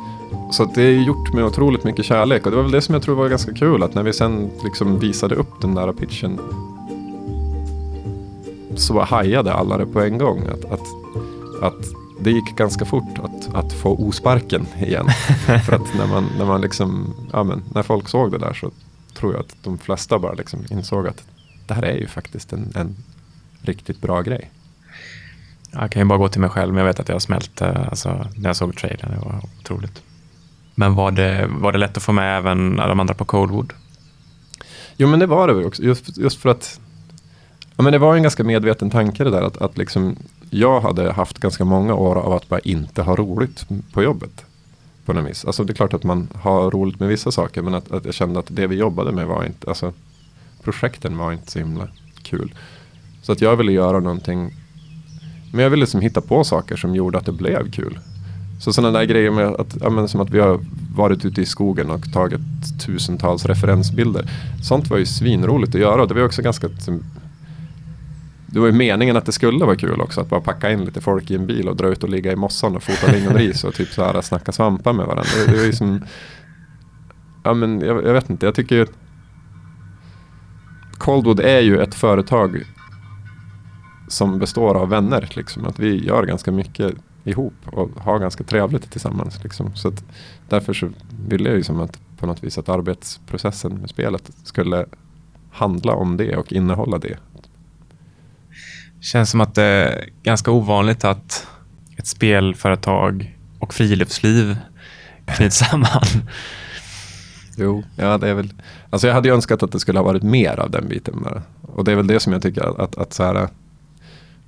Så 0.51 0.65
det 0.65 0.81
är 0.81 0.91
gjort 0.91 1.33
med 1.33 1.43
otroligt 1.43 1.83
mycket 1.83 2.05
kärlek. 2.05 2.45
Och 2.45 2.51
det 2.51 2.57
var 2.57 2.63
väl 2.63 2.71
det 2.71 2.81
som 2.81 2.93
jag 2.93 3.03
tror 3.03 3.15
var 3.15 3.29
ganska 3.29 3.53
kul. 3.53 3.83
Att 3.83 3.93
när 3.93 4.03
vi 4.03 4.13
sen 4.13 4.49
liksom 4.63 4.99
visade 4.99 5.35
upp 5.35 5.61
den 5.61 5.75
där 5.75 5.93
pitchen. 5.93 6.39
Så 8.75 9.01
hajade 9.01 9.53
alla 9.53 9.77
det 9.77 9.85
på 9.85 10.01
en 10.01 10.17
gång. 10.17 10.41
Att, 10.47 10.71
att, 10.71 10.87
att 11.61 11.85
det 12.19 12.31
gick 12.31 12.55
ganska 12.55 12.85
fort 12.85 13.19
att, 13.23 13.55
att 13.55 13.73
få 13.73 13.95
osparken 13.95 14.67
igen. 14.79 15.07
För 15.65 15.73
att 15.73 15.93
när 15.97 16.07
man, 16.07 16.29
när 16.37 16.45
man 16.45 16.61
liksom, 16.61 17.13
ja 17.33 17.43
men 17.43 17.63
när 17.73 17.83
folk 17.83 18.09
såg 18.09 18.31
det 18.31 18.37
där 18.37 18.53
så 18.53 18.71
tror 19.13 19.33
jag 19.33 19.39
att 19.39 19.55
de 19.63 19.77
flesta 19.77 20.19
bara 20.19 20.33
liksom 20.33 20.59
insåg 20.69 21.07
att 21.07 21.23
det 21.67 21.73
här 21.73 21.83
är 21.83 21.97
ju 21.97 22.07
faktiskt 22.07 22.53
en, 22.53 22.71
en 22.75 22.95
riktigt 23.61 24.01
bra 24.01 24.21
grej. 24.21 24.51
Jag 25.71 25.91
kan 25.91 26.01
ju 26.01 26.05
bara 26.05 26.17
gå 26.17 26.29
till 26.29 26.41
mig 26.41 26.49
själv, 26.49 26.73
men 26.73 26.79
jag 26.79 26.87
vet 26.87 26.99
att 26.99 27.09
jag 27.09 27.21
smälte 27.21 27.87
alltså, 27.89 28.27
när 28.35 28.49
jag 28.49 28.55
såg 28.55 28.75
trailern. 28.75 29.11
Det 29.11 29.25
var 29.25 29.41
otroligt. 29.59 30.01
Men 30.79 30.95
var 30.95 31.11
det, 31.11 31.47
var 31.49 31.71
det 31.71 31.77
lätt 31.77 31.97
att 31.97 32.03
få 32.03 32.11
med 32.11 32.37
även 32.37 32.75
de 32.75 32.99
andra 32.99 33.13
på 33.13 33.25
Coldwood? 33.25 33.73
Jo 34.97 35.07
men 35.07 35.19
det 35.19 35.25
var 35.25 35.47
det 35.47 35.65
också. 35.65 35.83
Just, 35.83 36.17
just 36.17 36.41
för 36.41 36.49
att 36.49 36.79
ja, 37.75 37.83
men 37.83 37.93
det 37.93 37.99
var 37.99 38.15
en 38.15 38.23
ganska 38.23 38.43
medveten 38.43 38.89
tanke 38.89 39.23
det 39.23 39.29
där. 39.29 39.41
Att, 39.41 39.57
att 39.57 39.77
liksom, 39.77 40.15
jag 40.49 40.81
hade 40.81 41.11
haft 41.11 41.39
ganska 41.39 41.65
många 41.65 41.93
år 41.93 42.15
av 42.15 42.33
att 42.33 42.49
bara 42.49 42.59
inte 42.59 43.01
ha 43.01 43.15
roligt 43.15 43.65
på 43.93 44.03
jobbet. 44.03 44.45
På 45.05 45.13
något 45.13 45.29
vis. 45.29 45.45
Alltså 45.45 45.63
det 45.63 45.73
är 45.73 45.75
klart 45.75 45.93
att 45.93 46.03
man 46.03 46.27
har 46.33 46.71
roligt 46.71 46.99
med 46.99 47.09
vissa 47.09 47.31
saker. 47.31 47.61
Men 47.61 47.73
att, 47.73 47.91
att 47.91 48.05
jag 48.05 48.13
kände 48.13 48.39
att 48.39 48.47
det 48.49 48.67
vi 48.67 48.75
jobbade 48.75 49.11
med 49.11 49.27
var 49.27 49.45
inte. 49.45 49.67
Alltså, 49.67 49.93
projekten 50.63 51.17
var 51.17 51.31
inte 51.31 51.51
så 51.51 51.59
himla 51.59 51.87
kul. 52.23 52.53
Så 53.21 53.31
att 53.31 53.41
jag 53.41 53.55
ville 53.55 53.71
göra 53.71 53.99
någonting. 53.99 54.53
Men 55.51 55.63
jag 55.63 55.69
ville 55.69 55.81
liksom 55.81 56.01
hitta 56.01 56.21
på 56.21 56.43
saker 56.43 56.75
som 56.75 56.95
gjorde 56.95 57.17
att 57.17 57.25
det 57.25 57.31
blev 57.31 57.71
kul. 57.71 57.99
Så 58.59 58.73
sådana 58.73 58.99
där 58.99 59.05
grejer 59.05 59.31
med 59.31 59.45
att, 59.47 59.77
ja, 59.81 59.89
men 59.89 60.07
som 60.07 60.21
att 60.21 60.29
vi 60.29 60.39
har 60.39 60.59
varit 60.95 61.25
ute 61.25 61.41
i 61.41 61.45
skogen 61.45 61.91
och 61.91 62.13
tagit 62.13 62.41
tusentals 62.85 63.45
referensbilder. 63.45 64.29
Sånt 64.63 64.89
var 64.89 64.97
ju 64.97 65.05
svinroligt 65.05 65.75
att 65.75 65.81
göra. 65.81 66.05
Det 66.05 66.13
var 66.13 66.25
också 66.25 66.41
ganska 66.41 66.69
det 68.49 68.59
var 68.59 68.67
ju 68.67 68.73
meningen 68.73 69.17
att 69.17 69.25
det 69.25 69.31
skulle 69.31 69.65
vara 69.65 69.75
kul 69.75 70.01
också 70.01 70.21
att 70.21 70.29
bara 70.29 70.41
packa 70.41 70.71
in 70.71 70.85
lite 70.85 71.01
folk 71.01 71.31
i 71.31 71.35
en 71.35 71.47
bil 71.47 71.69
och 71.69 71.75
dra 71.75 71.87
ut 71.87 72.03
och 72.03 72.09
ligga 72.09 72.31
i 72.31 72.35
mossan 72.35 72.75
och 72.75 72.83
fota 72.83 73.11
lingonris 73.11 73.63
och 73.63 73.73
typ 73.73 73.89
så 73.89 74.03
här 74.03 74.21
snacka 74.21 74.51
svampar 74.51 74.93
med 74.93 75.05
varandra. 75.05 75.31
Det, 75.45 75.51
det 75.51 75.57
var 75.57 75.65
ju 75.65 75.73
som, 75.73 76.01
ja 77.43 77.53
men 77.53 77.81
jag, 77.81 78.05
jag 78.05 78.13
vet 78.13 78.29
inte, 78.29 78.45
jag 78.45 78.55
tycker 78.55 78.75
ju 78.75 78.85
Coldwood 80.97 81.39
är 81.39 81.59
ju 81.59 81.81
ett 81.81 81.95
företag 81.95 82.63
som 84.07 84.39
består 84.39 84.75
av 84.75 84.89
vänner. 84.89 85.29
Liksom. 85.35 85.65
Att 85.65 85.79
vi 85.79 86.05
gör 86.05 86.25
ganska 86.25 86.51
mycket 86.51 86.93
ihop 87.27 87.53
och 87.65 87.89
har 87.89 88.19
ganska 88.19 88.43
trevligt 88.43 88.91
tillsammans. 88.91 89.43
Liksom. 89.43 89.75
Så 89.75 89.91
därför 90.49 90.73
så 90.73 90.89
ville 91.27 91.49
jag 91.49 91.57
ju 91.57 91.63
som 91.63 91.79
att 91.79 91.99
på 92.17 92.25
något 92.25 92.43
vis 92.43 92.57
att 92.57 92.69
arbetsprocessen 92.69 93.73
med 93.73 93.89
spelet 93.89 94.31
skulle 94.43 94.85
handla 95.51 95.93
om 95.93 96.17
det 96.17 96.37
och 96.37 96.53
innehålla 96.53 96.97
det. 96.97 97.17
Känns 98.99 99.29
som 99.29 99.41
att 99.41 99.55
det 99.55 99.63
är 99.63 100.09
ganska 100.23 100.51
ovanligt 100.51 101.03
att 101.03 101.47
ett 101.97 102.07
spelföretag 102.07 103.37
och 103.59 103.73
friluftsliv 103.73 104.57
knyts 105.25 105.57
samman. 105.69 106.03
Jo, 107.57 107.83
ja 107.95 108.17
det 108.17 108.29
är 108.29 108.33
väl. 108.33 108.53
Alltså 108.89 109.07
jag 109.07 109.13
hade 109.13 109.29
önskat 109.29 109.63
att 109.63 109.71
det 109.71 109.79
skulle 109.79 109.99
ha 109.99 110.03
varit 110.03 110.23
mer 110.23 110.59
av 110.59 110.71
den 110.71 110.87
biten 110.87 111.21
bara. 111.23 111.41
Och 111.61 111.83
det 111.83 111.91
är 111.91 111.95
väl 111.95 112.07
det 112.07 112.19
som 112.19 112.33
jag 112.33 112.41
tycker 112.41 112.63
att, 112.63 112.79
att, 112.79 112.97
att 112.97 113.13
så 113.13 113.23
här, 113.23 113.47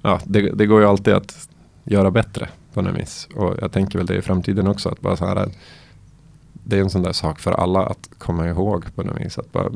ja, 0.01 0.19
det, 0.23 0.41
det, 0.51 0.65
går 0.65 0.81
ju 0.81 0.87
alltid 0.87 1.13
att 1.13 1.49
göra 1.83 2.11
bättre 2.11 2.49
på 2.73 2.81
något 2.81 2.99
vis. 2.99 3.27
Och 3.35 3.55
jag 3.61 3.71
tänker 3.71 3.99
väl 3.99 4.05
det 4.05 4.15
i 4.15 4.21
framtiden 4.21 4.67
också. 4.67 4.89
Att 4.89 5.01
bara 5.01 5.17
så 5.17 5.25
här, 5.25 5.49
det 6.53 6.77
är 6.77 6.81
en 6.81 6.89
sån 6.89 7.01
där 7.01 7.11
sak 7.11 7.39
för 7.39 7.51
alla 7.51 7.85
att 7.85 8.09
komma 8.17 8.47
ihåg 8.47 8.95
på 8.95 9.03
något 9.03 9.21
vis. 9.21 9.37
Att 9.37 9.51
bara, 9.51 9.71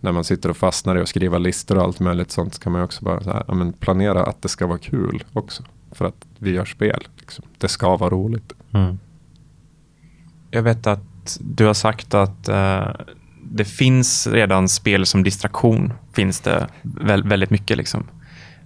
när 0.00 0.12
man 0.12 0.24
sitter 0.24 0.48
och 0.48 0.56
fastnar 0.56 0.96
i 0.96 1.00
att 1.00 1.08
skriva 1.08 1.38
listor 1.38 1.78
och 1.78 1.82
allt 1.82 2.00
möjligt 2.00 2.30
sånt 2.30 2.54
så 2.54 2.60
kan 2.60 2.72
man 2.72 2.80
ju 2.80 2.84
också 2.84 3.04
bara 3.04 3.22
så 3.22 3.30
här, 3.30 3.54
men 3.54 3.72
planera 3.72 4.22
att 4.22 4.42
det 4.42 4.48
ska 4.48 4.66
vara 4.66 4.78
kul 4.78 5.24
också. 5.32 5.62
För 5.92 6.04
att 6.04 6.26
vi 6.38 6.50
gör 6.50 6.64
spel. 6.64 7.06
Liksom. 7.16 7.44
Det 7.58 7.68
ska 7.68 7.96
vara 7.96 8.10
roligt. 8.10 8.52
Mm. 8.72 8.98
Jag 10.50 10.62
vet 10.62 10.86
att 10.86 11.38
du 11.40 11.66
har 11.66 11.74
sagt 11.74 12.14
att 12.14 12.48
uh, 12.48 13.04
det 13.42 13.64
finns 13.64 14.26
redan 14.26 14.68
spel 14.68 15.06
som 15.06 15.22
distraktion. 15.22 15.92
Finns 16.12 16.40
det 16.40 16.68
vä 16.82 17.22
väldigt 17.22 17.50
mycket 17.50 17.76
liksom. 17.76 18.06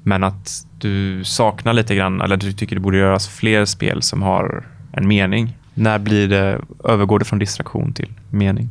Men 0.09 0.25
att 0.25 0.67
du 0.79 1.25
saknar 1.25 1.73
lite 1.73 1.95
grann, 1.95 2.21
eller 2.21 2.37
du 2.37 2.53
tycker 2.53 2.77
det 2.77 2.81
borde 2.81 2.99
göras 2.99 3.29
fler 3.29 3.65
spel 3.65 4.03
som 4.03 4.23
har 4.23 4.67
en 4.93 5.09
mening. 5.09 5.57
När 5.75 5.99
blir 5.99 6.29
det, 6.29 6.61
övergår 6.85 7.19
det 7.19 7.25
från 7.25 7.39
distraktion 7.39 7.93
till 7.93 8.13
mening? 8.31 8.69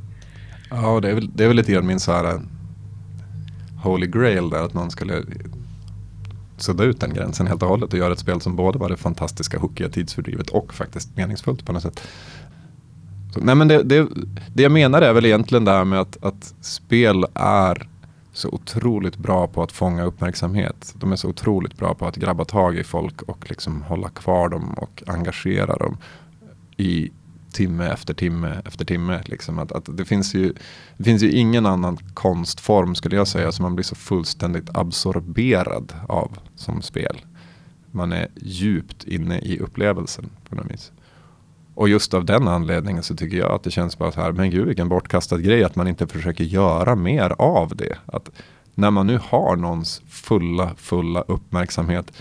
Ja, 0.69 0.99
det 0.99 1.09
är 1.09 1.13
väl, 1.13 1.29
det 1.35 1.43
är 1.43 1.47
väl 1.47 1.57
lite 1.57 1.71
grann 1.71 1.87
min 1.87 1.99
så 1.99 2.11
här 2.11 2.25
eh, 2.25 2.39
holy 3.83 4.07
grail 4.07 4.49
där, 4.49 4.65
att 4.65 4.73
någon 4.73 4.91
skulle 4.91 5.23
sudda 6.57 6.83
ut 6.83 6.99
den 6.99 7.13
gränsen 7.13 7.47
helt 7.47 7.63
och 7.63 7.69
hållet 7.69 7.93
och 7.93 7.99
göra 7.99 8.13
ett 8.13 8.19
spel 8.19 8.41
som 8.41 8.55
både 8.55 8.79
var 8.79 8.89
det 8.89 8.97
fantastiska 8.97 9.59
hookiga 9.59 9.89
tidsfördrivet 9.89 10.49
och 10.49 10.73
faktiskt 10.73 11.17
meningsfullt 11.17 11.65
på 11.65 11.73
något 11.73 11.81
sätt. 11.81 12.07
Så, 13.33 13.39
nej 13.39 13.55
men 13.55 13.67
det, 13.67 13.83
det, 13.83 14.07
det 14.53 14.63
jag 14.63 14.71
menar 14.71 15.01
är 15.01 15.13
väl 15.13 15.25
egentligen 15.25 15.65
det 15.65 15.71
här 15.71 15.85
med 15.85 15.99
att, 15.99 16.23
att 16.23 16.53
spel 16.61 17.25
är 17.33 17.87
så 18.35 18.49
otroligt 18.49 19.17
bra 19.17 19.47
på 19.47 19.63
att 19.63 19.71
fånga 19.71 20.03
uppmärksamhet. 20.03 20.93
De 20.97 21.11
är 21.11 21.15
så 21.15 21.29
otroligt 21.29 21.77
bra 21.77 21.93
på 21.93 22.07
att 22.07 22.15
grabba 22.15 22.45
tag 22.45 22.77
i 22.77 22.83
folk 22.83 23.21
och 23.21 23.49
liksom 23.49 23.81
hålla 23.81 24.09
kvar 24.09 24.49
dem 24.49 24.73
och 24.73 25.03
engagera 25.07 25.75
dem 25.75 25.97
i 26.77 27.11
timme 27.51 27.87
efter 27.87 28.13
timme 28.13 28.61
efter 28.65 28.85
timme. 28.85 29.21
Liksom. 29.25 29.59
Att, 29.59 29.71
att 29.71 29.97
det, 29.97 30.05
finns 30.05 30.33
ju, 30.33 30.53
det 30.97 31.03
finns 31.03 31.23
ju 31.23 31.31
ingen 31.31 31.65
annan 31.65 31.97
konstform 32.13 32.95
skulle 32.95 33.15
jag 33.15 33.27
säga 33.27 33.51
som 33.51 33.63
man 33.63 33.75
blir 33.75 33.83
så 33.83 33.95
fullständigt 33.95 34.77
absorberad 34.77 35.93
av 36.07 36.37
som 36.55 36.81
spel. 36.81 37.21
Man 37.91 38.11
är 38.11 38.27
djupt 38.35 39.03
inne 39.03 39.39
i 39.39 39.59
upplevelsen 39.59 40.29
på 40.49 40.55
något 40.55 40.71
vis. 40.71 40.91
Och 41.75 41.89
just 41.89 42.13
av 42.13 42.25
den 42.25 42.47
anledningen 42.47 43.03
så 43.03 43.15
tycker 43.15 43.37
jag 43.37 43.51
att 43.51 43.63
det 43.63 43.71
känns 43.71 43.97
bara 43.97 44.11
så 44.11 44.21
här, 44.21 44.31
men 44.31 44.49
gud 44.49 44.67
vilken 44.67 44.89
bortkastad 44.89 45.37
grej 45.37 45.63
att 45.63 45.75
man 45.75 45.87
inte 45.87 46.07
försöker 46.07 46.43
göra 46.43 46.95
mer 46.95 47.35
av 47.37 47.75
det. 47.75 47.97
Att 48.05 48.31
när 48.75 48.91
man 48.91 49.07
nu 49.07 49.19
har 49.23 49.55
någons 49.55 50.01
fulla, 50.07 50.71
fulla 50.77 51.21
uppmärksamhet 51.21 52.11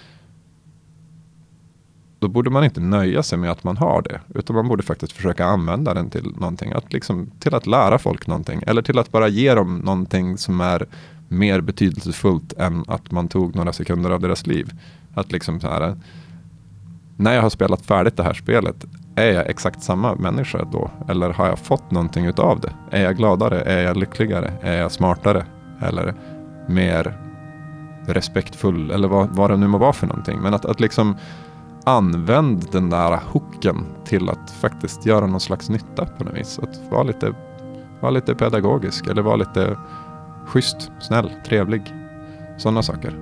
då 2.24 2.28
borde 2.28 2.50
man 2.50 2.64
inte 2.64 2.80
nöja 2.80 3.22
sig 3.22 3.38
med 3.38 3.50
att 3.50 3.64
man 3.64 3.76
har 3.76 4.02
det. 4.02 4.20
Utan 4.34 4.56
man 4.56 4.68
borde 4.68 4.82
faktiskt 4.82 5.12
försöka 5.12 5.44
använda 5.44 5.94
den 5.94 6.10
till 6.10 6.34
någonting. 6.36 6.72
Att 6.72 6.92
liksom, 6.92 7.30
till 7.38 7.54
att 7.54 7.66
lära 7.66 7.98
folk 7.98 8.26
någonting. 8.26 8.62
Eller 8.66 8.82
till 8.82 8.98
att 8.98 9.12
bara 9.12 9.28
ge 9.28 9.54
dem 9.54 9.78
någonting 9.78 10.38
som 10.38 10.60
är 10.60 10.86
mer 11.28 11.60
betydelsefullt 11.60 12.52
än 12.52 12.84
att 12.88 13.10
man 13.10 13.28
tog 13.28 13.56
några 13.56 13.72
sekunder 13.72 14.10
av 14.10 14.20
deras 14.20 14.46
liv. 14.46 14.72
Att 15.14 15.32
liksom 15.32 15.60
så 15.60 15.68
här, 15.68 15.96
när 17.16 17.34
jag 17.34 17.42
har 17.42 17.50
spelat 17.50 17.86
färdigt 17.86 18.16
det 18.16 18.22
här 18.22 18.34
spelet, 18.34 18.84
är 19.16 19.32
jag 19.32 19.46
exakt 19.46 19.82
samma 19.82 20.14
människa 20.14 20.64
då? 20.72 20.90
Eller 21.08 21.30
har 21.30 21.46
jag 21.46 21.58
fått 21.58 21.90
någonting 21.90 22.26
utav 22.26 22.60
det? 22.60 22.72
Är 22.90 23.02
jag 23.02 23.16
gladare? 23.16 23.60
Är 23.60 23.82
jag 23.82 23.96
lyckligare? 23.96 24.52
Är 24.62 24.78
jag 24.78 24.92
smartare? 24.92 25.44
Eller 25.82 26.14
mer 26.66 27.18
respektfull? 28.06 28.90
Eller 28.90 29.08
vad, 29.08 29.28
vad 29.28 29.50
det 29.50 29.56
nu 29.56 29.66
må 29.66 29.78
vara 29.78 29.92
för 29.92 30.06
någonting. 30.06 30.38
Men 30.40 30.54
att, 30.54 30.64
att 30.64 30.80
liksom 30.80 31.16
använd 31.84 32.66
den 32.72 32.90
där 32.90 33.20
hooken 33.32 33.86
till 34.04 34.30
att 34.30 34.50
faktiskt 34.50 35.06
göra 35.06 35.26
någon 35.26 35.40
slags 35.40 35.68
nytta 35.68 36.06
på 36.06 36.24
något 36.24 36.34
vis. 36.34 36.58
Att 36.58 36.90
vara 36.90 37.02
lite, 37.02 37.34
vara 38.00 38.10
lite 38.10 38.34
pedagogisk 38.34 39.06
eller 39.06 39.22
vara 39.22 39.36
lite 39.36 39.76
schysst, 40.46 40.90
snäll, 41.00 41.30
trevlig. 41.46 41.94
Sådana 42.58 42.82
saker. 42.82 43.18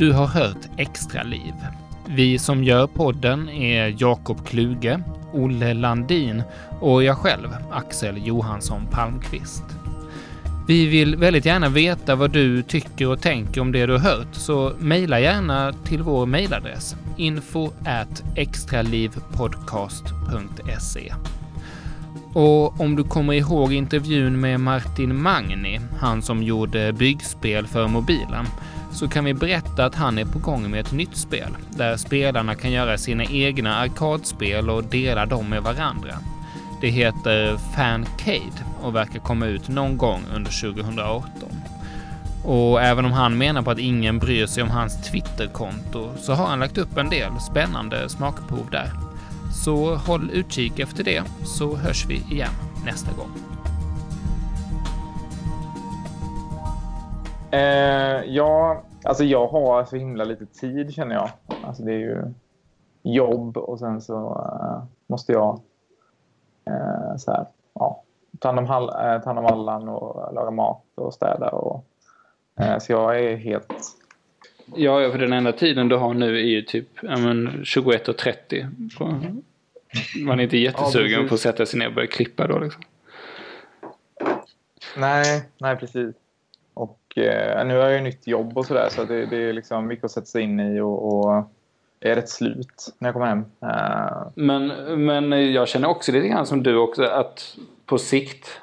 Du 0.00 0.12
har 0.12 0.26
hört 0.26 0.68
Extra 0.76 1.22
liv. 1.22 1.54
Vi 2.06 2.38
som 2.38 2.64
gör 2.64 2.86
podden 2.86 3.48
är 3.48 3.96
Jakob 3.98 4.46
Kluge, 4.46 5.00
Olle 5.32 5.74
Landin 5.74 6.42
och 6.80 7.04
jag 7.04 7.16
själv, 7.16 7.48
Axel 7.70 8.26
Johansson 8.26 8.86
Palmqvist. 8.90 9.64
Vi 10.68 10.86
vill 10.86 11.16
väldigt 11.16 11.44
gärna 11.44 11.68
veta 11.68 12.14
vad 12.14 12.30
du 12.30 12.62
tycker 12.62 13.08
och 13.08 13.20
tänker 13.20 13.60
om 13.60 13.72
det 13.72 13.86
du 13.86 13.92
har 13.92 13.98
hört, 13.98 14.28
så 14.32 14.72
mejla 14.78 15.20
gärna 15.20 15.72
till 15.72 16.02
vår 16.02 16.26
mejladress 16.26 16.96
info 17.16 17.70
extralivpodcast.se. 18.36 21.14
Och 22.32 22.80
om 22.80 22.96
du 22.96 23.04
kommer 23.04 23.32
ihåg 23.32 23.72
intervjun 23.72 24.40
med 24.40 24.60
Martin 24.60 25.22
Magni, 25.22 25.80
han 25.98 26.22
som 26.22 26.42
gjorde 26.42 26.92
byggspel 26.92 27.66
för 27.66 27.88
mobilen, 27.88 28.46
så 28.92 29.08
kan 29.08 29.24
vi 29.24 29.34
berätta 29.34 29.84
att 29.84 29.94
han 29.94 30.18
är 30.18 30.24
på 30.24 30.38
gång 30.38 30.70
med 30.70 30.80
ett 30.80 30.92
nytt 30.92 31.16
spel 31.16 31.56
där 31.70 31.96
spelarna 31.96 32.54
kan 32.54 32.72
göra 32.72 32.98
sina 32.98 33.24
egna 33.24 33.76
arkadspel 33.76 34.70
och 34.70 34.84
dela 34.84 35.26
dem 35.26 35.48
med 35.48 35.62
varandra. 35.62 36.14
Det 36.80 36.88
heter 36.88 37.56
Fancade 37.76 38.64
och 38.82 38.94
verkar 38.94 39.18
komma 39.18 39.46
ut 39.46 39.68
någon 39.68 39.96
gång 39.96 40.22
under 40.34 40.74
2018. 40.74 41.32
Och 42.44 42.82
även 42.82 43.04
om 43.04 43.12
han 43.12 43.38
menar 43.38 43.62
på 43.62 43.70
att 43.70 43.78
ingen 43.78 44.18
bryr 44.18 44.46
sig 44.46 44.62
om 44.62 44.70
hans 44.70 45.10
Twitterkonto 45.10 46.10
så 46.18 46.32
har 46.32 46.46
han 46.46 46.60
lagt 46.60 46.78
upp 46.78 46.96
en 46.96 47.10
del 47.10 47.40
spännande 47.50 48.08
smakprov 48.08 48.70
där. 48.70 48.90
Så 49.64 49.94
håll 49.94 50.30
utkik 50.30 50.78
efter 50.78 51.04
det 51.04 51.22
så 51.44 51.76
hörs 51.76 52.06
vi 52.08 52.14
igen 52.14 52.52
nästa 52.84 53.12
gång. 53.12 53.49
Eh, 57.52 58.24
ja, 58.26 58.82
alltså 59.04 59.24
jag 59.24 59.46
har 59.46 59.84
så 59.84 59.96
himla 59.96 60.24
lite 60.24 60.46
tid 60.46 60.94
känner 60.94 61.14
jag. 61.14 61.30
Alltså 61.64 61.82
det 61.82 61.92
är 61.92 61.98
ju 61.98 62.22
jobb 63.02 63.56
och 63.56 63.78
sen 63.78 64.00
så 64.00 64.14
uh, 64.14 64.82
måste 65.06 65.32
jag 65.32 65.60
uh, 66.70 67.16
så 67.16 67.32
här, 67.32 67.46
ja, 67.74 68.02
ta 68.38 68.48
hand 68.48 68.58
om, 68.58 68.66
hall, 68.66 68.84
uh, 68.84 69.22
ta 69.22 69.24
hand 69.24 69.38
om 69.38 69.44
hallan 69.44 69.88
och 69.88 70.34
laga 70.34 70.50
mat 70.50 70.84
och 70.94 71.14
städa. 71.14 71.48
Och, 71.48 71.84
så 72.80 72.92
jag 72.92 73.20
är 73.20 73.36
helt 73.36 73.72
Ja, 74.74 75.10
för 75.10 75.18
den 75.18 75.32
enda 75.32 75.52
tiden 75.52 75.88
du 75.88 75.96
har 75.96 76.14
nu 76.14 76.36
är 76.36 76.44
ju 76.44 76.62
typ 76.62 76.88
ja, 77.02 77.16
men 77.16 77.48
21.30. 77.48 79.42
Man 80.24 80.40
är 80.40 80.44
inte 80.44 80.56
jättesugen 80.56 81.22
Ja, 81.22 81.28
på 81.28 81.34
att 81.34 81.40
sätta 81.40 81.66
sig 81.66 81.78
ner 81.78 81.86
och 81.86 81.94
börja 81.94 82.08
klippa 82.08 82.46
då 82.46 82.58
liksom. 82.58 82.82
Nej, 84.96 85.42
nej 85.58 85.76
precis. 85.76 86.14
Och 87.10 87.18
eh, 87.18 87.66
nu 87.66 87.74
har 87.74 87.82
jag 87.82 87.92
ju 87.92 88.00
nytt 88.00 88.26
jobb 88.26 88.58
och 88.58 88.66
sådär 88.66 88.88
så 88.90 89.04
det, 89.04 89.26
det 89.26 89.36
är 89.36 89.52
liksom 89.52 89.86
mycket 89.86 90.04
att 90.04 90.10
sätta 90.10 90.26
sig 90.26 90.42
in 90.42 90.60
i 90.60 90.80
och, 90.80 91.26
och 91.26 91.44
är 92.00 92.14
rätt 92.14 92.28
slut 92.28 92.94
när 92.98 93.08
jag 93.08 93.14
kommer 93.14 93.26
hem. 93.26 93.44
Eh, 93.62 94.28
Men, 94.34 94.66
men 95.04 95.52
jag 95.52 95.68
känner 95.68 95.88
också 95.88 96.12
lite 96.12 96.28
grann 96.28 96.46
som 96.46 96.62
du 96.62 96.76
också 96.76 97.04
att 97.04 97.56
på 97.86 97.98
sikt 97.98 98.60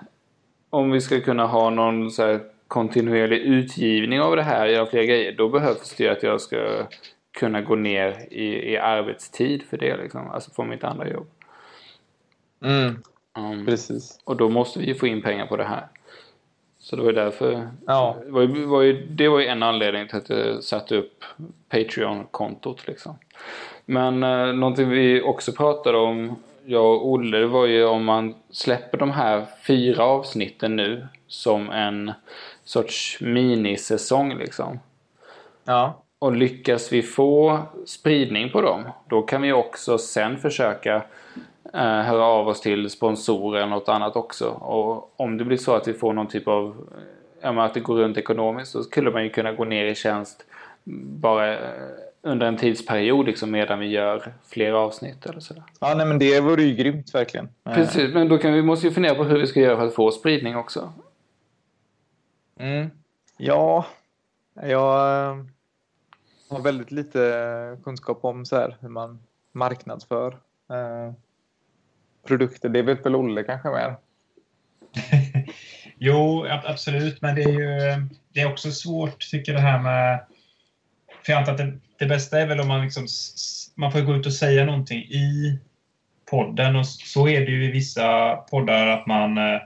om 0.70 0.92
vi 0.92 1.02
ska 1.02 1.22
kunna 1.22 1.46
ha 1.46 1.70
någon 1.70 2.12
så 2.12 2.40
kontinuerlig 2.68 3.38
utgivning 3.38 4.22
av 4.22 4.36
det 4.36 4.44
här, 4.44 4.68
göra 4.68 4.86
fler 4.86 5.04
grejer, 5.04 5.32
då 5.38 5.50
behövs 5.50 5.96
det 5.96 6.04
ju 6.04 6.10
att 6.10 6.24
jag 6.24 6.42
ska 6.42 6.58
kunna 7.40 7.62
gå 7.62 7.76
ner 7.76 8.28
i, 8.32 8.72
i 8.74 8.78
arbetstid 8.78 9.64
för 9.64 9.78
det 9.78 9.98
liksom, 9.98 10.30
alltså 10.32 10.52
från 10.52 10.70
mitt 10.70 10.84
andra 10.84 11.10
jobb. 11.10 11.28
mm, 12.64 12.96
Um, 13.38 13.66
precis. 13.66 14.20
och 14.24 14.36
då 14.38 14.50
måste 14.50 14.80
vi 14.80 14.86
ju 14.86 14.96
få 14.96 15.08
in 15.08 15.22
pengar 15.22 15.46
på 15.48 15.58
det 15.58 15.64
här. 15.64 15.88
Så 16.90 16.96
det 16.96 17.02
var 17.02 17.10
ju 17.10 17.16
därför. 17.16 17.70
Ja. 17.88 18.16
Det 18.26 18.32
var 18.32 18.42
ju, 18.42 18.66
var 18.66 18.82
ju, 18.82 19.08
det 19.08 19.28
var 19.28 19.40
ju 19.40 19.46
en 19.46 19.64
anledning 19.64 20.08
till 20.08 20.18
att 20.18 20.30
jag 20.30 20.64
satte 20.64 20.96
upp 20.96 21.24
Patreon-kontot 21.70 22.88
liksom. 22.88 23.16
Men 23.86 24.24
eh, 24.24 24.54
någonting 24.54 24.90
vi 24.90 25.22
också 25.22 25.52
pratade 25.52 25.98
om, 25.98 26.36
jag 26.66 26.86
och 26.86 27.08
Olle, 27.08 27.38
det 27.38 27.48
var 27.48 27.66
ju 27.66 27.86
om 27.86 28.06
man 28.06 28.36
släpper 28.52 28.98
de 28.98 29.12
här 29.12 29.46
fyra 29.68 30.04
avsnitten 30.04 30.76
nu 30.76 31.08
som 31.28 31.70
en 31.70 32.12
sorts 32.64 33.18
minisäsong 33.22 34.38
liksom. 34.38 34.80
Ja. 35.66 36.04
Och 36.20 36.36
lyckas 36.36 36.94
vi 36.94 37.02
få 37.02 37.60
spridning 37.86 38.50
på 38.50 38.62
dem, 38.62 38.84
då 39.10 39.22
kan 39.22 39.42
vi 39.42 39.54
också 39.54 39.98
sen 39.98 40.38
försöka 40.38 41.02
höra 41.74 42.24
av 42.24 42.48
oss 42.48 42.62
till 42.62 42.90
sponsorer 42.90 43.58
eller 43.58 43.70
något 43.70 43.90
annat 43.90 44.16
också. 44.16 44.50
Och 44.50 45.14
om 45.20 45.38
det 45.38 45.46
blir 45.46 45.58
så 45.58 45.76
att 45.76 45.88
vi 45.88 45.94
får 45.94 46.14
någon 46.14 46.28
typ 46.28 46.48
av, 46.48 46.88
eh, 46.92 47.04
ja 47.42 47.66
att 47.66 47.74
det 47.74 47.80
går 47.80 47.96
runt 47.96 48.18
ekonomiskt, 48.18 48.72
så 48.72 48.84
skulle 48.84 49.12
man 49.12 49.24
ju 49.24 49.30
kunna 49.30 49.52
gå 49.52 49.66
ner 49.66 49.86
i 49.86 49.96
tjänst 49.96 50.46
bara 50.84 51.54
eh, 51.54 51.60
under 52.22 52.48
en 52.48 52.58
tidsperiod 52.58 53.26
liksom 53.26 53.52
medan 53.52 53.80
vi 53.80 53.88
gör 53.88 54.34
fler 54.48 54.72
avsnitt 54.72 55.26
eller 55.26 55.40
sådär. 55.40 55.64
Ja, 55.80 55.94
nej, 55.94 56.06
men 56.06 56.20
det 56.20 56.42
vore 56.42 56.64
ju 56.64 56.76
grymt 56.76 57.16
verkligen. 57.16 57.50
Eh, 57.66 57.74
Precis, 57.74 58.14
men 58.14 58.30
då 58.30 58.38
kan 58.38 58.54
vi 58.54 58.62
måste 58.62 58.88
ju 58.88 58.94
fundera 58.94 59.16
på 59.16 59.24
hur 59.24 59.40
vi 59.40 59.48
ska 59.48 59.60
göra 59.60 59.78
för 59.78 59.88
att 59.88 59.96
få 59.96 60.12
spridning 60.12 60.58
också. 60.58 60.94
Mm. 62.60 62.90
Ja, 63.38 63.86
jag 64.54 65.30
eh, 65.30 65.38
har 66.50 66.62
väldigt 66.62 66.92
lite 66.92 67.78
kunskap 67.84 68.26
om 68.26 68.46
så 68.46 68.56
här, 68.56 68.78
hur 68.80 68.90
man 68.90 69.20
marknadsför 69.52 70.38
eh, 70.70 71.14
produkter. 72.28 72.70
Det 72.70 72.82
vet 72.82 73.06
väl 73.06 73.16
Olle 73.16 73.44
kanske 73.44 73.70
mer? 73.70 73.96
Jo, 76.00 76.46
absolut. 76.66 77.22
Men 77.22 77.36
det 77.36 77.44
är 77.44 77.50
ju 77.50 78.08
det 78.38 78.42
är 78.42 78.52
också 78.52 78.72
svårt, 78.72 79.20
tycker 79.20 79.52
jag, 79.52 79.62
det 79.62 79.68
här 79.68 79.80
med... 79.80 80.26
För 81.26 81.34
jag 81.34 81.40
antar 81.40 81.52
att 81.52 81.58
det, 81.58 81.78
det 82.00 82.06
bästa 82.06 82.40
är 82.40 82.48
väl 82.48 82.60
om 82.60 82.68
man 82.68 82.84
liksom... 82.84 83.08
Man 83.76 83.92
får 83.92 84.02
gå 84.02 84.16
ut 84.16 84.26
och 84.26 84.34
säga 84.34 84.66
någonting 84.66 85.00
i 85.00 85.60
podden. 86.30 86.76
Och 86.76 86.86
så 86.86 87.28
är 87.28 87.46
det 87.46 87.52
ju 87.52 87.66
i 87.66 87.72
vissa 87.72 88.36
poddar 88.36 88.88
att 88.88 89.08
man... 89.08 89.38
Eh, 89.38 89.62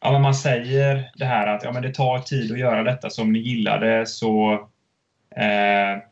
ja, 0.00 0.12
men 0.12 0.22
man 0.22 0.34
säger 0.34 1.12
det 1.16 1.24
här 1.24 1.46
att 1.46 1.64
ja, 1.64 1.72
men 1.72 1.82
det 1.82 1.94
tar 1.94 2.18
tid 2.18 2.52
att 2.52 2.58
göra 2.58 2.82
detta. 2.82 3.10
Så 3.10 3.22
om 3.22 3.32
ni 3.32 3.38
gillar 3.38 3.80
det 3.80 4.06
så... 4.06 4.52
Eh, 5.36 6.02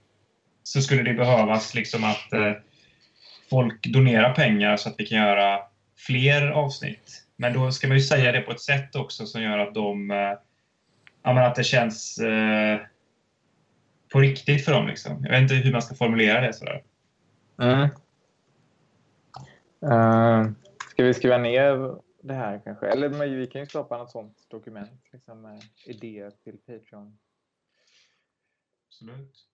så 0.62 0.80
skulle 0.80 1.02
det 1.02 1.14
behövas 1.14 1.74
liksom 1.74 2.04
att 2.04 2.32
eh, 2.32 2.52
folk 3.50 3.86
donerar 3.86 4.34
pengar 4.34 4.76
så 4.76 4.88
att 4.88 4.94
vi 4.98 5.06
kan 5.06 5.18
göra 5.18 5.60
fler 5.96 6.50
avsnitt. 6.50 7.24
Men 7.36 7.52
då 7.52 7.72
ska 7.72 7.88
man 7.88 7.96
ju 7.96 8.02
säga 8.02 8.32
det 8.32 8.40
på 8.40 8.52
ett 8.52 8.60
sätt 8.60 8.96
också 8.96 9.26
som 9.26 9.42
gör 9.42 9.58
att 9.58 9.74
de... 9.74 10.10
Eh, 10.10 10.38
ja, 11.22 11.46
att 11.46 11.54
det 11.54 11.64
känns 11.64 12.18
eh, 12.18 12.80
på 14.12 14.20
riktigt 14.20 14.64
för 14.64 14.72
dem. 14.72 14.86
Liksom. 14.86 15.24
Jag 15.24 15.30
vet 15.30 15.42
inte 15.42 15.54
hur 15.54 15.72
man 15.72 15.82
ska 15.82 15.94
formulera 15.94 16.40
det 16.40 16.52
sådär. 16.52 16.82
Mm. 17.58 17.88
Eh, 19.82 20.50
ska 20.90 21.04
vi 21.04 21.14
skriva 21.14 21.38
ner 21.38 21.98
det 22.22 22.34
här 22.34 22.60
kanske? 22.64 22.86
Eller 22.86 23.08
men 23.08 23.38
vi 23.38 23.46
kan 23.46 23.60
ju 23.60 23.66
skapa 23.66 23.98
något 23.98 24.10
sånt 24.10 24.46
dokument 24.48 25.02
liksom, 25.12 25.42
med 25.42 25.62
idéer 25.86 26.32
till 26.44 26.58
Patreon. 26.58 27.18
Absolut. 28.88 29.47